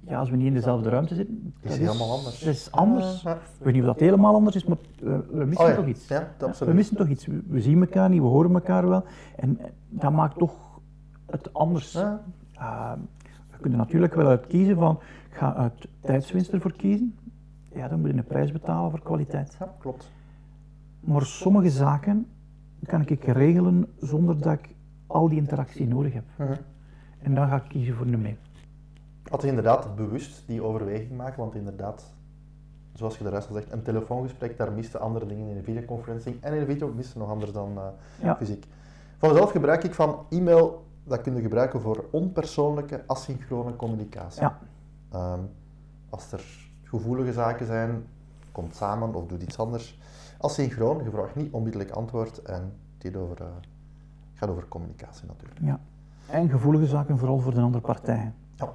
ja, 0.00 0.18
als 0.18 0.30
we 0.30 0.36
niet 0.36 0.46
in 0.46 0.54
dezelfde 0.54 0.88
ruimte 0.88 1.14
zitten, 1.14 1.54
Is 1.60 1.70
dat 1.70 1.78
helemaal 1.78 2.10
anders. 2.10 2.38
Dat 2.38 2.54
is 2.54 2.70
anders. 2.70 3.22
Ja. 3.22 3.34
Ik 3.34 3.40
weet 3.64 3.72
niet 3.72 3.82
of 3.82 3.88
dat 3.88 4.00
helemaal 4.00 4.34
anders 4.34 4.56
is, 4.56 4.64
maar 4.64 4.76
we, 4.98 5.24
we 5.30 5.44
missen 5.44 5.64
Oh 5.64 5.70
ja, 5.70 5.76
toch 5.76 5.86
iets. 5.86 6.08
ja, 6.08 6.34
absoluut. 6.40 6.70
we 6.72 6.76
missen 6.76 6.96
toch 6.96 7.08
iets. 7.08 7.26
We, 7.26 7.42
we 7.46 7.60
zien 7.60 7.80
elkaar 7.80 8.08
niet, 8.08 8.20
we 8.20 8.26
horen 8.26 8.54
elkaar 8.54 8.88
wel. 8.88 9.04
En 9.36 9.58
eh, 9.58 9.66
dat 9.88 10.12
maakt 10.12 10.38
toch 10.38 10.80
het 11.26 11.52
anders. 11.52 11.92
Ja. 11.92 12.22
Uh, 12.58 12.92
we 13.50 13.58
kunnen 13.60 13.78
natuurlijk 13.78 14.14
wel 14.14 14.26
uit 14.26 14.46
kiezen 14.46 14.76
van, 14.76 14.98
ik 15.30 15.36
ga 15.36 15.54
uit 15.54 15.88
tijdswinst 16.00 16.52
ervoor 16.52 16.72
kiezen. 16.72 17.14
Ja, 17.74 17.88
dan 17.88 18.00
moet 18.00 18.10
je 18.10 18.16
een 18.16 18.24
prijs 18.24 18.52
betalen 18.52 18.90
voor 18.90 19.02
kwaliteit. 19.02 19.56
ja, 19.58 19.74
klopt. 19.78 20.10
Maar 21.00 21.22
sommige 21.22 21.70
zaken 21.70 22.26
kan 22.82 23.06
ik 23.06 23.24
regelen 23.24 23.86
zonder 23.98 24.40
dat 24.40 24.52
ik 24.52 24.73
al 25.14 25.28
die 25.28 25.38
interactie 25.38 25.86
nodig 25.88 26.12
heb. 26.12 26.24
Mhm. 26.36 26.52
En 27.22 27.34
dan 27.34 27.48
ga 27.48 27.56
ik 27.56 27.68
kiezen 27.68 27.94
voor 27.94 28.06
een 28.06 28.22
mail. 28.22 28.36
Had 29.30 29.42
je 29.42 29.48
inderdaad 29.48 29.96
bewust 29.96 30.42
die 30.46 30.62
overweging 30.62 31.16
maken, 31.16 31.38
want 31.38 31.54
inderdaad, 31.54 32.14
zoals 32.92 33.16
je 33.18 33.22
daaruit 33.24 33.46
al 33.48 33.54
zegt, 33.54 33.72
een 33.72 33.82
telefoongesprek, 33.82 34.56
daar 34.56 34.72
misten 34.72 35.00
andere 35.00 35.26
dingen 35.26 35.48
in 35.48 35.56
een 35.56 35.64
videoconferencing. 35.64 36.36
En 36.40 36.52
in 36.54 36.60
een 36.60 36.66
video 36.66 36.92
misten 36.92 37.18
nog 37.18 37.28
anders 37.30 37.52
dan 37.52 37.78
eh, 37.78 37.86
Ja. 38.22 38.36
fysiek. 38.36 38.66
Van 39.18 39.28
mezelf 39.28 39.50
gebruik 39.50 39.84
ik 39.84 39.94
van 39.94 40.26
e-mail, 40.30 40.84
dat 41.04 41.20
kun 41.20 41.34
je 41.34 41.40
gebruiken 41.42 41.80
voor 41.80 42.04
onpersoonlijke, 42.10 43.02
asynchrone 43.06 43.76
communicatie. 43.76 44.42
Ja. 44.42 44.58
Ehm, 45.10 45.40
Als 46.10 46.32
er 46.32 46.44
gevoelige 46.82 47.32
zaken 47.32 47.66
zijn, 47.66 48.04
komt 48.52 48.74
samen 48.74 49.14
of 49.14 49.26
doet 49.26 49.42
iets 49.42 49.58
anders. 49.58 49.98
Asynchroon, 50.38 51.04
je 51.04 51.10
vraagt 51.10 51.34
niet 51.34 51.52
onmiddellijk 51.52 51.90
antwoord 51.90 52.42
en 52.42 52.72
dit 52.98 53.16
over, 53.16 53.40
uh, 53.40 53.46
gaat 54.34 54.48
over 54.48 54.68
communicatie 54.68 55.26
natuurlijk. 55.26 55.60
Ja. 55.62 55.80
En 56.26 56.48
gevoelige 56.48 56.86
zaken 56.86 57.18
vooral 57.18 57.38
voor 57.38 57.54
de 57.54 57.60
andere 57.60 57.84
partijen. 57.84 58.34
Ja. 58.54 58.72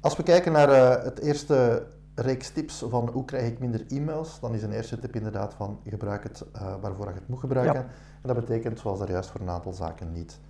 Als 0.00 0.16
we 0.16 0.22
kijken 0.22 0.52
naar 0.52 0.68
uh, 0.68 1.04
het 1.04 1.20
eerste 1.20 1.86
reeks 2.14 2.50
tips 2.50 2.84
van 2.88 3.08
hoe 3.08 3.24
krijg 3.24 3.46
ik 3.46 3.58
minder 3.58 3.84
e-mails, 3.88 4.40
dan 4.40 4.54
is 4.54 4.62
een 4.62 4.72
eerste 4.72 4.98
tip 4.98 5.14
inderdaad 5.14 5.54
van 5.54 5.78
gebruik 5.86 6.22
het 6.22 6.44
uh, 6.56 6.74
waarvoor 6.80 7.08
je 7.08 7.14
het 7.14 7.28
moet 7.28 7.40
gebruiken. 7.40 7.80
Ja. 7.80 7.86
En 8.22 8.34
dat 8.34 8.36
betekent 8.36 8.78
zoals 8.78 8.98
daar 8.98 9.10
juist 9.10 9.30
voor 9.30 9.40
een 9.40 9.48
aantal 9.48 9.72
zaken 9.72 10.12
niet. 10.12 10.40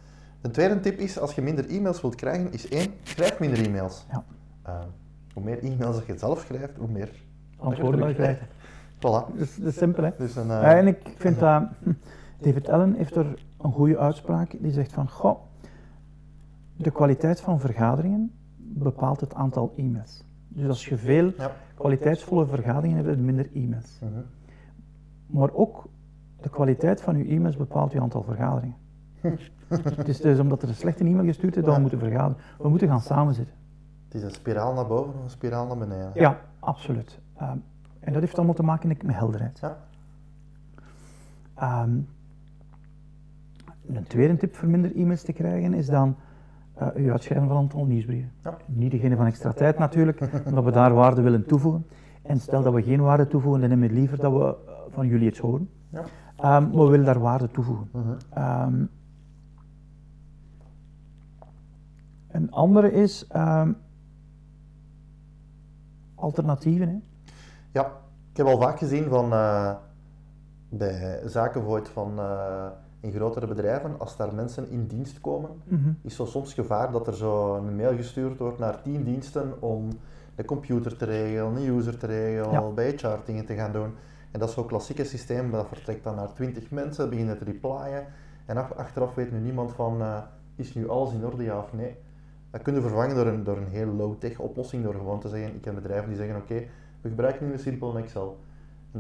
De 0.41 0.51
tweede 0.51 0.81
tip 0.81 0.99
is, 0.99 1.19
als 1.19 1.35
je 1.35 1.43
minder 1.43 1.69
e-mails 1.69 2.01
wilt 2.01 2.15
krijgen, 2.15 2.53
is 2.53 2.69
één, 2.69 2.95
schrijf 3.03 3.39
minder 3.39 3.67
e-mails. 3.67 4.07
Ja. 4.11 4.25
Uh, 4.67 4.79
hoe 5.33 5.43
meer 5.43 5.65
e-mails 5.65 6.07
je 6.07 6.19
zelf 6.19 6.41
schrijft, 6.41 6.77
hoe 6.77 6.89
meer 6.89 7.11
antwoorden 7.57 8.09
je 8.09 8.15
krijgt. 8.15 8.41
Voilà. 8.97 9.01
Dat 9.01 9.31
is, 9.35 9.57
dat 9.57 9.67
is 9.67 9.77
simpel, 9.77 10.05
hè? 10.05 10.11
Dus 10.19 10.37
een, 10.37 10.47
uh... 10.47 10.63
ja, 10.63 10.77
en 10.77 10.87
ik 10.87 11.15
vind 11.17 11.39
dat... 11.39 11.63
David 12.39 12.69
Allen 12.69 12.95
heeft 12.95 13.17
er 13.17 13.45
een 13.59 13.73
goede 13.73 13.99
uitspraak. 13.99 14.57
Die 14.61 14.73
zegt 14.73 14.93
van, 14.93 15.11
goh, 15.11 15.41
de 16.77 16.91
kwaliteit 16.91 17.41
van 17.41 17.61
vergaderingen 17.61 18.33
bepaalt 18.57 19.21
het 19.21 19.35
aantal 19.35 19.73
e-mails. 19.77 20.25
Dus 20.49 20.69
als 20.69 20.87
je 20.87 20.97
veel 20.97 21.33
kwaliteitsvolle 21.75 22.47
vergaderingen 22.47 23.05
hebt, 23.05 23.19
minder 23.19 23.49
e-mails. 23.55 24.01
Uh 24.03 24.09
-huh. 24.09 24.19
Maar 25.27 25.53
ook 25.53 25.89
de 26.41 26.49
kwaliteit 26.49 27.01
van 27.01 27.17
je 27.17 27.25
e-mails 27.25 27.57
bepaalt 27.57 27.93
je 27.93 28.01
aantal 28.01 28.23
vergaderingen. 28.23 28.77
het 29.69 30.09
is 30.09 30.21
dus 30.29 30.39
omdat 30.39 30.63
er 30.63 30.69
een 30.69 30.75
slechte 30.75 31.05
e-mail 31.05 31.27
gestuurd 31.27 31.57
is, 31.57 31.65
dat 31.65 31.75
we 31.75 31.81
moeten 31.81 31.99
vergaderen. 31.99 32.43
We 32.59 32.69
moeten 32.69 32.89
gaan 32.89 33.01
samenzitten. 33.01 33.55
Het 34.05 34.15
is 34.15 34.23
een 34.23 34.31
spiraal 34.31 34.75
naar 34.75 34.87
boven 34.87 35.15
of 35.15 35.23
een 35.23 35.31
spiraal 35.31 35.67
naar 35.67 35.79
beneden. 35.79 36.11
Ja, 36.15 36.41
absoluut. 36.59 37.19
Um, 37.43 37.65
en 38.01 38.13
dat 38.13 38.21
heeft 38.21 38.37
allemaal 38.37 38.55
te 38.55 38.63
maken 38.63 38.89
met 38.89 39.03
helderheid. 39.07 39.61
Ja. 39.61 39.79
Um, 41.83 42.09
een 43.89 44.07
tweede 44.07 44.37
tip 44.37 44.55
voor 44.55 44.69
minder 44.69 44.97
e-mails 44.97 45.23
te 45.23 45.33
krijgen 45.33 45.75
is 45.75 45.87
dan 45.87 46.17
uh, 46.83 46.89
u 46.97 47.11
uitschrijven 47.11 47.49
van 47.49 47.57
een 47.57 47.63
aantal 47.63 47.85
nieuwsbrieven. 47.85 48.33
Ja. 48.43 48.57
Niet 48.67 48.91
degene 48.91 49.17
van 49.17 49.27
extra 49.27 49.53
tijd 49.53 49.79
natuurlijk, 49.79 50.21
omdat 50.47 50.65
we 50.65 50.71
daar 50.71 50.95
waarde 50.95 51.23
willen 51.23 51.47
toevoegen. 51.47 51.87
En 52.23 52.41
stel 52.41 52.63
dat 52.63 52.75
we 52.75 52.83
geen 52.83 53.01
waarde 53.01 53.27
toevoegen, 53.27 53.61
dan 53.61 53.71
nemen 53.71 53.89
we 53.89 53.95
liever 53.95 54.19
dat 54.19 54.33
we 54.33 54.39
uh, 54.39 54.73
van 54.89 55.07
jullie 55.07 55.29
iets 55.29 55.39
horen. 55.39 55.71
Ja. 55.89 56.01
Um, 56.01 56.71
maar 56.71 56.85
we 56.85 56.91
willen 56.91 57.05
daar 57.05 57.21
waarde 57.21 57.51
toevoegen. 57.51 57.89
-huh. 57.93 58.67
um, 58.67 58.89
een 62.29 62.51
andere 62.51 62.93
is 62.93 63.31
um, 63.37 63.77
alternatieven. 66.15 66.89
Hè? 66.89 66.99
Ja, 67.73 67.93
ik 68.31 68.37
heb 68.37 68.47
al 68.47 68.61
vaak 68.61 68.79
gezien 68.79 69.05
van 69.05 69.33
uh, 69.33 69.75
bij 70.69 71.21
zaken 71.25 71.87
van 71.87 72.13
uh, 72.19 72.67
in 73.07 73.13
grotere 73.13 73.47
bedrijven, 73.47 73.99
als 73.99 74.17
daar 74.17 74.35
mensen 74.35 74.71
in 74.71 74.87
dienst 74.87 75.21
komen, 75.21 75.51
mm 75.65 75.83
-hmm. 75.83 75.99
is 76.03 76.17
zo 76.17 76.25
soms 76.25 76.55
gevaar 76.55 76.93
dat 76.93 77.07
er 77.07 77.15
zo 77.17 77.55
een 77.55 77.77
mail 77.77 77.97
gestuurd 77.97 78.39
wordt 78.39 78.59
naar 78.59 78.83
tien 78.83 79.05
diensten 79.05 79.63
om 79.63 79.89
de 80.35 80.45
computer 80.45 80.97
te 80.97 81.05
regelen, 81.05 81.57
een 81.57 81.69
user 81.77 81.97
te 81.99 82.07
regelen, 82.07 82.51
Ja. 82.51 82.69
bij 82.71 82.91
HR 82.91 83.19
dingen 83.25 83.47
te 83.47 83.55
gaan 83.55 83.73
doen. 83.73 83.95
En 84.31 84.39
dat 84.41 84.49
is 84.49 84.55
zo'n 84.55 84.67
klassieke 84.67 85.05
systeem, 85.05 85.51
dat 85.51 85.67
vertrekt 85.69 86.05
dan 86.05 86.15
naar 86.15 86.33
twintig 86.33 86.71
mensen, 86.71 87.09
beginnen 87.11 87.39
te 87.39 87.45
replyen. 87.45 88.07
En 88.47 88.57
ach- 88.57 88.75
achteraf 88.75 89.15
weet 89.15 89.33
nu 89.33 89.39
niemand 89.39 89.73
van, 89.73 90.01
uh, 90.01 90.19
is 90.57 90.75
nu 90.75 90.89
alles 90.89 91.13
in 91.13 91.25
orde, 91.27 91.43
ja 91.43 91.59
of 91.59 91.73
nee. 91.73 91.97
Dat 92.51 92.63
kun 92.63 92.75
je 92.75 92.81
vervangen 92.81 93.15
door 93.17 93.27
een, 93.27 93.45
door 93.45 93.57
een 93.57 93.69
heel 93.69 93.87
low-tech 93.87 94.39
oplossing, 94.39 94.85
door 94.85 94.95
gewoon 94.95 95.21
te 95.21 95.29
zeggen, 95.29 95.55
ik 95.55 95.65
heb 95.65 95.75
bedrijven 95.75 96.09
die 96.09 96.17
zeggen, 96.17 96.37
oké, 96.37 96.55
we 97.01 97.09
gebruiken 97.09 97.47
nu 97.47 97.53
een 97.53 97.59
simpel 97.59 97.99
Excel. 97.99 98.39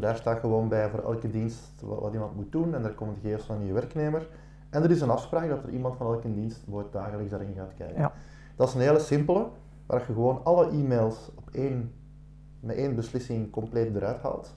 Daar 0.00 0.16
staat 0.16 0.38
gewoon 0.38 0.68
bij 0.68 0.90
voor 0.90 1.02
elke 1.02 1.30
dienst 1.30 1.80
wat, 1.80 2.00
wat 2.00 2.12
iemand 2.12 2.36
moet 2.36 2.52
doen 2.52 2.74
en 2.74 2.82
daar 2.82 2.94
komen 2.94 3.14
de 3.14 3.20
gegevens 3.20 3.46
van 3.46 3.66
je 3.66 3.72
werknemer. 3.72 4.28
En 4.70 4.82
er 4.82 4.90
is 4.90 5.00
een 5.00 5.10
afspraak 5.10 5.48
dat 5.48 5.62
er 5.62 5.70
iemand 5.70 5.96
van 5.96 6.06
elke 6.06 6.32
dienst 6.32 6.64
wordt 6.66 6.92
dagelijks 6.92 7.30
daarin 7.30 7.54
gaat 7.56 7.74
kijken. 7.76 8.00
Ja. 8.00 8.12
Dat 8.56 8.68
is 8.68 8.74
een 8.74 8.80
hele 8.80 8.98
simpele, 8.98 9.46
waar 9.86 9.98
je 9.98 10.04
gewoon 10.04 10.40
alle 10.44 10.68
e-mails 10.68 11.30
op 11.34 11.50
één, 11.52 11.92
met 12.60 12.76
één 12.76 12.94
beslissing 12.94 13.50
compleet 13.50 13.96
eruit 13.96 14.18
haalt. 14.18 14.54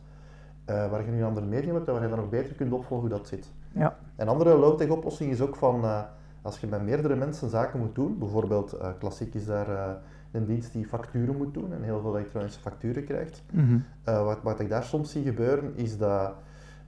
Uh, 0.69 0.89
waar 0.91 1.05
je 1.05 1.11
nu 1.11 1.17
een 1.17 1.25
ander 1.25 1.43
medium 1.43 1.75
hebt 1.75 1.87
en 1.87 1.93
waar 1.93 2.03
je 2.03 2.09
dan 2.09 2.19
ook 2.19 2.29
beter 2.29 2.55
kunt 2.55 2.73
opvolgen 2.73 3.07
hoe 3.07 3.17
dat 3.17 3.27
zit. 3.27 3.51
Ja. 3.71 3.97
Een 4.15 4.27
andere 4.27 4.57
low-tech 4.57 4.89
oplossing 4.89 5.31
is 5.31 5.41
ook 5.41 5.55
van, 5.55 5.83
uh, 5.83 6.01
als 6.41 6.59
je 6.59 6.67
met 6.67 6.81
meerdere 6.83 7.15
mensen 7.15 7.49
zaken 7.49 7.79
moet 7.79 7.95
doen, 7.95 8.17
bijvoorbeeld 8.17 8.73
uh, 8.73 8.87
klassiek 8.99 9.33
is 9.33 9.45
daar 9.45 9.97
een 10.31 10.45
dienst 10.45 10.73
die 10.73 10.85
facturen 10.85 11.37
moet 11.37 11.53
doen 11.53 11.73
en 11.73 11.83
heel 11.83 12.01
veel 12.01 12.17
elektronische 12.17 12.59
facturen 12.59 13.03
krijgt. 13.05 13.43
Mm 13.51 13.65
-hmm. 14.03 14.23
wat, 14.25 14.39
wat 14.43 14.59
ik 14.59 14.69
daar 14.69 14.83
soms 14.83 15.11
zie 15.11 15.23
gebeuren 15.23 15.71
is 15.75 15.97
dat 15.97 16.33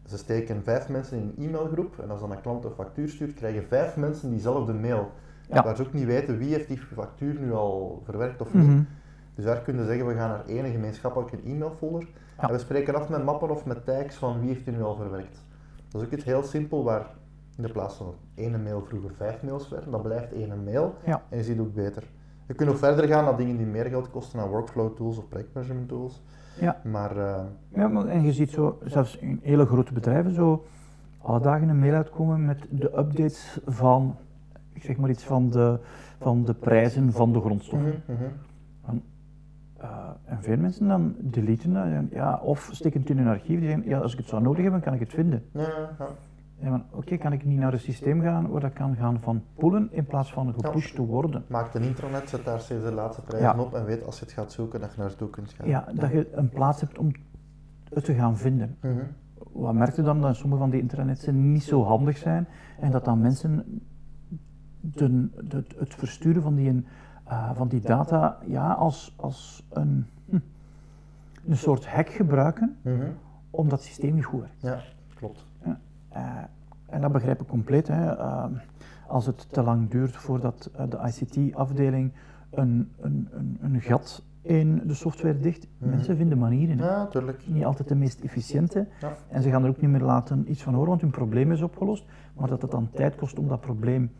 ze 0.05 0.17
steken 0.17 0.63
vijf 0.63 0.89
mensen 0.89 1.17
in 1.17 1.33
een 1.37 1.47
e-mailgroep 1.47 1.99
en 1.99 2.09
als 2.09 2.19
dan 2.19 2.31
een 2.31 2.41
klant 2.41 2.63
een 2.65 2.71
factuur 2.71 3.09
stuurt, 3.09 3.33
krijgen 3.33 3.63
vijf 3.67 3.97
mensen 3.97 4.29
diezelfde 4.29 4.73
mail. 4.73 5.11
Ja. 5.47 5.63
Waar 5.63 5.75
ze 5.75 5.81
ook 5.81 5.93
niet 5.93 6.05
weten 6.05 6.37
wie 6.37 6.53
heeft 6.53 6.67
die 6.67 6.77
factuur 6.77 7.39
nu 7.39 7.53
al 7.53 8.01
verwerkt 8.05 8.41
of 8.41 8.53
Mm 8.53 8.59
niet. 8.61 8.69
-hmm. 8.69 8.87
Dus 9.35 9.45
daar 9.45 9.61
kunnen 9.61 9.85
zeggen, 9.85 10.07
we 10.07 10.13
gaan 10.13 10.29
naar 10.29 10.45
één 10.45 10.71
gemeenschappelijke 10.71 11.37
e-mailfolder 11.45 12.07
Ja. 12.37 12.47
en 12.47 12.53
we 12.53 12.59
spreken 12.59 12.95
af 12.95 13.09
met 13.09 13.23
mappen 13.23 13.49
of 13.49 13.65
met 13.65 13.85
tags 13.85 14.15
van 14.15 14.39
wie 14.39 14.49
heeft 14.49 14.65
die 14.65 14.73
nu 14.73 14.81
al 14.83 14.95
verwerkt. 14.95 15.43
Dat 15.89 16.01
is 16.01 16.07
ook 16.07 16.13
iets 16.13 16.23
heel 16.23 16.43
simpel 16.43 16.83
waar 16.83 17.07
in 17.57 17.63
de 17.63 17.71
plaats 17.71 17.95
van 17.95 18.13
één 18.35 18.63
mail 18.63 18.81
vroeger 18.81 19.11
vijf 19.15 19.43
mails 19.43 19.69
werden, 19.69 19.91
dan 19.91 20.01
blijft 20.01 20.33
één 20.33 20.63
mail 20.63 20.95
Ja. 21.05 21.21
en 21.29 21.37
je 21.37 21.43
ziet 21.43 21.59
ook 21.59 21.73
beter. 21.73 22.03
Je 22.51 22.57
kunt 22.57 22.69
ook 22.69 22.77
verder 22.77 23.07
gaan 23.07 23.23
naar 23.23 23.37
dingen 23.37 23.57
die 23.57 23.65
meer 23.65 23.85
geld 23.85 24.09
kosten, 24.09 24.39
naar 24.39 24.49
workflow 24.49 24.95
tools 24.95 25.17
of 25.17 25.27
projectmanagement 25.27 25.87
tools. 25.87 26.21
Ja. 26.59 26.81
Maar 26.83 27.17
uh, 27.17 27.39
Ja, 27.75 27.87
maar, 27.87 28.05
en 28.05 28.23
je 28.23 28.33
ziet 28.33 28.49
zo, 28.49 28.79
zelfs 28.83 29.17
in 29.17 29.39
hele 29.43 29.65
grote 29.65 29.93
bedrijven, 29.93 30.33
zo 30.33 30.65
alle 31.17 31.39
dagen 31.39 31.69
een 31.69 31.79
mail 31.79 31.93
uitkomen 31.93 32.45
met 32.45 32.65
de 32.69 32.97
updates 32.97 33.59
van, 33.65 34.15
ik 34.73 34.83
zeg 34.83 34.97
maar 34.97 35.09
iets 35.09 35.23
van 35.23 35.49
de, 35.49 35.79
van 36.19 36.45
de 36.45 36.53
prijzen 36.53 37.11
van 37.11 37.33
de 37.33 37.39
grondstoffen. 37.39 38.03
mhm, 38.05 38.23
mhm. 38.85 38.97
Uh, 39.81 40.09
en 40.25 40.41
veel 40.41 40.57
mensen 40.57 40.87
dan 40.87 41.15
deleten 41.19 41.73
dat, 41.73 41.83
en 41.83 42.09
ja, 42.11 42.39
of 42.43 42.69
steken 42.71 42.99
het 42.99 43.09
in 43.09 43.17
hun 43.17 43.27
archief, 43.27 43.59
die 43.59 43.69
zeggen, 43.69 43.89
ja, 43.89 43.99
als 43.99 44.11
ik 44.11 44.17
het 44.17 44.27
zou 44.27 44.41
nodig 44.41 44.63
hebben, 44.63 44.81
kan 44.81 44.93
ik 44.93 44.99
het 44.99 45.13
vinden. 45.13 45.43
ja, 45.51 45.89
ja. 45.99 46.07
Oké, 46.91 47.17
kan 47.17 47.33
ik 47.33 47.45
niet 47.45 47.59
naar 47.59 47.73
een 47.73 47.79
systeem 47.79 48.21
gaan 48.21 48.47
waar 48.49 48.61
dat 48.61 48.73
kan 48.73 48.95
gaan 48.95 49.19
van 49.21 49.43
pullen 49.55 49.87
in 49.91 50.05
plaats 50.05 50.33
van 50.33 50.53
gepusht 50.53 50.95
te 50.95 51.01
worden. 51.05 51.43
Maak 51.47 51.73
een 51.73 51.81
intranet, 51.81 52.29
zet 52.29 52.45
daar 52.45 52.59
steeds 52.59 52.83
de 52.83 52.91
laatste 52.91 53.21
prijzen 53.21 53.55
Ja. 53.55 53.63
op 53.63 53.73
en 53.73 53.85
weet 53.85 54.05
als 54.05 54.19
je 54.19 54.25
het 54.25 54.33
gaat 54.33 54.51
zoeken 54.51 54.79
dat 54.79 54.93
je 54.93 55.01
naartoe 55.01 55.29
kunt 55.29 55.53
gaan. 55.53 55.67
Ja, 55.67 55.87
dat 55.93 56.11
je 56.11 56.33
een 56.33 56.49
plaats 56.49 56.81
hebt 56.81 56.97
om 56.97 57.11
het 57.93 58.05
te 58.05 58.13
gaan 58.13 58.37
vinden. 58.37 58.77
Mhm. 58.81 59.03
Wat 59.51 59.73
merk 59.73 59.95
je 59.95 60.01
dan? 60.01 60.21
Dat 60.21 60.35
sommige 60.35 60.61
van 60.61 60.69
die 60.69 60.81
intranetsen 60.81 61.51
niet 61.51 61.63
zo 61.63 61.83
handig 61.83 62.17
zijn 62.17 62.47
en 62.79 62.91
dat 62.91 63.05
dan 63.05 63.21
mensen 63.21 63.81
de, 64.79 65.27
de, 65.47 65.63
het 65.77 65.95
versturen 65.95 66.41
van 66.41 66.55
die, 66.55 66.85
uh, 67.27 67.51
van 67.55 67.67
die 67.67 67.81
data 67.81 68.37
ja, 68.45 68.71
als, 68.73 69.13
als 69.17 69.67
een, 69.69 70.05
hm, 70.29 70.39
een 71.47 71.57
soort 71.57 71.87
hack 71.87 72.09
gebruiken 72.09 72.77
Mhm. 72.81 73.07
omdat 73.49 73.79
het 73.79 73.87
systeem 73.87 74.15
niet 74.15 74.25
goed 74.25 74.39
werkt. 74.39 74.61
Ja, 74.61 74.79
klopt. 75.15 75.45
Uh, 76.15 76.37
en 76.85 77.01
dat 77.01 77.11
begrijp 77.11 77.41
ik 77.41 77.47
compleet. 77.47 77.87
Hè. 77.87 78.17
Uh, 78.17 78.45
als 79.07 79.25
het 79.25 79.49
te 79.49 79.63
lang 79.63 79.89
duurt 79.89 80.15
voordat 80.15 80.69
uh, 80.75 80.81
de 80.89 80.97
ICT-afdeling 80.97 82.11
een, 82.49 82.91
een, 82.99 83.27
een, 83.31 83.57
een, 83.61 83.81
gat 83.81 84.23
in 84.41 84.81
de 84.87 84.93
software 84.93 85.39
dicht, 85.39 85.67
Mhm. 85.77 85.89
mensen 85.89 86.17
vinden 86.17 86.37
manieren. 86.37 86.77
Ja, 86.77 86.97
natuurlijk. 86.97 87.47
Niet 87.47 87.65
altijd 87.65 87.87
de 87.87 87.95
meest 87.95 88.19
efficiënte. 88.19 88.87
Ja. 88.99 89.15
En 89.27 89.41
ze 89.41 89.49
gaan 89.49 89.63
er 89.63 89.69
ook 89.69 89.81
niet 89.81 89.89
meer 89.89 90.01
laten 90.01 90.51
iets 90.51 90.63
van 90.63 90.73
horen, 90.73 90.89
want 90.89 91.01
hun 91.01 91.11
probleem 91.11 91.51
is 91.51 91.61
opgelost. 91.61 92.05
Maar 92.33 92.47
dat 92.49 92.61
het 92.61 92.71
dan 92.71 92.89
tijd 92.91 93.15
kost 93.15 93.39
om 93.39 93.47
dat 93.47 93.61
probleem 93.61 94.11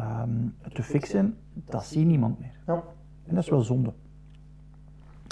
um, 0.00 0.54
te 0.72 0.82
fixen, 0.82 1.36
dat 1.52 1.84
ziet 1.84 2.06
niemand 2.06 2.38
meer. 2.38 2.58
Ja. 2.66 2.82
En 3.24 3.34
dat 3.34 3.44
is 3.44 3.50
wel 3.50 3.60
zonde. 3.60 3.92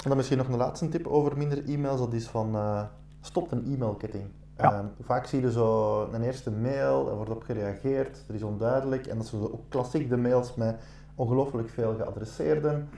En 0.03 0.09
dan 0.09 0.17
misschien 0.17 0.37
nog 0.37 0.47
een 0.47 0.57
laatste 0.57 0.89
tip 0.89 1.07
over 1.07 1.37
minder 1.37 1.65
e-mails, 1.69 1.99
dat 1.99 2.13
is 2.13 2.27
van 2.27 2.55
uh, 2.55 2.83
stop 3.21 3.51
een 3.51 3.65
e-mailketting. 3.65 4.23
Ja. 4.57 4.79
Um, 4.79 4.89
vaak 5.01 5.25
zie 5.25 5.41
je 5.41 5.51
zo 5.51 6.01
een 6.11 6.23
eerste 6.23 6.51
mail, 6.51 7.09
er 7.09 7.15
wordt 7.15 7.31
op 7.31 7.43
gereageerd, 7.43 8.23
er 8.27 8.35
is 8.35 8.43
onduidelijk 8.43 9.07
en 9.07 9.17
dat 9.17 9.25
zijn 9.25 9.41
ook 9.41 9.61
klassiek 9.69 10.09
de 10.09 10.17
mails 10.17 10.55
met 10.55 10.75
ongelooflijk 11.15 11.69
veel 11.69 11.95
geadresseerden. 11.95 12.89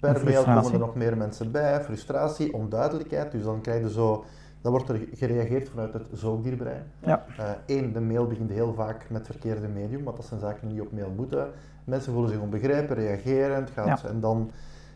Per 0.00 0.24
mail 0.24 0.44
komen 0.44 0.72
er 0.72 0.78
nog 0.78 0.94
meer 0.94 1.16
mensen 1.16 1.50
bij, 1.50 1.84
frustratie, 1.84 2.52
onduidelijkheid, 2.54 3.32
dus 3.32 3.42
dan 3.42 3.60
krijg 3.60 3.82
je 3.82 3.90
zo, 3.90 4.24
dan 4.60 4.72
wordt 4.72 4.88
er 4.88 5.08
gereageerd 5.12 5.68
vanuit 5.68 5.92
het 5.92 6.06
zoogdierbrein. 6.12 6.82
Ja. 6.98 7.24
Eén, 7.66 7.88
uh, 7.88 7.94
de 7.94 8.00
mail 8.00 8.26
begint 8.26 8.50
heel 8.50 8.74
vaak 8.74 9.10
met 9.10 9.26
verkeerde 9.26 9.68
medium, 9.68 10.04
want 10.04 10.16
dat 10.16 10.26
zijn 10.26 10.40
zaken 10.40 10.68
die 10.68 10.82
op 10.82 10.92
mail 10.92 11.12
moeten. 11.16 11.50
Mensen 11.84 12.12
voelen 12.12 12.30
zich 12.30 12.40
onbegrepen, 12.40 12.96
reageren, 12.96 13.56
het 13.56 13.70
gaat, 13.70 14.00
Ja. 14.00 14.08
en 14.08 14.20
dan 14.20 14.50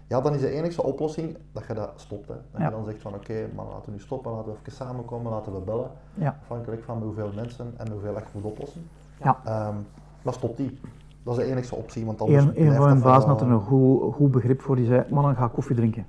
ja, 0.09 0.21
dan 0.21 0.35
is 0.35 0.41
de 0.41 0.49
enige 0.51 0.83
oplossing 0.83 1.37
dat 1.53 1.67
je 1.67 1.75
dat 1.75 1.93
stopt. 1.97 2.29
Hè. 2.29 2.35
Dat 2.35 2.61
Ja. 2.61 2.65
je 2.65 2.71
dan 2.71 2.85
zegt 2.85 3.01
van 3.03 3.15
oké, 3.15 3.31
okay, 3.33 3.51
maar 3.57 3.65
laten 3.67 3.85
we 3.85 3.91
nu 3.91 4.01
stoppen, 4.01 4.33
laten 4.33 4.53
we 4.53 4.59
even 4.61 4.73
samenkomen, 4.73 5.33
laten 5.33 5.53
we 5.53 5.61
bellen. 5.61 5.91
Ja. 6.15 6.39
Afhankelijk 6.43 6.83
van 6.85 7.03
hoeveel 7.03 7.31
mensen 7.35 7.73
en 7.77 7.91
hoeveel 7.91 8.15
je 8.15 8.23
moet 8.33 8.45
oplossen. 8.45 8.83
Ja. 9.23 9.69
Um, 9.69 9.87
maar 10.23 10.33
stop 10.35 10.57
die. 10.57 10.79
Dat 11.23 11.39
is 11.39 11.45
de 11.45 11.51
enige 11.51 11.75
optie, 11.75 12.05
want 12.07 12.21
anders 12.21 12.45
Een, 12.45 12.67
een 12.67 12.75
van 12.75 12.85
mijn 12.85 13.01
baas 13.03 13.25
had 13.25 13.41
er 13.41 13.51
een 13.51 13.61
goed, 13.61 14.15
goed 14.15 14.31
begrip 14.31 14.61
voor. 14.61 14.77
Die 14.77 14.87
zei, 14.87 15.05
mannen, 15.11 15.37
ga 15.37 15.49
koffie 15.49 15.77
drinken. 15.77 16.07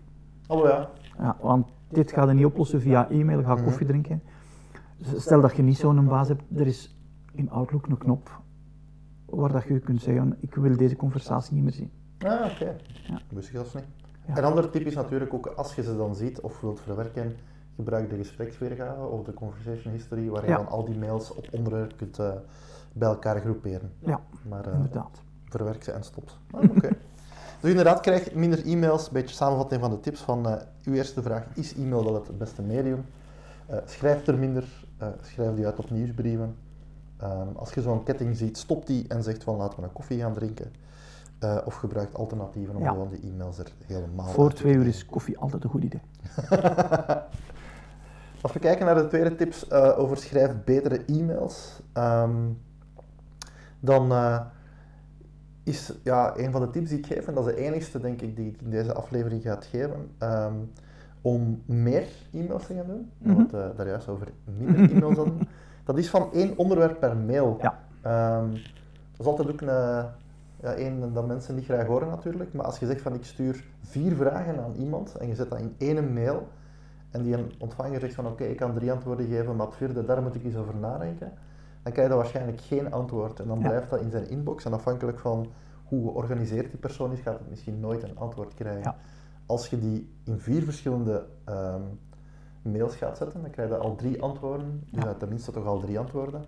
Oh 0.47 0.65
ja. 0.67 0.89
Ja, 1.17 1.37
want 1.41 1.67
dit 1.89 2.11
gaat 2.11 2.27
je 2.27 2.33
niet 2.33 2.45
oplossen 2.45 2.81
via 2.81 3.09
e-mail, 3.09 3.43
ga 3.43 3.53
Mhm. 3.55 3.63
koffie 3.63 3.85
drinken. 3.87 4.21
Stel 5.01 5.41
dat 5.41 5.55
je 5.55 5.61
niet 5.63 5.77
zo'n 5.77 6.07
baas 6.07 6.27
hebt, 6.27 6.43
er 6.55 6.67
is 6.67 6.97
in 7.33 7.49
Outlook 7.49 7.85
een 7.87 7.97
knop 7.97 8.41
waar 9.25 9.51
dat 9.51 9.63
je 9.63 9.79
kunt 9.79 10.01
zeggen, 10.01 10.37
ik 10.39 10.55
wil 10.55 10.77
deze 10.77 10.95
conversatie 10.95 11.53
niet 11.53 11.63
meer 11.63 11.73
zien. 11.73 11.91
Ah, 12.25 12.51
oké. 12.51 12.75
Ja. 13.07 13.21
Wist 13.29 13.47
ik 13.47 13.53
zelfs 13.53 13.73
niet. 13.73 13.83
Ja. 14.27 14.37
Een 14.37 14.43
ander 14.43 14.69
tip 14.69 14.85
is 14.85 14.95
natuurlijk 14.95 15.33
ook, 15.33 15.45
als 15.47 15.75
je 15.75 15.83
ze 15.83 15.97
dan 15.97 16.15
ziet 16.15 16.39
of 16.41 16.61
wilt 16.61 16.79
verwerken, 16.79 17.35
gebruik 17.75 18.09
de 18.09 18.15
gespreksweergave 18.15 19.01
of 19.05 19.23
de 19.23 19.33
conversation 19.33 19.93
history, 19.93 20.29
waar 20.29 20.43
je 20.43 20.49
Ja. 20.49 20.55
dan 20.57 20.67
al 20.67 20.85
die 20.85 20.97
mails 20.97 21.33
op 21.33 21.47
onderwerp 21.51 21.97
kunt 21.97 22.19
eh, 22.19 22.31
bij 22.93 23.07
elkaar 23.07 23.39
groeperen. 23.39 23.91
Ja, 23.99 24.21
Maar 24.49 24.65
eh, 24.65 24.73
inderdaad. 24.73 25.21
verwerk 25.45 25.83
ze 25.83 25.91
en 25.91 26.03
stop. 26.03 26.29
ze. 26.29 26.35
Ah, 26.57 26.63
Oké. 26.69 26.89
dus 27.61 27.69
inderdaad, 27.69 27.99
krijg 27.99 28.33
minder 28.33 28.65
e-mails. 28.65 29.07
Een 29.07 29.13
beetje 29.13 29.35
samenvatting 29.35 29.81
van 29.81 29.89
de 29.89 29.99
tips 29.99 30.21
van 30.21 30.47
eh, 30.49 30.61
uw 30.83 30.93
eerste 30.93 31.21
vraag. 31.21 31.45
Is 31.53 31.75
e-mail 31.75 32.03
wel 32.03 32.13
het 32.13 32.37
beste 32.37 32.61
medium? 32.61 33.05
Schrijf 33.85 34.27
er 34.27 34.37
minder. 34.37 34.85
schrijf 35.21 35.55
die 35.55 35.65
uit 35.65 35.79
op 35.79 35.89
nieuwsbrieven. 35.89 36.55
Ehm, 37.17 37.47
als 37.55 37.73
je 37.73 37.81
zo'n 37.81 38.03
ketting 38.03 38.37
ziet, 38.37 38.57
stop 38.57 38.85
die 38.87 39.07
en 39.07 39.23
zegt 39.23 39.43
van 39.43 39.55
laten 39.55 39.79
we 39.79 39.85
een 39.85 39.91
koffie 39.93 40.19
gaan 40.19 40.33
drinken. 40.33 40.71
Eh, 41.39 41.57
of 41.65 41.75
gebruik 41.75 42.13
alternatieven 42.13 42.75
om 42.75 42.81
Ja. 42.83 42.89
gewoon 42.89 43.09
die 43.09 43.31
e-mails 43.31 43.57
er 43.57 43.71
helemaal 43.85 44.27
Voor 44.27 44.53
twee 44.53 44.73
uur 44.73 44.87
is 44.87 45.05
koffie 45.05 45.37
altijd 45.37 45.63
een 45.63 45.69
goed 45.69 45.83
idee. 45.83 46.01
Als 48.41 48.53
we 48.53 48.59
kijken 48.59 48.85
naar 48.85 48.95
de 48.95 49.07
tweede 49.07 49.35
tips 49.35 49.67
eh, 49.67 49.99
over 49.99 50.17
schrijf 50.17 50.51
betere 50.65 51.05
e-mails, 51.05 51.81
ehm, 51.93 52.35
dan 53.79 54.11
eh, 54.11 54.39
is 55.63 55.93
ja, 56.03 56.37
een 56.37 56.51
van 56.51 56.61
de 56.61 56.69
tips 56.69 56.89
die 56.89 56.97
ik 56.97 57.05
geef, 57.05 57.27
en 57.27 57.33
dat 57.33 57.47
is 57.47 57.53
de 57.55 57.61
enigste 57.61 57.99
denk 57.99 58.21
ik 58.21 58.35
die 58.35 58.47
ik 58.47 58.61
in 58.61 58.69
deze 58.69 58.93
aflevering 58.93 59.41
ga 59.41 59.57
geven, 59.69 60.11
ehm, 60.17 60.53
om 61.21 61.61
meer 61.65 62.07
e-mails 62.33 62.65
te 62.65 62.73
gaan 62.73 62.85
doen. 62.87 63.11
Het 63.37 63.53
eh, 63.53 63.65
daar 63.77 63.87
juist 63.87 64.07
over 64.07 64.27
minder 64.57 64.89
e-mails 64.95 65.15
hadden. 65.17 65.39
Dat 65.83 65.97
is 65.97 66.09
van 66.09 66.33
één 66.33 66.57
onderwerp 66.57 66.99
per 66.99 67.17
mail. 67.17 67.57
Ja. 67.61 67.79
Ehm, 68.01 68.51
dat 68.51 69.19
is 69.19 69.25
altijd 69.25 69.49
ook 69.51 69.61
een, 69.61 70.05
ja, 70.61 70.73
één 70.73 71.13
dat 71.13 71.27
mensen 71.27 71.55
niet 71.55 71.65
graag 71.65 71.87
horen 71.87 72.07
natuurlijk, 72.07 72.53
maar 72.53 72.65
als 72.65 72.79
je 72.79 72.85
zegt 72.85 73.01
van 73.01 73.13
ik 73.13 73.23
stuur 73.25 73.65
vier 73.81 74.15
vragen 74.15 74.63
aan 74.63 74.73
iemand 74.75 75.15
en 75.15 75.27
je 75.27 75.35
zet 75.35 75.49
dat 75.49 75.59
in 75.59 75.75
één 75.77 76.13
mail, 76.13 76.47
en 77.11 77.23
die 77.23 77.35
ontvanger 77.59 77.99
zegt 77.99 78.13
van 78.13 78.27
oké, 78.27 78.43
ik 78.43 78.57
kan 78.57 78.73
drie 78.73 78.91
antwoorden 78.91 79.27
geven, 79.27 79.55
maar 79.55 79.65
het 79.65 79.75
vierde, 79.75 80.05
daar 80.05 80.21
moet 80.21 80.35
ik 80.35 80.43
eens 80.43 80.55
over 80.55 80.75
nadenken, 80.75 81.31
dan 81.83 81.93
krijg 81.93 82.09
je 82.09 82.15
waarschijnlijk 82.15 82.61
geen 82.61 82.91
antwoord. 82.91 83.39
En 83.39 83.47
dan 83.47 83.59
Ja. 83.59 83.67
blijft 83.67 83.89
dat 83.89 84.01
in 84.01 84.11
zijn 84.11 84.29
inbox 84.29 84.65
en 84.65 84.73
afhankelijk 84.73 85.19
van 85.19 85.47
hoe 85.83 86.03
georganiseerd 86.11 86.69
die 86.69 86.79
persoon 86.79 87.11
is, 87.11 87.19
gaat 87.19 87.39
het 87.39 87.49
misschien 87.49 87.79
nooit 87.79 88.03
een 88.03 88.17
antwoord 88.17 88.53
krijgen. 88.53 88.81
Ja. 88.81 88.95
Als 89.45 89.67
je 89.67 89.79
die 89.79 90.13
in 90.23 90.39
vier 90.39 90.63
verschillende 90.63 91.25
ehm, 91.45 91.81
mails 92.61 92.95
gaat 92.95 93.17
zetten, 93.17 93.41
dan 93.41 93.49
krijg 93.51 93.69
je 93.69 93.77
al 93.77 93.95
drie 93.95 94.21
antwoorden. 94.21 94.83
Dus 94.91 95.03
Ja. 95.03 95.13
tenminste 95.13 95.51
toch 95.51 95.65
al 95.65 95.79
drie 95.79 95.99
antwoorden. 95.99 96.43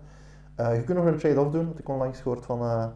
Eh, 0.54 0.76
je 0.76 0.82
kunt 0.84 0.98
nog 0.98 1.06
een 1.06 1.18
trade-off 1.18 1.50
doen, 1.50 1.66
wat 1.66 1.78
ik 1.78 1.88
onlangs 1.88 2.20
gehoord 2.20 2.44
van 2.44 2.60
eh, 2.60 2.86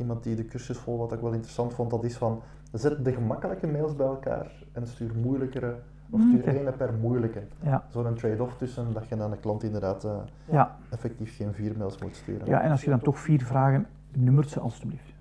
iemand 0.00 0.22
die 0.22 0.36
de 0.36 0.44
cursus 0.44 0.78
vol, 0.78 0.98
wat 0.98 1.12
ik 1.12 1.20
wel 1.20 1.32
interessant 1.32 1.74
vond, 1.74 1.90
dat 1.90 2.04
is 2.04 2.16
van 2.16 2.42
zet 2.72 3.04
de 3.04 3.12
gemakkelijke 3.12 3.66
mails 3.66 3.96
bij 3.96 4.06
elkaar 4.06 4.64
en 4.72 4.86
stuur 4.86 5.10
moeilijkere, 5.22 5.76
of 6.10 6.20
stuur 6.20 6.38
Oké. 6.40 6.50
ene 6.50 6.72
per 6.72 6.94
moeilijke. 7.00 7.42
Ja, 7.62 7.84
Zo'n 7.88 8.14
trade-off 8.14 8.56
tussen 8.56 8.92
dat 8.92 9.08
je 9.08 9.22
aan 9.22 9.30
de 9.30 9.36
klant 9.36 9.62
inderdaad 9.62 10.04
eh, 10.04 10.16
ja. 10.44 10.76
effectief 10.90 11.36
geen 11.36 11.52
vier 11.52 11.74
mails 11.78 11.98
moet 11.98 12.16
sturen. 12.16 12.46
ja, 12.46 12.60
en 12.60 12.70
als 12.70 12.84
je 12.84 12.90
dan 12.90 13.00
toch 13.00 13.18
vier 13.18 13.42
vragen, 13.42 13.86
nummert 14.16 14.48
ze 14.48 14.60
alstublieft. 14.60 15.12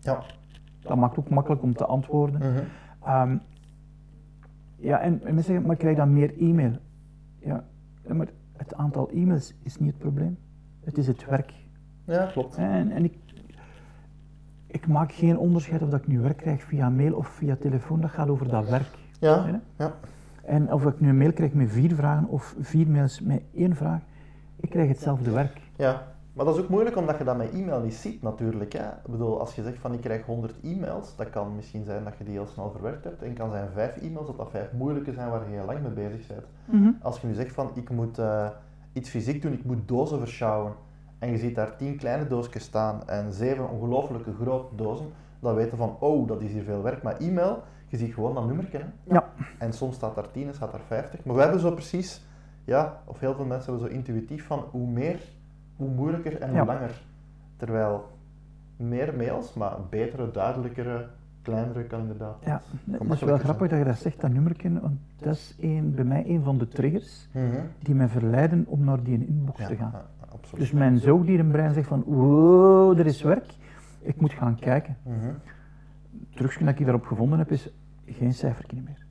Ja. 0.00 0.22
Dat 0.80 0.96
maakt 0.96 1.18
ook 1.18 1.28
makkelijk 1.28 1.62
om 1.62 1.74
te 1.74 1.84
antwoorden. 1.86 2.40
Mhm. 2.40 2.64
Ehm, 3.04 3.36
ja, 4.76 4.98
en, 5.00 5.12
en 5.12 5.20
mensen 5.24 5.42
zeggen, 5.44 5.66
maar 5.66 5.76
krijg 5.76 5.96
dan 5.96 6.12
meer 6.12 6.38
e-mail. 6.38 6.72
Ja, 7.38 7.64
maar 8.06 8.28
het 8.56 8.74
aantal 8.74 9.10
e-mails 9.10 9.54
is 9.62 9.78
niet 9.78 9.88
het 9.90 9.98
probleem. 9.98 10.38
Het 10.84 10.98
is 10.98 11.06
het 11.06 11.24
werk. 11.24 11.52
ja, 12.04 12.26
klopt. 12.26 12.56
En, 12.56 12.90
en 12.90 13.04
ik, 13.04 13.18
ik 14.70 14.86
maak 14.86 15.12
geen 15.12 15.38
onderscheid 15.38 15.82
of 15.82 15.88
dat 15.88 16.00
ik 16.00 16.06
nu 16.06 16.20
werk 16.20 16.36
krijg 16.36 16.62
via 16.62 16.88
mail 16.88 17.14
of 17.14 17.28
via 17.28 17.56
telefoon. 17.56 18.00
Dat 18.00 18.10
gaat 18.10 18.28
over 18.28 18.48
dat 18.48 18.68
werk. 18.68 18.98
Ja, 19.20 19.44
hè? 19.44 19.84
ja. 19.84 19.94
En 20.42 20.72
of 20.72 20.84
ik 20.84 21.00
nu 21.00 21.08
een 21.08 21.18
mail 21.18 21.32
krijg 21.32 21.52
met 21.52 21.70
vier 21.70 21.94
vragen 21.94 22.28
of 22.28 22.54
vier 22.60 22.88
mails 22.88 23.20
met 23.20 23.42
één 23.54 23.76
vraag, 23.76 24.00
ik 24.56 24.70
krijg 24.70 24.88
hetzelfde 24.88 25.30
werk. 25.30 25.60
Ja, 25.76 26.06
maar 26.32 26.44
dat 26.44 26.56
is 26.56 26.62
ook 26.62 26.68
moeilijk 26.68 26.96
omdat 26.96 27.18
je 27.18 27.24
dat 27.24 27.36
met 27.36 27.52
e-mail 27.52 27.80
niet 27.80 27.94
ziet 27.94 28.22
natuurlijk. 28.22 28.72
Hè. 28.72 28.88
Ik 28.88 29.10
bedoel, 29.10 29.40
als 29.40 29.54
je 29.54 29.62
zegt 29.62 29.78
van 29.78 29.92
ik 29.92 30.00
krijg 30.00 30.24
100 30.24 30.54
e-mails, 30.62 31.16
dat 31.16 31.30
kan 31.30 31.54
misschien 31.54 31.84
zijn 31.84 32.04
dat 32.04 32.18
je 32.18 32.24
die 32.24 32.32
heel 32.32 32.46
snel 32.46 32.70
verwerkt 32.70 33.04
hebt. 33.04 33.22
En 33.22 33.34
kan 33.34 33.50
zijn 33.50 33.68
vijf 33.72 33.96
e-mails, 33.96 34.26
dat 34.26 34.36
dat 34.36 34.50
vijf 34.50 34.72
moeilijke 34.72 35.12
zijn 35.12 35.30
waar 35.30 35.48
je 35.48 35.56
heel 35.56 35.64
lang 35.64 35.82
mee 35.82 36.08
bezig 36.08 36.26
bent. 36.26 36.46
Als 37.02 37.20
je 37.20 37.26
nu 37.26 37.34
zegt 37.34 37.54
van 37.54 37.70
ik 37.74 37.90
moet 37.90 38.18
eh, 38.18 38.48
iets 38.92 39.10
fysiek 39.10 39.42
doen, 39.42 39.52
ik 39.52 39.64
moet 39.64 39.88
dozen 39.88 40.18
verschouwen. 40.18 40.72
En 41.18 41.30
je 41.30 41.38
ziet 41.38 41.54
daar 41.54 41.76
tien 41.76 41.96
kleine 41.96 42.26
doosjes 42.26 42.62
staan 42.62 43.08
en 43.08 43.32
zeven 43.32 43.70
ongelooflijke 43.70 44.32
grote 44.40 44.74
dozen. 44.76 45.06
Dan 45.40 45.54
weten 45.54 45.78
van, 45.78 45.96
oh, 46.00 46.28
dat 46.28 46.40
is 46.42 46.52
hier 46.52 46.62
veel 46.62 46.82
werk. 46.82 47.02
Maar 47.02 47.16
e-mail, 47.16 47.62
je 47.88 47.96
ziet 47.96 48.14
gewoon 48.14 48.34
dat 48.34 48.46
nummerken. 48.46 48.80
hè. 48.80 49.14
Ja. 49.14 49.24
En 49.58 49.72
soms 49.72 49.94
staat 49.94 50.14
daar 50.14 50.30
10 50.30 50.46
en 50.46 50.54
staat 50.54 50.72
daar 50.72 50.80
50. 50.86 51.24
Maar 51.24 51.34
we 51.34 51.40
hebben 51.42 51.60
zo 51.60 51.70
precies, 51.72 52.24
ja, 52.64 53.00
of 53.04 53.18
heel 53.20 53.34
veel 53.34 53.44
mensen 53.44 53.72
hebben 53.72 53.90
zo 53.90 53.96
intuïtief 53.96 54.46
van 54.46 54.64
hoe 54.70 54.86
meer, 54.86 55.18
hoe 55.76 55.88
moeilijker 55.88 56.40
en 56.40 56.52
Ja. 56.52 56.56
hoe 56.58 56.66
langer. 56.66 57.02
Terwijl 57.56 58.04
meer 58.76 59.14
mails, 59.16 59.54
maar 59.54 59.76
betere, 59.90 60.30
duidelijkere, 60.30 61.06
kleinere 61.42 61.84
kan 61.84 62.00
inderdaad. 62.00 62.36
Ja, 62.44 62.60
het 62.90 63.10
is 63.12 63.20
wel 63.20 63.38
grappig 63.38 63.68
dat 63.68 63.78
je 63.78 63.84
dat 63.84 63.96
zegt, 63.98 64.20
dat 64.20 64.30
nummerken, 64.30 64.80
want 64.80 64.98
dat 65.16 65.34
is 65.34 65.56
een, 65.60 65.94
bij 65.94 66.04
mij 66.04 66.24
een 66.28 66.42
van 66.42 66.58
de 66.58 66.68
triggers 66.68 67.28
Mhm. 67.32 67.60
die 67.78 67.94
mij 67.94 68.08
verleiden 68.08 68.64
om 68.68 68.84
naar 68.84 69.02
die 69.02 69.26
inbox 69.26 69.60
Ja, 69.60 69.66
te 69.66 69.76
gaan. 69.76 69.92
Absoluut. 70.32 70.60
Dus 70.60 70.72
mijn 70.72 70.98
zoogdierenbrein 70.98 71.72
zegt 71.74 71.88
van, 71.88 72.02
wow, 72.06 72.98
er 72.98 73.06
is 73.06 73.22
werk, 73.22 73.54
ik 74.00 74.20
moet 74.20 74.32
gaan 74.32 74.56
kijken. 74.56 74.96
Mhm. 75.02 75.16
Het 76.28 76.36
trucje 76.36 76.64
dat 76.64 76.78
ik 76.78 76.84
daarop 76.84 77.04
gevonden 77.06 77.38
heb 77.38 77.50
is 77.50 77.70
geen 78.06 78.32
cijfertje 78.32 78.76
meer. 78.84 79.06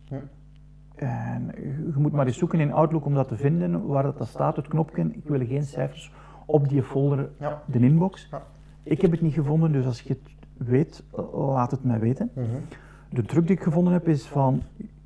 En 0.96 1.52
je 1.56 1.94
moet 1.96 2.12
maar 2.12 2.26
eens 2.28 2.38
zoeken 2.38 2.60
in 2.60 2.72
Outlook 2.74 3.06
om 3.06 3.14
dat 3.14 3.28
te 3.28 3.36
vinden, 3.38 3.86
waar 3.86 4.04
dat, 4.04 4.18
dat 4.18 4.28
staat, 4.28 4.56
het 4.56 4.68
knopje, 4.68 5.04
ik 5.12 5.28
wil 5.28 5.46
geen 5.46 5.64
cijfers 5.64 6.14
op 6.46 6.70
die 6.70 6.84
folder, 6.84 7.30
Ja. 7.40 7.62
de 7.66 7.80
inbox. 7.80 8.28
Ja. 8.32 8.44
Ik 8.84 9.02
heb 9.02 9.12
het 9.12 9.22
niet 9.22 9.34
gevonden, 9.34 9.72
dus 9.72 9.86
als 9.86 10.02
je 10.02 10.10
het 10.10 10.36
weet, 10.68 11.04
laat 11.34 11.72
het 11.72 11.84
mij 11.84 12.00
weten. 12.00 12.30
Mhm. 12.34 12.46
De 13.10 13.24
truc 13.24 13.48
die 13.48 13.56
ik 13.56 13.62
gevonden 13.64 13.94
heb 13.94 14.08
is 14.08 14.28
van, 14.28 14.62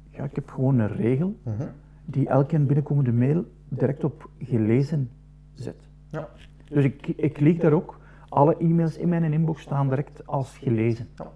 ja, 0.10 0.24
ik 0.24 0.36
heb 0.36 0.50
gewoon 0.50 0.80
een 0.80 0.88
regel 0.96 1.36
Mhm. 1.44 1.64
die 2.06 2.28
elke 2.28 2.60
binnenkomende 2.60 3.12
mail 3.14 3.46
direct 3.70 4.04
op 4.04 4.30
gelezen 4.40 5.10
zet. 5.54 5.90
Ja. 6.12 6.28
Dus 6.70 6.84
ik, 6.84 7.08
ik 7.08 7.34
klik 7.34 7.62
daar 7.62 7.72
ook, 7.72 8.00
alle 8.30 8.58
e-mails 8.58 8.98
in 8.98 9.10
mijn 9.10 9.34
inbox 9.34 9.62
staan 9.62 9.90
direct 9.90 10.28
als 10.28 10.58
gelezen. 10.58 11.08
Ja. 11.16 11.32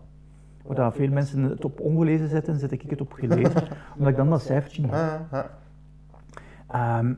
Waar 0.64 0.94
veel 0.94 1.10
mensen 1.10 1.42
het 1.44 1.66
op 1.66 1.80
ongelezen 1.80 2.30
zetten, 2.30 2.60
zet 2.60 2.72
ik 2.72 2.82
het 2.82 3.02
op 3.02 3.14
gelezen, 3.14 3.64
omdat 3.96 4.10
ik 4.10 4.16
dan 4.16 4.30
dat 4.30 4.42
cijfertje 4.42 4.88
heb. 4.88 5.50
Ehm, 6.68 7.14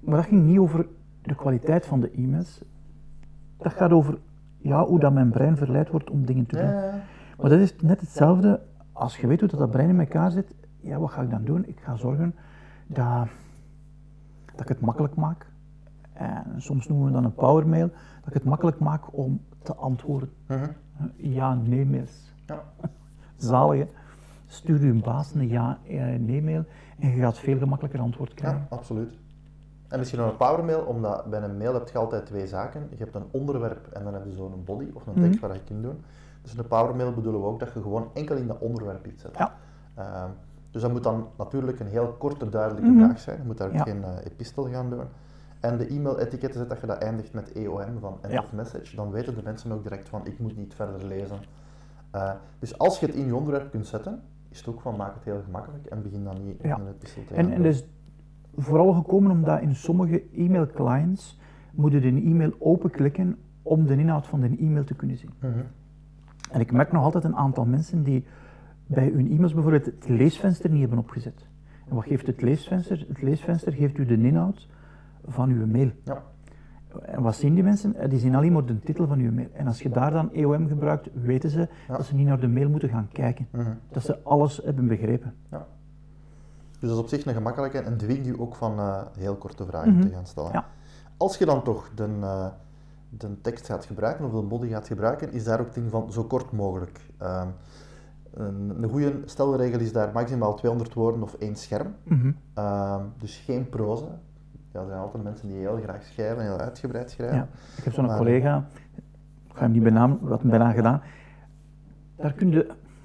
maar 0.00 0.16
dat 0.16 0.24
ging 0.24 0.42
niet 0.42 0.58
over 0.58 0.86
de 1.22 1.34
kwaliteit 1.34 1.86
van 1.86 2.00
de 2.00 2.10
e-mails. 2.10 2.62
Dat 3.56 3.72
gaat 3.72 3.92
over 3.92 4.18
ja, 4.58 4.84
hoe 4.84 5.00
dat 5.00 5.12
mijn 5.12 5.30
brein 5.30 5.56
verleid 5.56 5.90
wordt 5.90 6.10
om 6.10 6.24
dingen 6.26 6.46
te 6.46 6.56
doen. 6.56 7.00
Maar 7.40 7.50
dat 7.50 7.60
is 7.60 7.76
net 7.80 8.00
hetzelfde 8.00 8.60
als 8.92 9.16
je 9.16 9.26
weet 9.26 9.40
hoe 9.40 9.48
dat, 9.48 9.58
dat 9.58 9.70
brein 9.70 9.88
in 9.88 10.00
elkaar 10.00 10.30
zit. 10.30 10.54
Ja, 10.80 10.98
wat 10.98 11.10
ga 11.10 11.22
ik 11.22 11.30
dan 11.30 11.44
doen? 11.44 11.66
Ik 11.66 11.80
ga 11.80 11.96
zorgen 11.96 12.34
dat, 12.86 13.28
dat 14.52 14.60
ik 14.60 14.68
het 14.68 14.80
makkelijk 14.80 15.14
maak. 15.14 15.46
En 16.12 16.44
soms 16.56 16.88
noemen 16.88 17.06
we 17.06 17.12
dan 17.12 17.24
een 17.24 17.34
powermail. 17.34 17.88
Dat 18.18 18.26
ik 18.26 18.34
het 18.34 18.44
makkelijk 18.44 18.78
maak 18.78 19.16
om 19.16 19.40
te 19.62 19.74
antwoorden. 19.74 20.30
Mhm. 20.46 20.68
Ja, 21.16 21.54
nee 21.54 21.86
mails. 21.86 22.32
Ja. 22.46 22.62
Zalig 23.36 23.78
hè? 23.78 23.86
Stuur 24.46 24.80
uw 24.80 25.00
baas 25.00 25.34
een 25.34 25.48
ja, 25.48 25.78
eh, 25.88 26.04
nee 26.18 26.42
mail 26.42 26.64
en 26.98 27.08
je 27.10 27.20
gaat 27.20 27.38
veel 27.38 27.58
gemakkelijker 27.58 28.00
antwoord 28.00 28.34
krijgen. 28.34 28.66
Ja, 28.70 28.76
absoluut. 28.76 29.18
En 29.88 29.98
misschien 29.98 30.20
nog 30.20 30.30
een 30.30 30.36
powermail, 30.36 30.80
omdat 30.80 31.24
bij 31.30 31.42
een 31.42 31.56
mail 31.56 31.74
heb 31.74 31.88
je 31.88 31.98
altijd 31.98 32.26
twee 32.26 32.46
zaken. 32.46 32.86
Je 32.90 32.96
hebt 32.96 33.14
een 33.14 33.26
onderwerp 33.30 33.86
en 33.86 34.04
dan 34.04 34.14
heb 34.14 34.24
je 34.24 34.32
zo'n 34.32 34.62
body 34.64 34.86
of 34.94 35.06
een 35.06 35.14
tekst 35.14 35.38
Mhm. 35.40 35.46
waar 35.46 35.56
je 35.56 35.62
kunt 35.64 35.82
doen. 35.82 36.02
Dus 36.42 36.52
in 36.52 36.58
een 36.58 36.66
powermail 36.66 37.12
bedoelen 37.14 37.40
we 37.40 37.46
ook 37.46 37.60
dat 37.60 37.72
je 37.72 37.82
gewoon 37.82 38.08
enkel 38.14 38.36
in 38.36 38.46
dat 38.46 38.58
onderwerp 38.58 39.06
iets 39.06 39.22
zet. 39.22 39.36
Ja. 39.38 39.54
Ehm, 39.94 40.28
dus 40.70 40.82
dat 40.82 40.90
moet 40.92 41.02
dan 41.02 41.26
natuurlijk 41.38 41.80
een 41.80 41.86
heel 41.86 42.08
korte, 42.18 42.48
duidelijke 42.48 42.90
Mhm. 42.90 43.04
vraag 43.04 43.18
zijn. 43.20 43.38
Je 43.38 43.46
moet 43.46 43.58
daar 43.58 43.72
Ja. 43.72 43.82
geen 43.82 44.04
eh, 44.04 44.10
epistel 44.24 44.68
gaan 44.70 44.90
doen. 44.90 45.04
En 45.62 45.78
de 45.78 45.86
e-mail-etiketten 45.86 46.60
zet 46.60 46.68
dat 46.68 46.80
je 46.80 46.86
dat 46.86 47.02
eindigt 47.02 47.32
met 47.32 47.52
EOM 47.52 47.98
van 48.00 48.18
end 48.22 48.32
Ja. 48.32 48.38
of 48.42 48.52
message. 48.52 48.96
Dan 48.96 49.10
weten 49.10 49.34
de 49.34 49.42
mensen 49.44 49.72
ook 49.72 49.82
direct 49.82 50.08
van 50.08 50.26
ik 50.26 50.38
moet 50.38 50.56
niet 50.56 50.74
verder 50.74 51.06
lezen. 51.06 51.36
Eh, 52.10 52.30
dus 52.58 52.78
als 52.78 53.00
je 53.00 53.06
het 53.06 53.14
in 53.14 53.26
je 53.26 53.34
onderwerp 53.36 53.70
kunt 53.70 53.86
zetten, 53.86 54.22
is 54.48 54.58
het 54.58 54.68
ook 54.68 54.80
van 54.80 54.96
maak 54.96 55.14
het 55.14 55.24
heel 55.24 55.40
gemakkelijk 55.44 55.86
en 55.86 56.02
begin 56.02 56.24
dan 56.24 56.44
niet 56.44 56.62
Ja. 56.62 56.76
in 56.76 56.80
een 56.82 56.88
epistel 56.88 57.22
te 57.24 57.34
En, 57.34 57.64
is 57.64 57.84
vooral 58.56 58.92
gekomen 58.92 59.30
omdat 59.30 59.60
in 59.60 59.74
sommige 59.74 60.22
e-mail 60.36 60.66
clients 60.66 61.38
moet 61.72 61.92
je 61.92 62.06
een 62.06 62.24
e-mail 62.24 62.52
openklikken 62.58 63.38
om 63.62 63.86
de 63.86 63.96
inhoud 63.96 64.26
van 64.26 64.40
de 64.40 64.56
e-mail 64.58 64.84
te 64.84 64.94
kunnen 64.94 65.16
zien. 65.16 65.30
Mhm. 65.38 65.58
En 66.50 66.60
ik 66.60 66.72
merk 66.72 66.92
nog 66.92 67.02
altijd 67.02 67.24
een 67.24 67.36
aantal 67.36 67.64
mensen 67.64 68.02
die 68.02 68.24
bij 68.86 69.08
hun 69.14 69.30
e-mails 69.30 69.54
bijvoorbeeld 69.54 69.84
het 69.84 70.08
leesvenster 70.08 70.70
niet 70.70 70.80
hebben 70.80 70.98
opgezet. 70.98 71.46
En 71.88 71.94
wat 71.94 72.04
geeft 72.04 72.26
het 72.26 72.42
leesvenster? 72.42 73.04
Het 73.08 73.22
leesvenster 73.22 73.72
geeft 73.72 73.98
u 73.98 74.06
de 74.06 74.22
inhoud 74.22 74.68
van 75.26 75.48
uw 75.50 75.66
mail. 75.66 75.90
Ja. 76.04 76.22
En 77.02 77.22
wat 77.22 77.34
zien 77.34 77.54
die 77.54 77.62
mensen? 77.62 77.94
Eh, 77.94 78.10
Die 78.10 78.18
zien 78.18 78.34
alleen 78.34 78.52
maar 78.52 78.64
de 78.66 78.78
titel 78.78 79.06
van 79.06 79.18
uw 79.18 79.32
mail. 79.32 79.48
En 79.52 79.66
als 79.66 79.82
je 79.82 79.88
daar 79.88 80.10
dan 80.10 80.32
EOM 80.32 80.68
gebruikt, 80.68 81.08
weten 81.12 81.50
ze 81.50 81.68
Ja. 81.88 81.96
dat 81.96 82.06
ze 82.06 82.14
niet 82.14 82.26
naar 82.26 82.40
de 82.40 82.48
mail 82.48 82.68
moeten 82.68 82.88
gaan 82.88 83.08
kijken. 83.12 83.48
Mhm. 83.50 83.70
Dat 83.90 84.02
ze 84.02 84.22
alles 84.22 84.60
hebben 84.64 84.86
begrepen. 84.88 85.34
Ja. 85.50 85.66
Dus 86.70 86.80
dat 86.90 86.90
is 86.90 86.96
op 87.04 87.08
zich 87.08 87.26
een 87.26 87.34
gemakkelijke 87.34 87.78
en 87.78 87.96
dwingt 87.96 88.26
u 88.26 88.34
ook 88.40 88.54
van 88.54 88.78
eh, 88.78 89.02
heel 89.18 89.36
korte 89.36 89.64
vragen 89.66 89.92
Mhm. 89.92 90.00
te 90.02 90.08
gaan 90.08 90.26
stellen. 90.26 90.52
Ja. 90.52 90.64
Als 91.16 91.38
je 91.38 91.44
dan 91.44 91.62
toch 91.62 91.90
de, 91.94 92.08
eh, 92.20 92.46
de 93.08 93.40
tekst 93.40 93.66
gaat 93.66 93.84
gebruiken 93.84 94.24
of 94.24 94.30
de 94.32 94.42
body 94.46 94.68
gaat 94.68 94.86
gebruiken, 94.86 95.32
is 95.32 95.44
daar 95.44 95.60
ook 95.60 95.66
het 95.66 95.74
ding 95.74 95.90
van 95.90 96.12
zo 96.12 96.24
kort 96.24 96.52
mogelijk. 96.52 97.00
Ehm, 97.18 97.48
een, 98.34 98.82
een 98.82 98.88
goede 98.90 99.20
stelregel 99.24 99.80
is 99.80 99.92
daar 99.92 100.10
maximaal 100.12 100.54
200 100.54 100.94
woorden 100.94 101.22
of 101.22 101.34
één 101.34 101.56
scherm. 101.56 101.94
Mhm. 102.02 102.32
Ehm, 102.54 103.00
dus 103.18 103.36
geen 103.36 103.68
proza. 103.68 104.20
Ja, 104.72 104.80
er 104.80 104.86
zijn 104.86 104.98
altijd 105.00 105.22
mensen 105.22 105.48
die 105.48 105.56
heel 105.56 105.78
graag 105.82 106.02
schrijven, 106.02 106.42
heel 106.42 106.58
uitgebreid 106.58 107.10
schrijven. 107.10 107.36
Ja. 107.36 107.48
Ik 107.76 107.84
heb 107.84 107.92
zo'n 107.92 108.04
Maar- 108.06 108.16
collega, 108.16 108.64
ik 109.48 109.54
ga 109.54 109.60
hem 109.62 109.72
niet 109.72 109.82
benamen, 109.82 110.18
wat 110.20 110.40
hem 110.40 110.50
bijna 110.50 110.70
gedaan. 110.72 111.02
Daar 112.16 112.32
kun 112.32 112.50
je, 112.50 112.64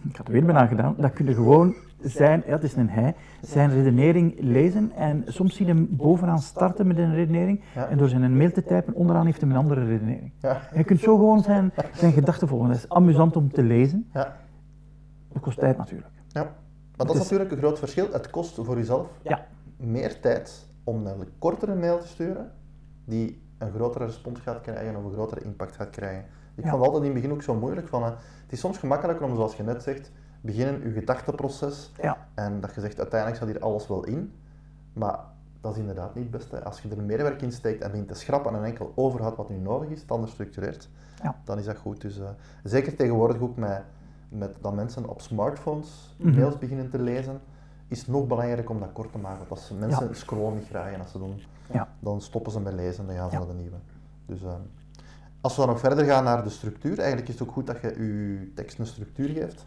ik 0.09 0.15
had 0.15 0.17
het 0.17 0.27
weer 0.29 0.45
bijna 0.45 0.65
gedaan, 0.65 0.95
dat 0.97 1.13
kun 1.13 1.25
je 1.25 1.33
gewoon 1.33 1.75
zijn, 2.01 2.43
ja, 2.45 2.51
het 2.51 2.63
is 2.63 2.75
een 2.75 2.89
hij, 2.89 3.15
zijn 3.41 3.69
redenering 3.69 4.35
lezen 4.39 4.91
en 4.91 5.23
soms 5.25 5.55
zie 5.55 5.65
je 5.65 5.73
hem 5.73 5.87
bovenaan 5.91 6.39
starten 6.39 6.87
met 6.87 6.97
een 6.97 7.13
redenering 7.13 7.61
Ja. 7.75 7.87
en 7.87 7.97
door 7.97 8.07
zijn 8.09 8.37
mail 8.37 8.51
te 8.51 8.63
typen, 8.63 8.93
onderaan 8.93 9.25
heeft 9.25 9.41
hij 9.41 9.49
een 9.49 9.55
andere 9.55 9.85
redenering. 9.85 10.31
Ja. 10.41 10.61
Je 10.75 10.83
kunt 10.83 10.99
zo 10.99 11.15
gewoon 11.15 11.39
zijn, 11.43 11.71
zijn 11.93 12.11
gedachten 12.11 12.47
volgen. 12.47 12.67
Dat 12.67 12.77
is 12.77 12.89
amusant 12.89 13.35
om 13.35 13.51
te 13.51 13.63
lezen. 13.63 14.09
Ja. 14.13 14.35
Dat 15.33 15.41
kost 15.41 15.59
tijd 15.59 15.77
natuurlijk. 15.77 16.09
Ja. 16.27 16.41
Maar 16.43 17.05
dat 17.05 17.09
is 17.09 17.13
is- 17.15 17.19
natuurlijk 17.21 17.51
een 17.51 17.57
groot 17.57 17.79
verschil. 17.79 18.07
Het 18.11 18.29
kost 18.29 18.55
voor 18.55 18.77
jezelf 18.77 19.07
Ja. 19.21 19.45
meer 19.77 20.19
tijd 20.19 20.66
om 20.87 21.07
een 21.07 21.29
kortere 21.39 21.75
mail 21.75 21.99
te 21.99 22.07
sturen, 22.07 22.51
die 23.05 23.41
een 23.57 23.71
grotere 23.71 24.05
respons 24.05 24.39
gaat 24.39 24.61
krijgen 24.61 24.95
of 24.95 25.03
een 25.03 25.11
grotere 25.11 25.41
impact 25.41 25.75
gaat 25.75 25.89
krijgen. 25.89 26.25
Ik 26.55 26.63
Ja. 26.63 26.69
vond 26.69 26.83
altijd 26.83 27.03
in 27.03 27.09
het 27.11 27.13
begin 27.21 27.31
ook 27.35 27.41
zo 27.43 27.55
moeilijk 27.55 27.87
van, 27.87 28.03
eh, 28.03 28.09
het 28.43 28.51
is 28.51 28.59
soms 28.59 28.77
gemakkelijker 28.77 29.25
om, 29.25 29.35
zoals 29.35 29.55
je 29.55 29.63
net 29.63 29.83
zegt, 29.83 30.11
beginnen 30.41 30.81
je 30.83 30.91
gedachteproces 30.91 31.91
Ja. 32.01 32.17
en 32.33 32.59
dat 32.61 32.75
je 32.75 32.81
zegt, 32.81 32.97
uiteindelijk 32.99 33.41
staat 33.41 33.53
hier 33.53 33.63
alles 33.63 33.87
wel 33.87 34.03
in, 34.05 34.33
maar 34.93 35.19
dat 35.61 35.71
is 35.71 35.77
inderdaad 35.79 36.15
niet 36.15 36.23
het 36.23 36.31
beste. 36.31 36.63
Als 36.63 36.81
je 36.81 36.89
er 36.89 37.01
meer 37.03 37.17
werk 37.23 37.41
in 37.41 37.51
steekt 37.51 37.81
en 37.81 37.91
begint 37.91 38.07
te 38.07 38.13
schrappen 38.13 38.55
en 38.55 38.63
enkel 38.63 38.91
overhoudt 38.95 39.37
wat 39.37 39.49
nu 39.49 39.55
nodig 39.57 39.89
is, 39.89 40.05
dan 40.05 40.27
structureert, 40.27 40.89
Ja. 41.23 41.35
dan 41.43 41.57
is 41.57 41.65
dat 41.65 41.77
goed. 41.77 42.01
Dus, 42.01 42.19
eh, 42.19 42.29
zeker 42.63 42.95
tegenwoordig 42.95 43.41
ook 43.41 43.57
met, 43.57 43.81
met 44.29 44.55
dat 44.61 44.73
mensen 44.73 45.09
op 45.09 45.21
smartphones 45.21 46.15
Mhm. 46.17 46.35
mails 46.39 46.57
beginnen 46.57 46.89
te 46.89 46.99
lezen, 46.99 47.39
is 47.87 47.99
het 47.99 48.07
nog 48.07 48.27
belangrijker 48.27 48.69
om 48.69 48.79
dat 48.79 48.91
kort 48.93 49.11
te 49.11 49.17
maken. 49.17 49.37
Want 49.37 49.49
als 49.49 49.71
mensen 49.79 50.07
Ja. 50.07 50.13
scrollen 50.13 50.53
niet 50.55 50.67
graag 50.67 50.91
en 50.93 50.99
als 51.01 51.11
ze 51.11 51.17
doen, 51.17 51.41
Ja. 51.71 51.87
dan 51.99 52.21
stoppen 52.21 52.51
ze 52.51 52.59
met 52.59 52.73
lezen 52.73 52.99
en 53.01 53.07
dan 53.07 53.15
gaan 53.15 53.29
ze 53.29 53.35
Ja. 53.37 53.43
naar 53.43 53.55
de 53.55 53.61
nieuwe. 53.61 53.77
Dus 54.25 54.43
eh, 54.43 54.53
als 55.41 55.55
we 55.55 55.61
dan 55.61 55.69
nog 55.69 55.79
verder 55.79 56.05
gaan 56.05 56.23
naar 56.23 56.43
de 56.43 56.49
structuur, 56.49 56.97
eigenlijk 56.99 57.27
is 57.27 57.39
het 57.39 57.47
ook 57.47 57.53
goed 57.53 57.67
dat 57.67 57.81
je 57.81 57.87
je 57.87 58.51
tekst 58.55 58.79
een 58.79 58.85
structuur 58.85 59.29
geeft. 59.29 59.65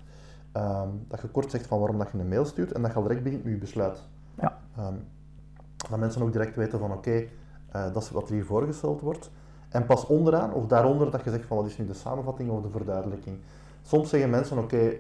Ehm, 0.53 0.89
dat 1.09 1.21
je 1.21 1.29
kort 1.29 1.51
zegt 1.51 1.67
van 1.67 1.79
waarom 1.79 1.99
dat 1.99 2.09
je 2.13 2.19
een 2.19 2.29
mail 2.29 2.45
stuurt 2.45 2.73
en 2.73 2.83
dat 2.83 2.91
je 2.91 2.97
al 2.97 3.03
direct 3.03 3.23
begint 3.23 3.45
met 3.45 3.53
je 3.53 3.59
besluit. 3.59 3.99
Ja. 4.41 4.59
Ehm, 4.77 4.95
dat 5.91 5.99
mensen 5.99 6.23
ook 6.23 6.33
direct 6.33 6.57
weten 6.57 6.79
van 6.79 6.93
oké, 6.93 7.11
eh, 7.71 7.93
dat 7.93 8.03
is 8.03 8.11
wat 8.11 8.29
er 8.29 8.35
hier 8.35 8.45
voorgesteld 8.45 9.01
wordt. 9.01 9.31
En 9.69 9.87
pas 9.87 10.07
onderaan 10.07 10.53
of 10.53 10.67
daaronder 10.67 11.11
dat 11.11 11.25
je 11.25 11.31
zegt 11.31 11.47
van 11.47 11.57
wat 11.57 11.67
is 11.67 11.79
nu 11.79 11.87
de 11.87 11.95
samenvatting 11.95 12.51
of 12.51 12.63
de 12.63 12.71
verduidelijking. 12.71 13.37
Soms 13.83 14.09
zeggen 14.09 14.31
mensen 14.31 14.59
oké, 14.59 14.93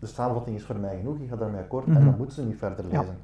de 0.00 0.06
samenvatting 0.06 0.56
is 0.56 0.64
voor 0.64 0.78
mij 0.78 0.96
genoeg, 0.96 1.18
ik 1.18 1.28
ga 1.28 1.36
daarmee 1.36 1.60
akkoord 1.60 1.86
en 1.86 1.92
Mhm. 1.92 2.04
dan 2.04 2.14
moeten 2.16 2.34
ze 2.34 2.44
niet 2.44 2.58
verder 2.58 2.84
lezen. 2.84 3.16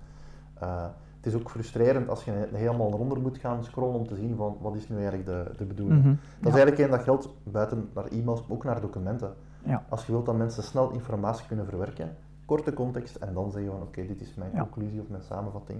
Eh, 0.58 0.84
het 1.16 1.34
is 1.34 1.40
ook 1.40 1.50
frustrerend 1.50 2.08
als 2.08 2.24
je 2.24 2.48
helemaal 2.52 2.92
eronder 2.92 3.20
moet 3.20 3.38
gaan 3.38 3.64
scrollen 3.64 3.94
om 3.94 4.06
te 4.06 4.14
zien 4.16 4.36
van 4.36 4.56
wat 4.60 4.74
is 4.74 4.88
nu 4.88 4.96
eigenlijk 4.96 5.26
de, 5.26 5.50
de 5.56 5.64
bedoeling. 5.64 6.00
Mhm. 6.00 6.08
Dat 6.40 6.52
is 6.52 6.58
eigenlijk 6.58 6.78
één 6.78 6.90
dat 6.90 7.02
geldt 7.02 7.28
buiten 7.42 7.88
naar 7.94 8.04
e-mails, 8.06 8.40
maar 8.40 8.56
ook 8.56 8.64
naar 8.64 8.80
documenten. 8.80 9.34
Ja. 9.62 9.84
Als 9.88 10.06
je 10.06 10.12
wilt 10.12 10.26
dat 10.26 10.36
mensen 10.36 10.62
snel 10.62 10.90
informatie 10.90 11.46
kunnen 11.46 11.66
verwerken, 11.66 12.16
korte 12.44 12.72
context 12.72 13.16
en 13.16 13.34
dan 13.34 13.50
zeggen 13.50 13.70
van 13.70 13.82
oké, 13.82 14.06
dit 14.06 14.20
is 14.20 14.34
mijn 14.34 14.50
conclusie 14.58 15.00
of 15.00 15.08
mijn 15.08 15.22
samenvatting 15.22 15.78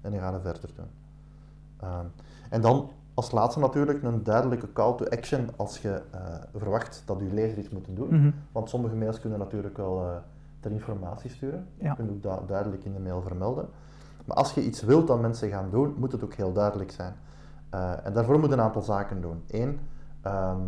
en 0.00 0.10
dan 0.10 0.20
gaan 0.20 0.32
we 0.32 0.40
verder 0.40 0.70
doen. 0.76 0.86
Ehm, 1.80 2.04
en 2.50 2.60
dan 2.60 2.90
als 3.14 3.30
laatste 3.30 3.60
natuurlijk 3.60 4.02
een 4.02 4.22
duidelijke 4.24 4.72
call 4.72 4.94
to 4.96 5.04
action 5.04 5.48
als 5.56 5.78
je 5.78 6.02
eh, 6.10 6.20
verwacht 6.56 7.02
dat 7.06 7.18
je 7.20 7.34
lezer 7.34 7.58
iets 7.58 7.70
moet 7.70 7.86
doen. 7.94 8.08
Mhm. 8.14 8.30
Want 8.52 8.68
sommige 8.68 8.94
mails 8.94 9.20
kunnen 9.20 9.38
natuurlijk 9.38 9.76
wel 9.76 10.00
eh, 10.02 10.16
ter 10.64 10.72
informatie 10.72 11.30
sturen. 11.30 11.66
Ja. 11.78 11.88
Je 11.88 11.94
kunt 11.96 12.10
ook 12.10 12.22
da- 12.22 12.42
duidelijk 12.46 12.84
in 12.84 12.92
de 12.92 12.98
mail 13.00 13.22
vermelden. 13.22 13.68
Maar 14.24 14.36
als 14.36 14.54
je 14.54 14.64
iets 14.64 14.82
wilt 14.82 15.06
dat 15.06 15.20
mensen 15.20 15.50
gaan 15.50 15.70
doen, 15.70 15.94
moet 15.98 16.12
het 16.12 16.24
ook 16.24 16.34
heel 16.34 16.52
duidelijk 16.52 16.90
zijn. 16.90 17.14
Eh, 17.70 18.06
en 18.06 18.12
daarvoor 18.12 18.38
moet 18.38 18.48
je 18.48 18.54
een 18.54 18.60
aantal 18.60 18.82
zaken 18.82 19.20
doen. 19.20 19.42
Eén, 19.48 19.80
ehm, 20.22 20.60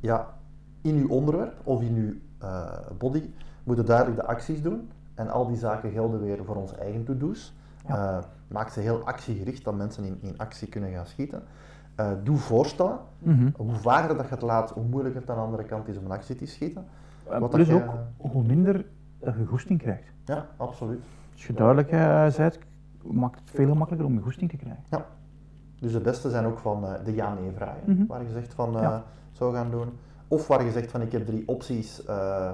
ja, 0.00 0.34
in 0.80 0.96
uw 0.96 1.08
onderwerp 1.08 1.54
of 1.64 1.82
in 1.82 1.94
uw 1.94 2.14
eh, 2.38 2.78
body 2.98 3.30
moet 3.64 3.76
je 3.76 3.82
duidelijk 3.82 4.16
de 4.16 4.26
acties 4.26 4.62
doen. 4.62 4.90
En 5.14 5.28
al 5.28 5.46
die 5.46 5.56
zaken 5.56 5.90
gelden 5.90 6.20
weer 6.20 6.44
voor 6.44 6.56
onze 6.56 6.74
eigen 6.74 7.04
to-do's. 7.04 7.54
Ja. 7.86 8.16
Eh, 8.18 8.24
maak 8.48 8.68
ze 8.68 8.80
heel 8.80 9.04
actiegericht, 9.04 9.64
dat 9.64 9.74
mensen 9.74 10.04
in, 10.04 10.18
in 10.20 10.38
actie 10.38 10.68
kunnen 10.68 10.92
gaan 10.92 11.06
schieten. 11.06 11.42
Doe 12.22 12.36
voorstellen. 12.36 12.98
Mhm. 13.18 13.50
Hoe 13.56 13.74
vager 13.74 14.16
dat 14.16 14.28
je 14.28 14.34
het 14.34 14.42
laat, 14.42 14.70
hoe 14.70 14.84
moeilijker 14.84 15.20
het 15.20 15.30
aan 15.30 15.36
de 15.36 15.42
andere 15.42 15.64
kant 15.64 15.88
is 15.88 15.96
om 15.98 16.04
een 16.04 16.10
actie 16.10 16.36
te 16.36 16.46
schieten. 16.46 16.86
Eh, 17.30 17.38
Wat 17.38 17.50
Plus 17.50 17.68
dat 17.68 17.76
je- 17.76 17.82
ook, 17.84 18.30
hoe 18.32 18.42
minder 18.42 18.84
dat 19.18 19.34
je 19.38 19.46
goesting 19.46 19.78
krijgt. 19.78 20.12
Ja, 20.24 20.46
absoluut. 20.56 21.00
Als 21.32 21.46
je 21.46 21.52
duidelijk 21.52 21.90
eh, 21.90 22.26
bent, 22.36 22.58
maakt 23.02 23.40
het 23.40 23.50
veel 23.50 23.68
gemakkelijker 23.68 24.08
om 24.08 24.14
je 24.14 24.20
goesting 24.20 24.50
te 24.50 24.56
krijgen. 24.56 24.82
Ja. 24.90 25.06
Dus 25.80 25.92
de 25.92 26.00
beste 26.00 26.30
zijn 26.30 26.44
ook 26.44 26.58
van 26.58 26.84
eh, 26.86 27.04
de 27.04 27.14
ja-nee 27.14 27.50
vragen, 27.56 27.80
Mhm. 27.84 28.06
waar 28.06 28.22
je 28.22 28.30
zegt 28.30 28.54
van 28.54 28.76
eh, 28.76 28.82
Ja. 28.82 29.04
zo 29.32 29.50
gaan 29.50 29.70
doen. 29.70 29.88
Of 30.28 30.46
waar 30.46 30.64
je 30.64 30.70
zegt 30.70 30.90
van 30.90 31.00
ik 31.02 31.12
heb 31.12 31.26
drie 31.26 31.42
opties, 31.48 32.04
eh, 32.04 32.50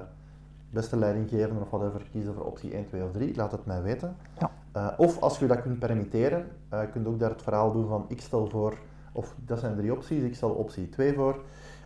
beste 0.70 0.96
leidinggevende 0.96 1.60
of 1.60 1.70
whatever, 1.70 2.06
kiezen 2.10 2.34
voor 2.34 2.44
optie 2.44 2.74
1, 2.74 2.86
2 2.86 3.02
of 3.04 3.12
3, 3.12 3.36
laat 3.36 3.52
het 3.52 3.66
mij 3.66 3.82
weten. 3.82 4.16
Ja. 4.38 4.50
Eh, 4.72 4.88
of 4.96 5.20
als 5.20 5.38
je 5.38 5.46
dat 5.46 5.62
kunt 5.62 5.78
permitteren, 5.78 6.46
eh 6.68 6.80
kun 6.92 7.02
je 7.02 7.08
ook 7.08 7.18
daar 7.18 7.30
het 7.30 7.42
verhaal 7.42 7.72
doen 7.72 7.88
van 7.88 8.04
ik 8.08 8.20
stel 8.20 8.46
voor, 8.46 8.74
of 9.12 9.34
dat 9.44 9.58
zijn 9.58 9.76
drie 9.76 9.92
opties, 9.92 10.22
ik 10.22 10.34
stel 10.34 10.50
optie 10.50 10.88
2 10.88 11.14
voor. 11.14 11.40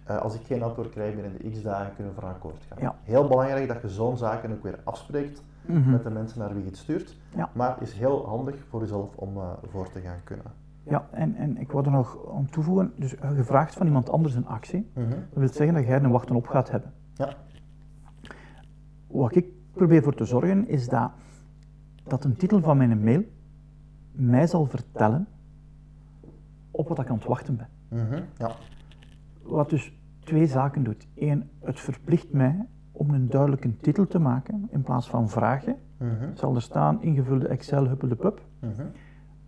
Eh, 0.06 0.16
als 0.18 0.34
ik 0.34 0.46
geen 0.46 0.62
antwoord 0.62 0.88
krijg 0.90 1.14
binnen 1.14 1.32
de 1.42 1.50
x 1.50 1.62
dagen, 1.62 1.94
kunnen 1.94 2.14
we 2.14 2.20
van 2.20 2.28
akkoord 2.30 2.64
gaan. 2.68 2.78
Ja. 2.80 2.94
Heel 3.02 3.28
belangrijk 3.28 3.68
dat 3.68 3.82
je 3.82 3.88
zo'n 3.88 4.16
zaken 4.16 4.52
ook 4.52 4.62
weer 4.62 4.78
afspreekt 4.84 5.42
Mhm. 5.66 5.90
met 5.90 6.02
de 6.02 6.10
mensen 6.10 6.38
naar 6.38 6.48
wie 6.54 6.62
je 6.62 6.68
het 6.68 6.76
stuurt. 6.76 7.16
Ja. 7.36 7.48
Maar 7.52 7.82
is 7.82 7.92
heel 7.92 8.26
handig 8.26 8.64
voor 8.68 8.80
jezelf 8.80 9.16
om 9.16 9.36
eh, 9.36 9.50
voor 9.70 9.90
te 9.90 10.00
gaan 10.00 10.20
kunnen. 10.24 10.44
Ja, 10.82 11.06
en, 11.10 11.34
en 11.36 11.56
ik 11.56 11.72
wou 11.72 11.84
er 11.84 11.90
nog 11.90 12.18
aan 12.34 12.46
toevoegen, 12.50 12.92
dus 12.96 13.10
je 13.10 13.44
vraagt 13.44 13.74
van 13.74 13.86
iemand 13.86 14.10
anders 14.10 14.34
een 14.34 14.46
actie, 14.46 14.90
Mhm. 14.94 15.10
dat 15.10 15.18
wil 15.32 15.48
zeggen 15.48 15.74
dat 15.74 15.84
jij 15.84 15.96
een 16.02 16.10
wachten 16.10 16.36
op 16.36 16.46
gaat 16.46 16.70
hebben. 16.70 16.92
Ja. 17.14 17.34
Wat 19.06 19.34
ik 19.36 19.46
probeer 19.72 20.02
voor 20.02 20.14
te 20.14 20.24
zorgen 20.24 20.68
is 20.68 20.88
dat, 20.88 21.10
dat 22.04 22.24
een 22.24 22.36
titel 22.36 22.60
van 22.60 22.76
mijn 22.76 23.04
mail 23.04 23.22
mij 24.12 24.46
zal 24.46 24.66
vertellen 24.66 25.26
op 26.70 26.88
wat 26.88 26.98
ik 26.98 27.08
aan 27.08 27.16
het 27.16 27.24
wachten 27.26 27.56
ben. 27.56 27.68
Mhm. 27.88 28.22
Ja. 28.38 28.50
Wat 29.42 29.70
dus 29.70 29.92
twee 30.26 30.46
zaken 30.46 30.82
doet. 30.82 31.06
Eén, 31.14 31.50
het 31.60 31.80
verplicht 31.80 32.32
mij 32.32 32.66
om 32.92 33.10
een 33.10 33.28
duidelijke 33.28 33.76
titel 33.76 34.06
te 34.06 34.18
maken 34.18 34.68
in 34.70 34.82
plaats 34.82 35.08
van 35.08 35.28
vragen. 35.28 35.76
Mhm. 35.98 36.34
Zal 36.34 36.54
er 36.54 36.62
staan 36.62 37.02
ingevulde 37.02 37.48
Excel 37.48 37.86
huppelde 37.86 38.16
pup. 38.16 38.44
Mhm. 38.60 38.82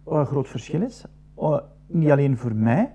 Wat 0.03 0.18
een 0.18 0.26
groot 0.26 0.49
verschil 0.49 0.83
is, 0.83 1.05
eh, 1.37 1.59
niet 1.87 2.11
alleen 2.11 2.37
voor 2.37 2.55
mij, 2.55 2.93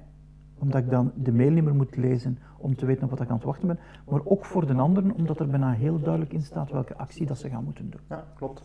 omdat 0.57 0.81
ik 0.81 0.89
dan 0.89 1.11
de 1.15 1.31
mail 1.31 1.51
niet 1.51 1.63
meer 1.63 1.75
moet 1.75 1.95
lezen 1.95 2.37
om 2.57 2.75
te 2.75 2.85
weten 2.85 3.03
op 3.03 3.09
wat 3.09 3.21
ik 3.21 3.29
aan 3.29 3.35
het 3.35 3.45
wachten 3.45 3.67
ben, 3.67 3.79
maar 4.09 4.21
ook 4.23 4.45
voor 4.45 4.67
de 4.67 4.73
anderen, 4.73 5.11
omdat 5.11 5.39
er 5.39 5.47
bijna 5.47 5.71
heel 5.71 5.99
duidelijk 5.99 6.33
in 6.33 6.41
staat 6.41 6.71
welke 6.71 6.97
actie 6.97 7.25
dat 7.25 7.37
ze 7.37 7.49
gaan 7.49 7.63
moeten 7.63 7.89
doen. 7.89 8.01
Ja, 8.09 8.23
klopt. 8.35 8.61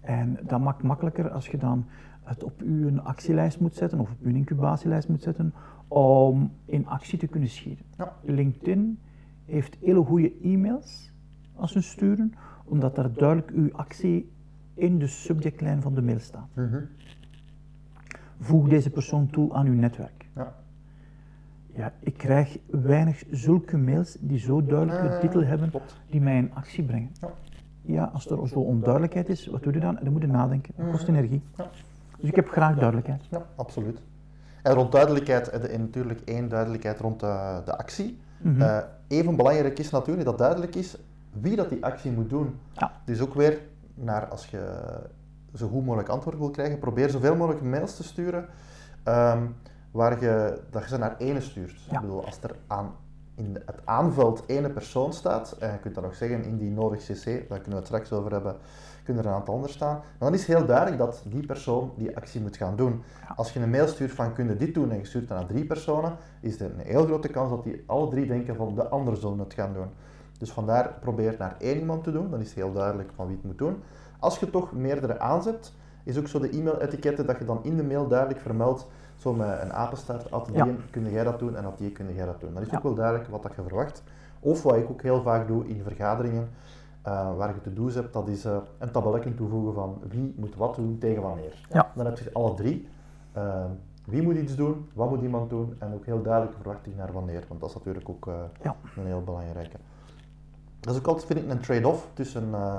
En 0.00 0.38
dat 0.42 0.60
maakt 0.60 0.82
makkelijker 0.82 1.30
als 1.30 1.48
je 1.48 1.56
dan 1.56 1.84
het 2.22 2.44
op 2.44 2.60
uw 2.60 3.00
actielijst 3.00 3.60
moet 3.60 3.74
zetten 3.74 4.00
of 4.00 4.10
op 4.10 4.18
uw 4.22 4.34
incubatielijst 4.34 5.08
moet 5.08 5.22
zetten 5.22 5.54
om 5.88 6.52
in 6.64 6.86
actie 6.86 7.18
te 7.18 7.26
kunnen 7.26 7.48
schieten. 7.48 7.84
Ja. 7.98 8.12
LinkedIn 8.22 8.98
heeft 9.44 9.76
hele 9.80 10.04
goede 10.04 10.32
e-mails 10.42 11.12
als 11.54 11.72
ze 11.72 11.80
sturen, 11.80 12.32
omdat 12.64 12.94
daar 12.96 13.12
duidelijk 13.12 13.50
uw 13.50 13.72
actie 13.72 14.30
in 14.74 14.98
de 14.98 15.06
subjectlijn 15.06 15.82
van 15.82 15.94
de 15.94 16.02
mail 16.02 16.18
staat. 16.18 16.48
Mhm. 16.54 16.78
Voeg 18.40 18.68
deze 18.68 18.90
persoon 18.90 19.30
toe 19.30 19.52
aan 19.52 19.66
uw 19.66 19.74
netwerk. 19.74 20.26
Ja. 20.34 20.54
Ja, 21.74 21.92
ik 22.00 22.16
krijg 22.16 22.58
weinig 22.70 23.24
zulke 23.30 23.76
mails 23.76 24.16
die 24.20 24.38
zo 24.38 24.64
duidelijk 24.64 25.00
een 25.00 25.10
Eh, 25.10 25.20
titel 25.20 25.44
hebben 25.44 25.70
die 26.10 26.20
mij 26.20 26.36
in 26.36 26.54
actie 26.54 26.84
brengen. 26.84 27.10
Ja. 27.20 27.30
Ja, 27.82 28.04
als 28.04 28.30
er 28.30 28.48
zo 28.48 28.58
onduidelijkheid 28.60 29.28
is, 29.28 29.46
wat 29.46 29.62
doe 29.62 29.72
je 29.72 29.80
dan? 29.80 29.98
Dan 30.02 30.12
moet 30.12 30.20
je 30.22 30.26
nadenken. 30.28 30.74
Dat 30.76 30.90
kost 30.90 31.06
Mhm. 31.08 31.16
energie. 31.16 31.42
Ja. 31.56 31.70
Dus 32.20 32.28
ik 32.28 32.36
heb 32.36 32.48
graag 32.48 32.76
duidelijkheid. 32.76 33.24
Ja, 33.30 33.46
absoluut. 33.56 34.02
En 34.62 34.74
rond 34.74 34.92
duidelijkheid, 34.92 35.48
en, 35.48 35.80
natuurlijk 35.80 36.20
één 36.24 36.48
duidelijkheid 36.48 37.00
rond 37.00 37.20
de, 37.20 37.62
de 37.64 37.76
actie. 37.76 38.20
Mhm. 38.38 38.60
Eh, 38.60 38.78
even 39.08 39.36
belangrijk 39.36 39.78
is 39.78 39.90
natuurlijk 39.90 40.26
dat 40.26 40.38
duidelijk 40.38 40.74
is 40.74 40.96
wie 41.40 41.56
dat 41.56 41.68
die 41.68 41.84
actie 41.84 42.12
moet 42.12 42.30
doen. 42.30 42.58
Ja. 42.72 42.92
Dus 43.04 43.20
ook 43.20 43.34
weer 43.34 43.60
naar 43.94 44.28
als 44.28 44.46
je 44.46 44.80
zo 45.54 45.68
goed 45.68 45.84
mogelijk 45.84 46.08
antwoord 46.08 46.38
wil 46.38 46.50
krijgen, 46.50 46.78
probeer 46.78 47.10
zoveel 47.10 47.36
mogelijk 47.36 47.62
mails 47.62 47.96
te 47.96 48.02
sturen 48.02 48.46
ehm, 49.02 49.46
waar 49.90 50.20
je, 50.20 50.60
dat 50.70 50.82
je 50.82 50.88
ze 50.88 50.98
naar 50.98 51.16
ene 51.18 51.40
stuurt. 51.40 51.84
Ja. 51.84 51.94
Ik 51.94 52.00
bedoel, 52.00 52.24
als 52.24 52.38
er 52.42 52.56
aan, 52.66 52.94
in 53.34 53.54
het 53.66 53.80
aanveld 53.84 54.42
ene 54.46 54.70
persoon 54.70 55.12
staat, 55.12 55.56
en 55.58 55.72
je 55.72 55.78
kunt 55.78 55.94
dan 55.94 56.04
nog 56.04 56.14
zeggen 56.14 56.44
in 56.44 56.58
die 56.58 56.70
nodig 56.70 57.00
cc, 57.00 57.24
daar 57.24 57.60
kunnen 57.60 57.70
we 57.70 57.76
het 57.76 57.86
straks 57.86 58.12
over 58.12 58.32
hebben, 58.32 58.56
kunnen 59.08 59.24
er 59.26 59.30
een 59.30 59.36
aantal 59.36 59.54
anders 59.54 59.72
staan, 59.72 59.94
maar 59.94 60.30
dan 60.30 60.34
is 60.34 60.46
heel 60.46 60.66
duidelijk 60.66 60.98
dat 60.98 61.22
die 61.24 61.46
persoon 61.46 61.92
die 61.96 62.16
actie 62.16 62.40
moet 62.40 62.56
gaan 62.56 62.76
doen. 62.76 63.02
Als 63.36 63.52
je 63.52 63.60
een 63.60 63.70
mail 63.70 63.86
stuurt 63.88 64.10
van 64.12 64.32
kun 64.32 64.48
je 64.48 64.56
dit 64.56 64.74
doen 64.74 64.90
en 64.90 64.98
je 64.98 65.04
stuurt 65.04 65.28
dat 65.28 65.38
naar 65.38 65.46
drie 65.46 65.64
personen, 65.64 66.16
is 66.40 66.60
er 66.60 66.70
een 66.70 66.86
heel 66.86 67.04
grote 67.04 67.28
kans 67.28 67.50
dat 67.50 67.64
die 67.64 67.82
alle 67.86 68.08
drie 68.10 68.26
denken 68.26 68.56
van 68.56 68.74
de 68.74 68.88
ander 68.88 69.16
zullen 69.16 69.38
het 69.38 69.54
gaan 69.54 69.72
doen. 69.72 69.86
Dus 70.38 70.52
vandaar 70.52 70.94
probeer 71.00 71.34
naar 71.38 71.54
één 71.58 71.78
iemand 71.78 72.04
te 72.04 72.12
doen, 72.12 72.30
dan 72.30 72.40
is 72.40 72.46
het 72.46 72.54
heel 72.56 72.72
duidelijk 72.72 73.10
van 73.14 73.26
wie 73.26 73.36
het 73.36 73.44
moet 73.44 73.58
doen. 73.58 73.82
Als 74.18 74.38
je 74.38 74.50
toch 74.50 74.72
meerdere 74.72 75.18
aanzet, 75.18 75.72
is 76.04 76.18
ook 76.18 76.28
zo 76.28 76.38
de 76.38 76.50
e-mail-etiketten 76.50 77.26
dat 77.26 77.38
je 77.38 77.44
dan 77.44 77.58
in 77.62 77.76
de 77.76 77.84
mail 77.84 78.08
duidelijk 78.08 78.40
vermeldt, 78.40 78.86
zo 79.16 79.32
met 79.34 79.60
een 79.62 79.72
apenstaart, 79.72 80.30
at 80.30 80.46
die 80.46 80.54
Ja. 80.56 80.66
kun 80.90 81.10
jij 81.10 81.24
dat 81.24 81.38
doen 81.38 81.56
en 81.56 81.64
at 81.64 81.78
die 81.78 81.90
kun 81.92 82.14
jij 82.14 82.26
dat 82.26 82.40
doen. 82.40 82.54
Dan 82.54 82.62
is 82.62 82.70
Ja. 82.70 82.76
ook 82.76 82.82
wel 82.82 82.94
duidelijk 82.94 83.28
wat 83.28 83.42
dat 83.42 83.54
je 83.54 83.62
verwacht. 83.62 84.02
Of 84.40 84.62
wat 84.62 84.76
ik 84.76 84.90
ook 84.90 85.02
heel 85.02 85.22
vaak 85.22 85.46
doe 85.46 85.66
in 85.66 85.82
vergaderingen, 85.82 86.48
eh, 87.08 87.36
waar 87.36 87.54
je 87.54 87.60
to-do's 87.60 87.94
hebt, 87.94 88.12
dat 88.12 88.28
is 88.28 88.44
eh, 88.44 88.56
een 88.78 88.90
tabelletje 88.90 89.34
toevoegen 89.34 89.74
van 89.74 90.02
wie 90.08 90.34
moet 90.36 90.54
wat 90.56 90.74
doen 90.74 90.98
tegen 90.98 91.22
wanneer. 91.22 91.66
Ja. 91.72 91.92
Dan 91.94 92.06
heb 92.06 92.18
je 92.18 92.32
alle 92.32 92.54
drie. 92.54 92.88
Eh, 93.32 93.64
wie 94.04 94.22
moet 94.22 94.36
iets 94.36 94.56
doen, 94.56 94.88
wat 94.94 95.10
moet 95.10 95.22
iemand 95.22 95.50
doen 95.50 95.74
en 95.78 95.94
ook 95.94 96.04
heel 96.06 96.22
duidelijke 96.22 96.56
verwachting 96.60 96.96
naar 96.96 97.12
wanneer, 97.12 97.44
want 97.48 97.60
dat 97.60 97.68
is 97.68 97.74
natuurlijk 97.74 98.08
ook 98.08 98.26
eh, 98.26 98.34
Ja. 98.62 98.76
een 98.96 99.06
heel 99.06 99.22
belangrijke. 99.24 99.76
Dat 100.80 100.92
is 100.94 101.00
ook 101.00 101.06
altijd, 101.06 101.26
vind 101.26 101.38
ik, 101.44 101.50
een 101.50 101.60
trade-off 101.60 102.08
tussen 102.14 102.54
eh, 102.54 102.78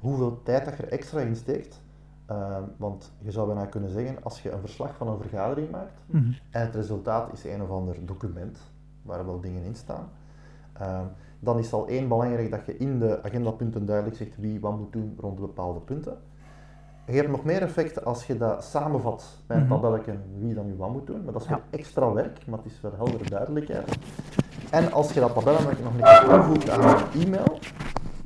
hoeveel 0.00 0.42
tijd 0.42 0.64
dat 0.64 0.76
je 0.76 0.82
er 0.82 0.92
extra 0.92 1.20
in 1.20 1.36
steekt. 1.36 1.80
Want 2.76 3.12
je 3.18 3.30
zou 3.30 3.46
bijna 3.46 3.66
kunnen 3.66 3.90
zeggen, 3.90 4.16
als 4.22 4.42
je 4.42 4.50
een 4.50 4.60
verslag 4.60 4.94
van 4.96 5.08
een 5.08 5.20
vergadering 5.20 5.70
maakt, 5.70 5.92
Mhm. 6.06 6.32
en 6.50 6.60
het 6.60 6.74
resultaat 6.74 7.32
is 7.32 7.44
een 7.44 7.62
of 7.62 7.70
ander 7.70 7.96
document 8.06 8.58
waar 9.02 9.26
wel 9.26 9.40
dingen 9.40 9.62
in 9.62 9.74
staan. 9.74 10.08
Dan 11.44 11.58
is 11.58 11.64
het 11.64 11.74
al 11.74 11.86
één 11.88 12.08
belangrijk 12.08 12.50
dat 12.50 12.66
je 12.66 12.76
in 12.76 12.98
de 12.98 13.18
agendapunten 13.22 13.86
duidelijk 13.86 14.16
zegt 14.16 14.36
wie 14.38 14.60
wat 14.60 14.78
moet 14.78 14.92
doen 14.92 15.16
rond 15.20 15.40
bepaalde 15.40 15.80
punten. 15.80 16.16
Je 17.06 17.12
hebt 17.12 17.28
nog 17.30 17.44
meer 17.44 17.62
effect 17.62 18.04
als 18.04 18.26
je 18.26 18.36
dat 18.36 18.64
samenvat 18.64 19.24
bij 19.46 19.56
een 19.56 19.62
Mhm. 19.66 19.72
tabelletje 19.72 20.12
wie 20.38 20.54
dan 20.54 20.66
nu 20.66 20.74
wat 20.76 20.90
moet 20.92 21.06
doen, 21.06 21.24
maar 21.24 21.32
dat 21.32 21.42
is 21.42 21.48
Ja. 21.48 21.54
weer 21.54 21.80
extra 21.80 22.12
werk, 22.12 22.46
maar 22.46 22.58
het 22.58 22.72
is 22.72 22.80
wel 22.80 22.92
heldere 22.96 23.24
duidelijkheid. 23.30 23.98
En 24.70 24.92
als 24.92 25.12
je 25.12 25.20
dat 25.20 25.34
tabelletje 25.34 25.82
nog 25.82 25.96
keer 25.96 26.28
toevoegt 26.30 26.70
aan 26.70 26.80
een 27.14 27.22
e-mail, 27.26 27.58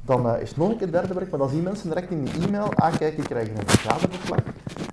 dan 0.05 0.29
eh, 0.29 0.41
is 0.43 0.49
het 0.49 0.59
nog 0.59 0.71
een 0.71 0.77
keer 0.77 0.93
derde 0.93 1.15
werk, 1.15 1.31
maar 1.31 1.39
dan 1.39 1.49
zien 1.49 1.63
mensen 1.63 1.89
direct 1.89 2.11
in 2.11 2.25
die 2.25 2.47
e-mail, 2.47 2.75
ah 2.75 2.97
kijk, 2.97 3.17
ik 3.19 3.25
krijg 3.25 3.49
een 3.49 3.69
vergaderverslag 3.69 4.39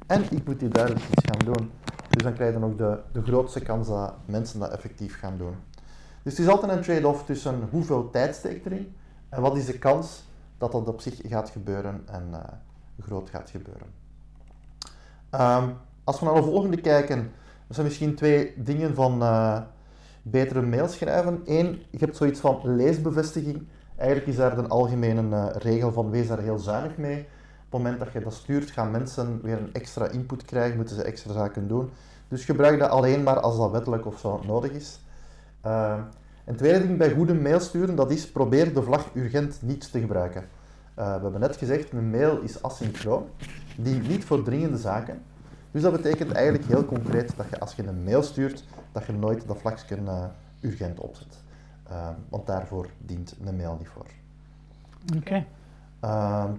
en 0.07 0.23
ik 0.29 0.45
moet 0.47 0.59
hier 0.61 0.69
duidelijk 0.73 1.05
iets 1.11 1.25
gaan 1.25 1.53
doen. 1.53 1.71
Dus 2.09 2.23
dan 2.23 2.33
krijg 2.33 2.53
je 2.57 2.63
ook 2.63 2.77
de, 2.77 2.99
de 3.11 3.21
grootste 3.21 3.59
kans 3.61 3.87
dat 3.87 4.13
mensen 4.25 4.59
dat 4.59 4.69
effectief 4.71 5.19
gaan 5.19 5.37
doen. 5.37 5.53
Dus 6.23 6.37
het 6.37 6.45
is 6.45 6.51
altijd 6.51 6.71
een 6.71 6.81
trade-off 6.81 7.25
tussen 7.25 7.67
hoeveel 7.71 8.09
tijd 8.09 8.35
steekt 8.35 8.65
erin 8.65 8.95
en 9.29 9.41
wat 9.41 9.57
is 9.57 9.65
de 9.65 9.77
kans 9.77 10.23
dat 10.57 10.71
dat 10.71 10.87
op 10.87 11.01
zich 11.01 11.21
gaat 11.23 11.49
gebeuren 11.49 12.03
en 12.05 12.27
eh, 12.31 12.39
groot 12.99 13.29
gaat 13.29 13.49
gebeuren. 13.49 13.87
Ehm, 15.29 15.69
als 16.03 16.19
we 16.19 16.25
naar 16.25 16.35
de 16.35 16.43
volgende 16.43 16.81
kijken, 16.81 17.17
er 17.67 17.75
zijn 17.75 17.85
misschien 17.85 18.15
twee 18.15 18.53
dingen 18.57 18.95
van 18.95 19.21
eh, 19.21 19.61
betere 20.21 20.61
mail 20.61 20.87
schrijven. 20.87 21.41
Eén, 21.45 21.81
je 21.89 21.97
hebt 21.97 22.17
zoiets 22.17 22.39
van 22.39 22.75
leesbevestiging. 22.75 23.67
Eigenlijk 23.95 24.27
is 24.27 24.35
daar 24.35 24.57
een 24.57 24.69
algemene 24.69 25.35
eh, 25.35 25.61
regel 25.61 25.91
van 25.91 26.09
wees 26.09 26.27
daar 26.27 26.39
heel 26.39 26.59
zuinig 26.59 26.97
mee. 26.97 27.19
Op 27.19 27.79
het 27.79 27.81
moment 27.81 27.99
dat 27.99 28.13
je 28.13 28.19
dat 28.19 28.33
stuurt, 28.33 28.71
gaan 28.71 28.91
mensen 28.91 29.39
weer 29.41 29.57
een 29.57 29.73
extra 29.73 30.07
input 30.07 30.45
krijgen, 30.45 30.75
moeten 30.75 30.95
ze 30.95 31.03
extra 31.03 31.33
zaken 31.33 31.67
doen. 31.67 31.89
Dus 32.27 32.45
gebruik 32.45 32.79
dat 32.79 32.89
alleen 32.89 33.23
maar 33.23 33.39
als 33.39 33.57
dat 33.57 33.71
wettelijk 33.71 34.05
of 34.05 34.19
zo 34.19 34.41
nodig 34.45 34.71
is. 34.71 34.99
Uh, 35.65 35.99
een 36.45 36.55
tweede 36.55 36.87
ding 36.87 36.97
bij 36.97 37.13
goede 37.13 37.33
mail 37.33 37.59
sturen, 37.59 37.95
dat 37.95 38.11
is 38.11 38.31
probeer 38.31 38.73
de 38.73 38.83
vlag 38.83 39.09
urgent 39.13 39.61
niet 39.61 39.91
te 39.91 39.99
gebruiken. 39.99 40.41
Uh, 40.41 41.15
we 41.15 41.21
hebben 41.21 41.39
net 41.39 41.57
gezegd, 41.57 41.91
een 41.91 42.09
mail 42.09 42.39
is 42.41 42.63
asynchroon, 42.63 43.27
die 43.77 44.01
niet 44.01 44.25
voor 44.25 44.43
dringende 44.43 44.77
zaken. 44.77 45.21
Dus 45.71 45.81
dat 45.81 45.91
betekent 45.91 46.31
eigenlijk 46.31 46.65
heel 46.65 46.85
concreet 46.85 47.33
dat 47.37 47.45
je 47.49 47.59
als 47.59 47.73
je 47.75 47.87
een 47.87 48.03
mail 48.03 48.23
stuurt, 48.23 48.65
dat 48.91 49.05
je 49.05 49.13
nooit 49.13 49.47
dat 49.47 49.57
vlagje 49.57 49.97
uh, 49.97 50.23
urgent 50.61 50.99
opzet. 50.99 51.41
Uh, 51.91 52.09
want 52.29 52.47
daarvoor 52.47 52.89
dient 52.97 53.35
een 53.45 53.55
mail 53.55 53.75
niet 53.79 53.87
voor. 53.87 54.05
Oké. 55.17 55.45
Okay. 55.99 56.57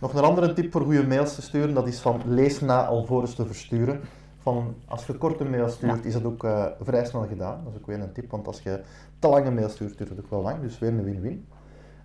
nog 0.00 0.14
een 0.14 0.24
andere 0.24 0.52
tip 0.52 0.72
voor 0.72 0.82
goede 0.82 1.06
mails 1.06 1.34
te 1.34 1.42
sturen, 1.42 1.74
dat 1.74 1.88
is 1.88 2.00
van 2.00 2.22
lees 2.26 2.60
na 2.60 2.86
alvorens 2.86 3.34
te 3.34 3.46
versturen. 3.46 4.00
Van, 4.48 4.74
als 4.86 5.06
je 5.06 5.14
korte 5.14 5.44
mail 5.44 5.68
stuurt, 5.68 6.04
is 6.04 6.12
dat 6.12 6.24
ook 6.24 6.44
uh, 6.44 6.66
vrij 6.80 7.04
snel 7.04 7.26
gedaan. 7.26 7.60
Dat 7.64 7.72
is 7.72 7.78
ook 7.78 7.86
weer 7.86 8.00
een 8.00 8.12
tip, 8.12 8.30
want 8.30 8.46
als 8.46 8.60
je 8.60 8.80
te 9.18 9.28
lange 9.28 9.50
mail 9.50 9.68
stuurt, 9.68 9.98
duurt 9.98 10.10
het 10.10 10.20
ook 10.20 10.30
wel 10.30 10.42
lang. 10.42 10.60
Dus 10.60 10.78
weer 10.78 10.90
een 10.90 11.04
win-win. 11.04 11.46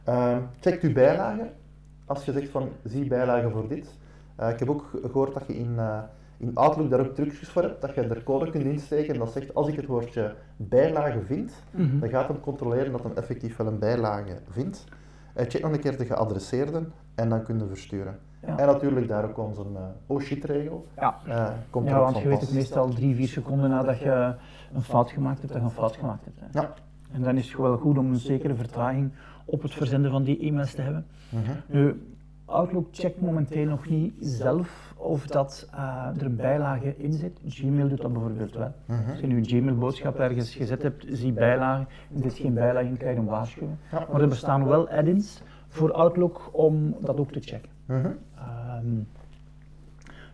Uh, 0.09 0.37
check 0.59 0.81
je 0.81 0.91
bijlagen. 0.91 1.51
Als 2.05 2.25
je 2.25 2.31
zegt 2.31 2.49
van, 2.49 2.69
zie 2.83 3.07
bijlagen 3.07 3.51
voor 3.51 3.67
dit. 3.67 3.93
Uh, 4.39 4.49
ik 4.49 4.59
heb 4.59 4.69
ook 4.69 4.89
gehoord 5.01 5.33
dat 5.33 5.43
je 5.47 5.57
in, 5.57 5.73
uh, 5.75 5.99
in 6.37 6.55
Outlook 6.55 6.89
daar 6.89 6.99
ook 6.99 7.15
trucjes 7.15 7.49
voor 7.49 7.61
hebt, 7.61 7.81
dat 7.81 7.95
je 7.95 8.01
er 8.01 8.23
code 8.23 8.51
kunt 8.51 8.65
insteken 8.65 9.13
en 9.13 9.19
dat 9.19 9.31
zegt, 9.31 9.55
als 9.55 9.67
ik 9.67 9.75
het 9.75 9.85
woordje 9.85 10.35
bijlage 10.57 11.21
vind, 11.21 11.53
mm 11.71 11.89
-hmm. 11.89 11.99
dan 11.99 12.09
gaat 12.09 12.27
hem 12.27 12.39
controleren 12.39 12.91
dat 12.91 13.03
hem 13.03 13.11
effectief 13.15 13.55
wel 13.57 13.67
een 13.67 13.79
bijlage 13.79 14.37
vindt. 14.49 14.83
Check 15.35 15.61
nog 15.61 15.71
een 15.71 15.79
keer 15.79 15.97
de 15.97 16.05
geadresseerden 16.05 16.93
en 17.15 17.29
dan 17.29 17.43
kun 17.43 17.59
je 17.59 17.67
versturen. 17.67 18.19
Ja. 18.45 18.57
En 18.57 18.67
natuurlijk 18.67 19.07
daar 19.07 19.23
ook 19.23 19.37
onze 19.37 19.61
uh, 19.61 19.79
oh 20.07 20.21
shit 20.21 20.43
regel. 20.43 20.87
Ja, 20.95 21.17
uh, 21.27 21.49
komt 21.69 21.87
ja 21.87 21.99
want 21.99 22.17
je 22.17 22.27
weet 22.27 22.41
het 22.41 22.53
meestal 22.53 22.89
drie, 22.89 23.15
vier 23.15 23.27
seconden 23.27 23.69
nadat 23.69 23.99
je 23.99 24.35
een 24.73 24.81
fout 24.81 25.11
gemaakt 25.11 25.39
hebt, 25.39 25.51
dat 25.53 25.61
je 25.61 25.67
een 25.67 25.73
fout 25.73 25.95
gemaakt 25.95 26.25
hebt. 26.25 26.39
Hè. 26.39 26.61
Ja. 26.61 26.73
En 27.11 27.21
dan 27.21 27.37
is 27.37 27.47
het 27.47 27.57
wel 27.57 27.77
goed 27.77 27.97
om 27.97 28.09
een 28.09 28.15
zekere 28.15 28.55
vertraging 28.55 29.11
op 29.45 29.61
het 29.61 29.73
verzenden 29.73 30.11
van 30.11 30.23
die 30.23 30.39
e-mails 30.39 30.73
te 30.73 30.81
hebben. 30.81 31.05
-hmm. 31.29 31.41
Nu, 31.67 32.01
Outlook 32.45 32.87
checkt 32.91 33.21
momenteel 33.21 33.65
nog 33.65 33.89
niet 33.89 34.13
zelf 34.19 34.93
of 34.97 35.27
dat 35.27 35.69
uh, 35.73 36.07
er 36.17 36.25
een 36.25 36.35
bijlage 36.35 36.97
in 36.97 37.13
zit. 37.13 37.39
Gmail 37.47 37.87
doet 37.87 38.01
dat 38.01 38.13
bijvoorbeeld 38.13 38.53
wel. 38.53 38.71
-hmm. 38.85 39.09
Als 39.09 39.19
je 39.19 39.27
nu 39.27 39.37
een 39.37 39.45
Gmail-boodschap 39.45 40.19
ergens 40.19 40.55
gezet 40.55 40.81
hebt, 40.81 41.05
zie 41.09 41.31
bijlagen, 41.31 41.87
en 42.13 42.19
er 42.19 42.25
is 42.25 42.39
geen 42.39 42.53
bijlage 42.53 42.87
in, 42.87 42.97
krijg 42.97 43.15
je 43.15 43.21
een 43.21 43.27
waarschuwing. 43.27 43.77
Ja. 43.91 44.07
Maar 44.11 44.21
er 44.21 44.27
bestaan 44.27 44.67
wel 44.67 44.89
add-ins 44.89 45.41
voor 45.67 45.91
Outlook 45.91 46.49
om 46.51 46.95
dat 46.99 47.19
ook 47.19 47.31
te 47.31 47.39
checken. 47.39 47.72
-hmm. 47.85 48.17
um, 48.83 49.07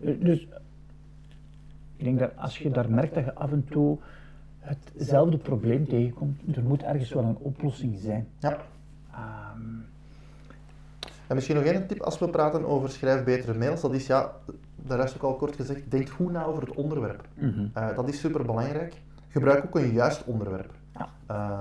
dus 0.02 0.48
ik 1.96 2.04
denk 2.04 2.20
dat 2.20 2.32
als 2.38 2.58
je 2.58 2.70
daar 2.70 2.92
merkt 2.92 3.14
dat 3.14 3.26
je 3.26 3.34
af 3.34 3.52
en 3.52 3.66
toe 3.70 3.98
hetzelfde 4.60 5.38
probleem 5.38 5.88
tegenkomt, 5.88 6.56
er 6.56 6.64
moet 6.64 6.84
ergens 6.84 7.14
wel 7.14 7.24
een 7.24 7.38
oplossing 7.38 8.00
zijn. 8.00 8.28
Ja. 8.40 8.58
Um, 9.56 9.86
en 11.28 11.36
misschien 11.36 11.56
nog 11.56 11.66
één 11.66 11.88
tip 11.88 12.02
als 12.02 12.20
we 12.20 12.30
praten 12.30 12.66
over 12.66 12.90
schrijf 12.90 13.24
betere 13.24 13.58
mails. 13.58 13.82
Dat 13.82 13.94
is 13.94 14.08
ja, 14.08 14.32
daar 14.76 15.04
is 15.04 15.16
ook 15.16 15.24
al 15.24 15.36
kort 15.36 15.56
gezegd, 15.56 15.92
denk 15.92 16.10
goed 16.10 16.32
na 16.32 16.46
over 16.46 16.64
het 16.64 16.76
onderwerp. 16.76 17.28
-hmm. 17.34 17.72
uh, 17.78 17.96
dat 17.96 18.10
is 18.10 18.20
super 18.20 18.46
belangrijk. 18.46 19.02
Gebruik 19.28 19.66
ook 19.66 19.76
een 19.76 19.92
juist 19.92 20.24
onderwerp. 20.26 20.72
Ja. 20.94 21.10
Uh, 21.32 21.60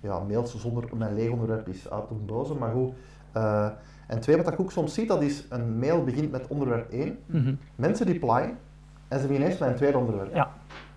ja, 0.00 0.18
mails 0.18 0.60
zonder 0.60 0.84
een 0.92 1.14
leeg 1.14 1.30
onderwerp 1.30 1.68
is 1.68 1.90
uit 1.90 2.10
een 2.10 2.26
boze, 2.26 2.54
maar 2.54 2.72
goed. 2.72 2.92
Uh, 3.36 3.68
en 4.06 4.20
twee, 4.20 4.36
wat 4.36 4.52
ik 4.52 4.60
ook 4.60 4.72
soms 4.72 4.94
zie, 4.94 5.06
dat 5.06 5.22
is 5.22 5.46
een 5.48 5.78
mail 5.78 6.04
begint 6.04 6.30
met 6.30 6.46
onderwerp 6.48 6.90
1. 6.90 7.18
Mm 7.26 7.44
-hmm. 7.44 7.58
Mensen 7.74 8.06
replyen 8.06 8.58
en 9.08 9.18
ze 9.20 9.24
beginnen 9.26 9.48
eerst 9.48 9.60
met 9.60 9.68
een 9.68 9.74
tweede 9.76 9.98
onderwerp. 9.98 10.34
Ja. 10.34 10.50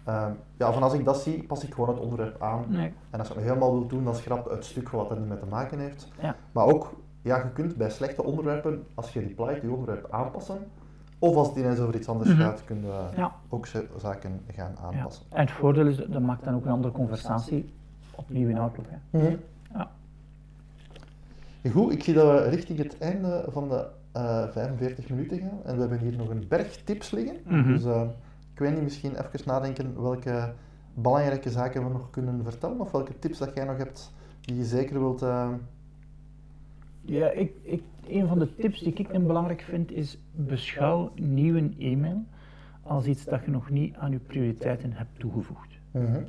Uh, 0.08 0.26
ja, 0.58 0.72
van 0.74 0.84
als 0.84 0.94
ik 0.94 1.06
dat 1.06 1.18
zie, 1.22 1.44
pas 1.44 1.64
ik 1.64 1.74
gewoon 1.74 1.90
het 1.90 2.00
onderwerp 2.00 2.42
aan. 2.42 2.66
Nee. 2.68 2.94
En 3.10 3.20
als 3.20 3.28
je 3.28 3.34
het 3.34 3.44
helemaal 3.44 3.72
wil 3.72 3.88
doen, 3.88 4.04
dan 4.04 4.16
schrap 4.16 4.50
het 4.50 4.66
stuk 4.66 4.90
wat 4.90 5.12
er 5.12 5.18
niet 5.20 5.30
mee 5.30 5.38
te 5.38 5.46
maken 5.46 5.80
heeft. 5.80 6.08
Ja. 6.22 6.36
Maar 6.52 6.66
ook, 6.66 6.94
ja, 7.22 7.38
je 7.38 7.50
kunt 7.54 7.76
bij 7.76 7.90
slechte 7.90 8.24
onderwerpen, 8.24 8.84
als 8.96 9.14
je 9.14 9.20
replyt, 9.20 9.62
je 9.62 9.72
onderwerp 9.72 10.08
aanpassen. 10.12 10.58
Of 11.20 11.36
als 11.36 11.48
het 11.48 11.58
ineens 11.58 11.80
over 11.80 11.96
iets 11.96 12.08
anders 12.10 12.30
Mhm. 12.30 12.40
gaat, 12.42 12.64
kun 12.66 12.82
je 12.82 13.04
Ja. 13.16 13.32
ook 13.50 13.68
zaken 13.98 14.42
gaan 14.54 14.72
Ja. 14.76 14.82
aanpassen. 14.88 15.26
En 15.30 15.40
het 15.42 15.52
voordeel 15.52 15.88
is, 15.88 15.98
dat 15.98 16.22
maakt 16.22 16.44
dan 16.44 16.56
ook 16.56 16.66
een 16.66 16.72
andere 16.72 16.94
conversatie 16.94 17.74
opnieuw 18.16 18.50
in 18.50 18.58
Outlook. 18.58 18.86
Hè. 18.90 19.18
Mhm. 19.20 19.26
Ja. 19.32 19.36
Goed, 21.72 21.92
ik 21.94 22.04
zie 22.04 22.14
dat 22.14 22.26
we 22.44 22.50
richting 22.50 22.78
het 22.78 22.98
einde 22.98 23.46
van 23.48 23.70
de 23.70 23.88
eh 24.12 24.48
45 24.52 25.10
minuten 25.10 25.40
gaan. 25.40 25.60
En 25.64 25.74
we 25.76 25.80
hebben 25.80 26.00
hier 26.00 26.18
nog 26.18 26.30
een 26.30 26.46
berg 26.48 26.84
tips 26.84 27.12
liggen. 27.12 27.36
Mhm. 27.46 27.68
Dus 27.68 27.84
eh, 27.86 28.02
ik 28.54 28.60
weet 28.60 28.74
niet, 28.74 28.84
misschien 28.84 29.12
even 29.12 29.40
nadenken 29.48 30.02
welke 30.02 30.54
belangrijke 30.94 31.50
zaken 31.50 31.84
we 31.84 31.90
nog 31.92 32.10
kunnen 32.10 32.44
vertellen. 32.44 32.80
Of 32.80 32.92
welke 32.92 33.20
tips 33.20 33.38
dat 33.38 33.56
jij 33.56 33.66
nog 33.66 33.78
hebt 33.78 34.14
die 34.42 34.56
je 34.56 34.64
zeker 34.64 35.00
wilt... 35.00 35.22
eh, 35.22 35.50
Ja, 37.02 37.30
ik, 37.30 37.52
ik, 37.62 37.84
een 38.08 38.28
van 38.28 38.40
de 38.40 38.56
tips 38.56 38.80
die 38.80 38.94
ik 38.94 39.26
belangrijk 39.28 39.62
vind 39.62 39.92
is 39.92 40.18
beschouw 40.32 41.12
nieuwe 41.16 41.74
e-mail 41.78 42.24
als 42.84 43.06
iets 43.06 43.26
dat 43.26 43.46
je 43.46 43.52
nog 43.52 43.70
niet 43.70 43.96
aan 43.96 44.12
je 44.12 44.20
prioriteiten 44.20 44.92
hebt 44.94 45.20
toegevoegd. 45.20 45.78
Mhm. 45.92 46.24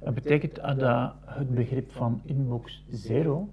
Dat 0.00 0.14
betekent 0.14 0.54
dat 0.78 1.14
het 1.24 1.54
begrip 1.54 1.92
van 1.92 2.20
inbox 2.24 2.84
zero, 2.90 3.48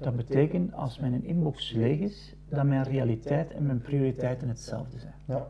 dat 0.00 0.16
betekent 0.16 0.72
als 0.72 0.98
mijn 0.98 1.24
inbox 1.24 1.72
leeg 1.72 1.98
is, 1.98 2.34
dat 2.48 2.64
mijn 2.64 2.82
realiteit 2.84 3.52
en 3.52 3.66
mijn 3.66 3.80
prioriteiten 3.80 4.48
hetzelfde 4.48 4.98
zijn. 4.98 5.14
Ja. 5.24 5.46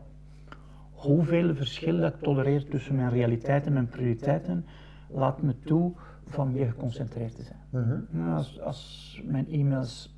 Hoeveel 0.91 1.55
verschil 1.55 1.97
dat 1.97 2.13
ik 2.13 2.19
tolereer 2.19 2.69
tussen 2.69 2.95
mijn 2.95 3.09
realiteit 3.09 3.65
en 3.65 3.73
mijn 3.73 3.87
prioriteiten, 3.87 4.65
laat 5.09 5.41
me 5.41 5.59
toe 5.59 5.93
van 6.25 6.51
meer 6.51 6.67
geconcentreerd 6.67 7.35
te 7.35 7.43
zijn. 7.43 7.59
Mhm. 7.69 7.99
Nou, 8.09 8.35
als, 8.35 8.61
als 8.61 9.21
mijn 9.25 9.47
e-mails 9.51 10.15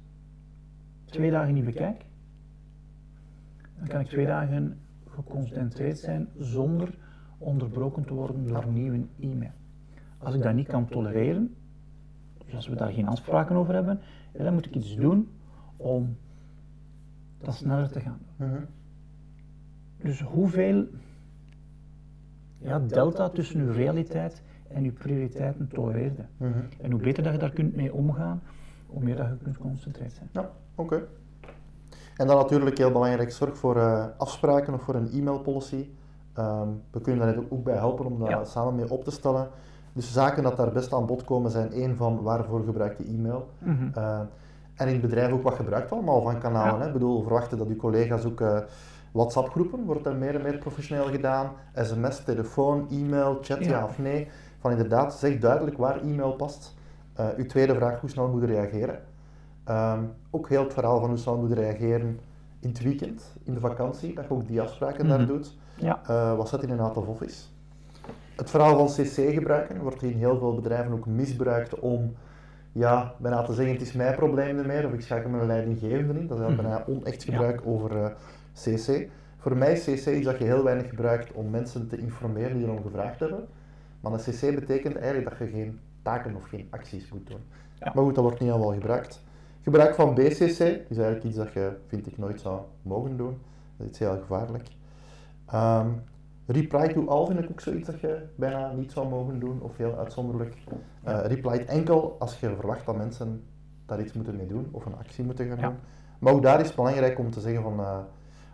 twee 1.06 1.32
dagen 1.32 1.54
niet 1.54 1.66
bekijk, 1.66 2.06
dan 3.78 3.88
kan 3.88 4.00
ik 4.00 4.08
twee 4.08 4.26
dagen 4.26 4.80
geconcentreerd 5.08 5.98
zijn 5.98 6.28
zonder 6.38 6.98
onderbroken 7.38 8.06
te 8.06 8.14
worden 8.14 8.48
door 8.48 8.64
een 8.64 8.74
nieuwe 8.74 9.06
e-mail. 9.20 9.52
Als 10.18 10.36
ik 10.36 10.42
dat 10.42 10.54
niet 10.54 10.68
kan 10.68 10.88
tolereren, 10.88 11.56
dus 12.46 12.56
als 12.56 12.68
we 12.68 12.76
daar 12.76 12.92
geen 12.92 13.08
afspraken 13.08 13.56
over 13.56 13.74
hebben, 13.74 14.00
ja, 14.34 14.44
dan 14.44 14.54
moet 14.54 14.66
ik 14.66 14.76
iets 14.76 14.96
doen 14.96 15.30
om 15.78 16.18
dat 17.38 17.54
sneller 17.56 17.92
te 17.92 18.00
gaan 18.00 18.20
doen. 18.38 18.48
Mhm. 18.48 18.62
Dus 19.98 20.22
hoeveel 20.22 20.86
ja, 22.58 22.80
delta 22.80 23.30
tussen 23.30 23.60
uw 23.60 23.72
realiteit 23.72 24.42
en 24.68 24.84
uw 24.84 24.94
prioriteiten 24.94 25.68
tolereerde. 25.68 26.26
Mhm. 26.38 26.60
En 26.82 26.92
hoe 26.92 27.02
beter 27.02 27.24
dat 27.24 27.34
je 27.34 27.40
daar 27.40 27.52
kunt 27.54 27.76
mee 27.76 27.94
omgaan, 27.94 28.42
hoe 28.88 29.04
meer 29.04 29.16
dat 29.16 29.28
je 29.28 29.38
kunt 29.44 29.56
geconcentreerd 29.56 30.14
zijn. 30.14 30.30
Ja, 30.32 30.52
oké. 30.76 31.08
En 32.18 32.28
dan 32.28 32.36
natuurlijk 32.36 32.78
heel 32.78 32.92
belangrijk, 32.92 33.32
zorg 33.32 33.58
voor 33.58 33.78
eh, 33.78 34.06
afspraken 34.18 34.74
of 34.74 34.82
voor 34.82 34.96
een 34.96 35.12
e-mail 35.12 35.40
policy. 35.40 35.90
Ehm, 36.34 36.68
we 36.92 37.02
kunnen 37.02 37.26
daar 37.36 37.44
ook 37.50 37.64
bij 37.64 37.76
helpen 37.76 38.06
om 38.06 38.20
daar 38.20 38.30
Ja. 38.30 38.44
samen 38.44 38.76
mee 38.76 38.90
op 38.90 39.04
te 39.04 39.12
stellen. 39.12 39.50
Dus 39.94 40.14
zaken 40.14 40.44
dat 40.44 40.58
daar 40.58 40.72
best 40.72 40.94
aan 40.94 41.06
bod 41.06 41.24
komen 41.24 41.52
zijn 41.52 41.72
één 41.72 41.96
van 41.96 42.22
waarvoor 42.22 42.64
gebruik 42.66 42.98
je 42.98 43.04
e-mail. 43.04 43.50
Mhm. 43.60 43.88
Eh, 43.94 44.20
en 44.76 44.88
in 44.88 44.94
het 44.94 45.02
bedrijf 45.02 45.32
ook 45.32 45.44
wat 45.44 45.54
gebruikt 45.56 45.92
allemaal 45.92 46.22
van 46.22 46.40
kanalen. 46.40 46.74
Ja. 46.74 46.80
Hè? 46.80 46.88
Ik 46.88 46.94
bedoel, 46.94 47.22
verwachten 47.22 47.58
dat 47.58 47.68
uw 47.68 47.76
collega's 47.76 48.26
ook 48.26 48.42
eh, 48.42 48.58
WhatsApp-groepen, 49.12 49.86
wordt 49.86 50.04
daar 50.04 50.16
meer 50.16 50.36
en 50.36 50.42
meer 50.42 50.58
professioneel 50.58 51.06
gedaan. 51.06 51.52
SMS, 51.76 52.24
telefoon, 52.24 52.88
e-mail, 52.90 53.38
chat, 53.42 53.64
ja. 53.66 53.70
Ja. 53.70 53.84
of 53.84 53.98
nee. 54.00 54.28
Van 54.60 54.72
inderdaad, 54.72 55.14
zeg 55.14 55.40
duidelijk 55.40 55.78
waar 55.78 56.02
e-mail 56.02 56.32
past. 56.34 56.76
Eh, 57.14 57.26
uw 57.38 57.46
tweede 57.46 57.76
vraag, 57.76 58.00
hoe 58.00 58.10
snel 58.10 58.28
moet 58.28 58.42
je 58.42 58.48
reageren? 58.48 59.00
Ehm, 59.64 60.00
ook 60.32 60.50
heel 60.50 60.64
het 60.64 60.74
verhaal 60.74 61.00
van 61.00 61.10
hoe 61.10 61.18
snel 61.18 61.38
moet 61.38 61.50
je 61.50 61.56
reageren 61.56 62.20
in 62.60 62.70
het 62.70 62.84
weekend, 62.84 63.24
in 63.44 63.54
de 63.54 63.60
vakantie, 63.60 64.16
dat 64.16 64.24
je 64.28 64.32
ook 64.34 64.48
die 64.48 64.62
afspraken 64.62 65.08
daar 65.08 65.20
Mhm. 65.20 65.28
doet. 65.28 65.58
Ja. 65.76 66.00
Eh, 66.08 66.36
wat 66.38 66.50
zet 66.50 66.64
in 66.64 66.70
een 66.70 66.80
out 66.80 66.98
of 66.98 67.08
office? 67.08 67.44
Het 68.36 68.50
verhaal 68.50 68.88
van 68.88 69.06
CC 69.06 69.34
gebruiken 69.34 69.82
wordt 69.82 70.04
in 70.04 70.18
heel 70.18 70.38
veel 70.38 70.56
bedrijven 70.56 70.92
ook 70.94 71.06
misbruikt 71.06 71.80
om 71.80 72.16
ja, 72.72 73.16
bijna 73.20 73.42
te 73.42 73.54
zeggen 73.54 73.74
het 73.74 73.84
is 73.84 73.94
mijn 73.94 74.16
probleem 74.16 74.56
niet 74.56 74.66
meer 74.66 74.86
of 74.86 74.94
ik 74.94 75.02
schakel 75.02 75.30
mijn 75.30 75.48
leidinggevende 75.48 76.20
in. 76.20 76.28
Dat 76.28 76.38
is 76.38 76.44
eigenlijk 76.44 76.70
bijna 76.70 76.86
onecht 76.88 77.24
gebruik 77.24 77.62
over 77.66 78.04
eh, 78.04 78.12
CC. 78.54 79.10
Voor 79.38 79.58
mij 79.58 79.72
is 79.72 79.84
CC 79.84 80.08
iets 80.08 80.26
dat 80.26 80.38
je 80.38 80.44
heel 80.44 80.64
weinig 80.64 80.90
gebruikt 80.90 81.32
om 81.32 81.50
mensen 81.50 81.88
te 81.88 81.98
informeren 81.98 82.58
die 82.58 82.66
erom 82.66 82.82
gevraagd 82.82 83.20
hebben. 83.20 83.48
Maar 84.00 84.12
een 84.12 84.20
CC 84.20 84.56
betekent 84.56 84.96
eigenlijk 84.96 85.30
dat 85.30 85.38
je 85.38 85.54
geen 85.54 85.80
taken 86.02 86.36
of 86.36 86.44
geen 86.44 86.68
acties 86.70 87.12
moet 87.12 87.28
doen. 87.28 87.42
Ja. 87.80 87.92
Maar 87.96 88.04
goed, 88.04 88.16
dat 88.16 88.24
wordt 88.24 88.40
niet 88.40 88.52
allemaal 88.52 88.74
gebruikt. 88.74 89.24
Gebruik 89.62 89.96
van 89.96 90.14
BCC 90.14 90.60
is 90.90 90.98
eigenlijk 90.98 91.24
iets 91.24 91.38
dat 91.38 91.54
je, 91.54 91.72
vind 91.88 92.08
ik, 92.08 92.18
nooit 92.18 92.42
zou 92.42 92.62
mogen 92.82 93.18
doen. 93.18 93.38
Dat 93.78 93.90
is 93.90 94.00
heel 94.00 94.18
gevaarlijk. 94.20 94.68
Ehm, 95.46 95.88
reply 96.54 96.88
to 96.88 97.08
all 97.08 97.26
vind 97.26 97.40
ik 97.40 97.50
ook 97.50 97.60
zoiets 97.60 97.88
dat 97.88 98.00
je 98.00 98.26
bijna 98.36 98.72
niet 98.72 98.92
zou 98.92 99.08
mogen 99.10 99.40
doen, 99.40 99.62
of 99.62 99.78
heel 99.78 99.98
uitzonderlijk. 99.98 100.58
Eh 101.04 101.26
reply 101.26 101.64
enkel 101.68 102.16
als 102.20 102.40
je 102.40 102.56
verwacht 102.56 102.86
dat 102.86 102.98
mensen 102.98 103.44
daar 103.86 104.02
iets 104.02 104.14
moeten 104.14 104.36
mee 104.36 104.48
doen, 104.48 104.68
of 104.72 104.86
een 104.86 104.98
actie 104.98 105.24
moeten 105.24 105.48
gaan 105.48 105.60
doen. 105.62 105.80
Maar 106.20 106.34
ook 106.34 106.42
daar 106.42 106.60
is 106.60 106.68
het 106.68 106.76
belangrijk 106.76 107.20
om 107.20 107.32
te 107.32 107.40
zeggen 107.40 107.64
van 107.64 107.80
eh, 107.80 107.98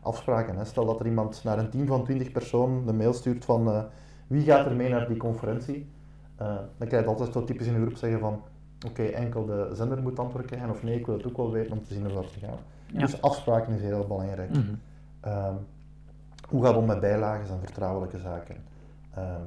afspraken. 0.01 0.57
Hè. 0.57 0.65
Stel 0.65 0.85
dat 0.85 0.99
er 0.99 1.05
iemand 1.05 1.43
naar 1.43 1.59
een 1.59 1.69
team 1.69 1.87
van 1.87 2.03
20 2.03 2.31
personen 2.31 2.85
de 2.85 2.93
mail 2.93 3.13
stuurt 3.13 3.45
van 3.45 3.71
eh, 3.71 3.83
wie 4.27 4.43
gaat 4.43 4.65
er 4.65 4.75
mee 4.75 4.89
naar 4.89 5.07
die 5.07 5.17
conferentie, 5.17 5.89
dan 6.77 6.87
krijg 6.87 7.03
je 7.03 7.09
altijd 7.09 7.33
zo 7.33 7.43
typisch 7.43 7.67
in 7.67 7.73
de 7.73 7.81
groep 7.81 7.95
zeggen 7.95 8.19
van 8.19 8.41
oké, 8.87 9.03
enkel 9.03 9.45
de 9.45 9.69
zender 9.73 10.01
moet 10.01 10.19
antwoord 10.19 10.45
krijgen, 10.45 10.69
of 10.69 10.83
nee, 10.83 10.99
ik 10.99 11.05
wil 11.05 11.17
het 11.17 11.27
ook 11.27 11.37
wel 11.37 11.51
weten 11.51 11.71
om 11.71 11.83
te 11.83 11.93
zien 11.93 12.05
hoe 12.05 12.13
dat 12.13 12.25
gaat. 12.39 12.59
Ja. 12.85 12.99
Dus 12.99 13.21
afspraken 13.21 13.73
is 13.73 13.81
heel 13.81 14.07
belangrijk. 14.07 14.49
Mhm. 14.49 14.73
Ehm, 15.19 15.55
hoe 16.49 16.61
gaat 16.63 16.71
het 16.73 16.81
om 16.81 16.85
met 16.87 16.99
bijlagen 16.99 17.49
en 17.53 17.59
vertrouwelijke 17.59 18.17
zaken? 18.19 18.55
Ehm, 19.15 19.41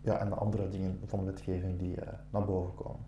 ja, 0.00 0.18
en 0.18 0.28
de 0.28 0.34
andere 0.34 0.68
dingen 0.68 1.00
van 1.04 1.18
de 1.18 1.24
wetgeving 1.24 1.78
die 1.78 2.00
eh, 2.00 2.08
naar 2.30 2.44
boven 2.44 2.74
komen. 2.74 3.00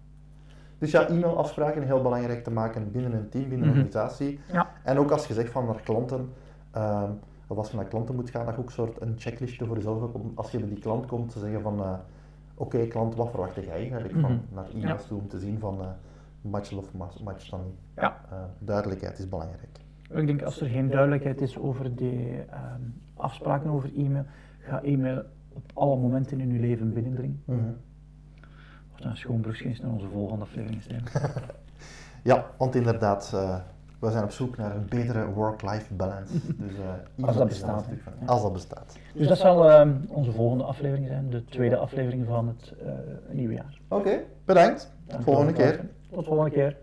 Dus 0.79 0.91
ja, 0.91 1.09
e-mailafspraken 1.09 1.83
heel 1.83 2.03
belangrijk 2.03 2.45
te 2.45 2.51
maken 2.51 2.91
binnen 2.91 3.13
een 3.13 3.29
team, 3.29 3.49
binnen 3.49 3.69
een 3.69 3.75
Mhm. 3.75 3.83
organisatie. 3.85 4.41
Ja. 4.53 4.69
En 4.83 4.99
ook 4.99 5.11
als 5.11 5.27
je 5.27 5.35
zegt 5.35 5.51
van 5.51 5.67
naar 5.67 5.81
klanten, 5.81 6.33
ehm, 6.71 7.11
of 7.47 7.57
als 7.57 7.71
je 7.71 7.77
naar 7.77 7.85
klanten 7.85 8.15
moet 8.15 8.31
gaan, 8.31 8.47
dat 8.47 8.55
je 8.55 8.61
ook 8.61 8.71
soort 8.71 9.01
een 9.01 9.15
checklistje 9.19 9.67
voor 9.67 9.77
jezelf 9.77 10.01
hebt 10.01 10.15
om 10.15 10.33
als 10.35 10.51
je 10.51 10.59
bij 10.59 10.69
die 10.69 10.79
klant 10.79 11.07
komt 11.07 11.31
te 11.33 11.39
zeggen 11.39 11.63
van, 11.63 11.81
eh, 11.81 11.93
oké 12.55 12.87
klant, 12.87 13.15
wat 13.15 13.31
verwacht 13.31 13.55
jij 13.55 13.69
eigenlijk 13.69 14.15
van 14.21 14.33
Mhm. 14.33 14.41
naar 14.55 14.67
e-mails 14.75 15.07
toe 15.07 15.19
om 15.21 15.29
te 15.29 15.39
zien 15.39 15.59
van 15.59 15.81
eh 15.81 15.87
match 16.41 16.73
of 16.73 16.93
match, 16.95 17.23
match 17.23 17.49
dan 17.51 17.61
niet. 17.65 17.75
Ja. 17.95 18.21
Eh, 18.31 18.37
duidelijkheid 18.59 19.19
is 19.19 19.29
belangrijk. 19.29 19.79
Ik 20.11 20.27
denk 20.27 20.43
als 20.43 20.61
er 20.61 20.69
geen 20.69 20.91
duidelijkheid 20.91 21.41
is 21.41 21.59
over 21.59 21.95
de 21.97 22.45
ehm, 22.51 22.81
afspraken 23.17 23.71
over 23.71 23.91
e-mail, 23.97 24.25
ga 24.59 24.83
e-mail 24.83 25.23
op 25.53 25.71
alle 25.75 25.97
momenten 25.97 26.41
in 26.41 26.51
uw 26.51 26.61
leven 26.61 26.93
binnendringen. 26.93 27.43
Mhm. 27.45 27.61
Wat 28.93 29.05
een 29.05 29.17
schoon 29.17 29.41
brugje 29.41 29.77
naar 29.83 29.91
onze 29.93 30.09
volgende 30.09 30.45
aflevering 30.45 30.79
is. 30.79 30.87
Ja, 32.27 32.47
want 32.59 32.75
inderdaad, 32.75 33.33
eh, 33.35 33.57
we 33.99 34.11
zijn 34.11 34.25
op 34.25 34.31
zoek 34.31 34.57
naar 34.57 34.77
een 34.77 34.87
betere 34.89 35.27
work-life 35.27 35.95
balance. 35.95 36.33
Dus, 36.59 36.73
eh, 36.79 36.85
e-mail 37.17 37.35
dat 37.39 37.49
bestaat. 37.49 37.87
Ja. 38.21 38.27
Als 38.27 38.43
dat 38.43 38.53
bestaat. 38.53 38.97
Dus 39.15 39.29
dat 39.29 39.39
zal 39.39 39.71
ehm, 39.71 39.95
onze 40.09 40.33
volgende 40.33 40.65
aflevering 40.65 41.07
zijn, 41.07 41.31
de 41.31 41.45
tweede 41.45 41.77
aflevering 41.77 42.27
van 42.27 42.49
het 42.49 42.75
eh, 42.81 42.89
nieuwe 43.31 43.55
jaar. 43.55 43.81
Oké, 43.89 44.19
bedankt. 44.45 44.93
Tot 45.07 45.25
volgende 45.25 45.53
keer. 45.53 45.89
Tot 46.11 46.25
volgende 46.25 46.51
keer. 46.51 46.77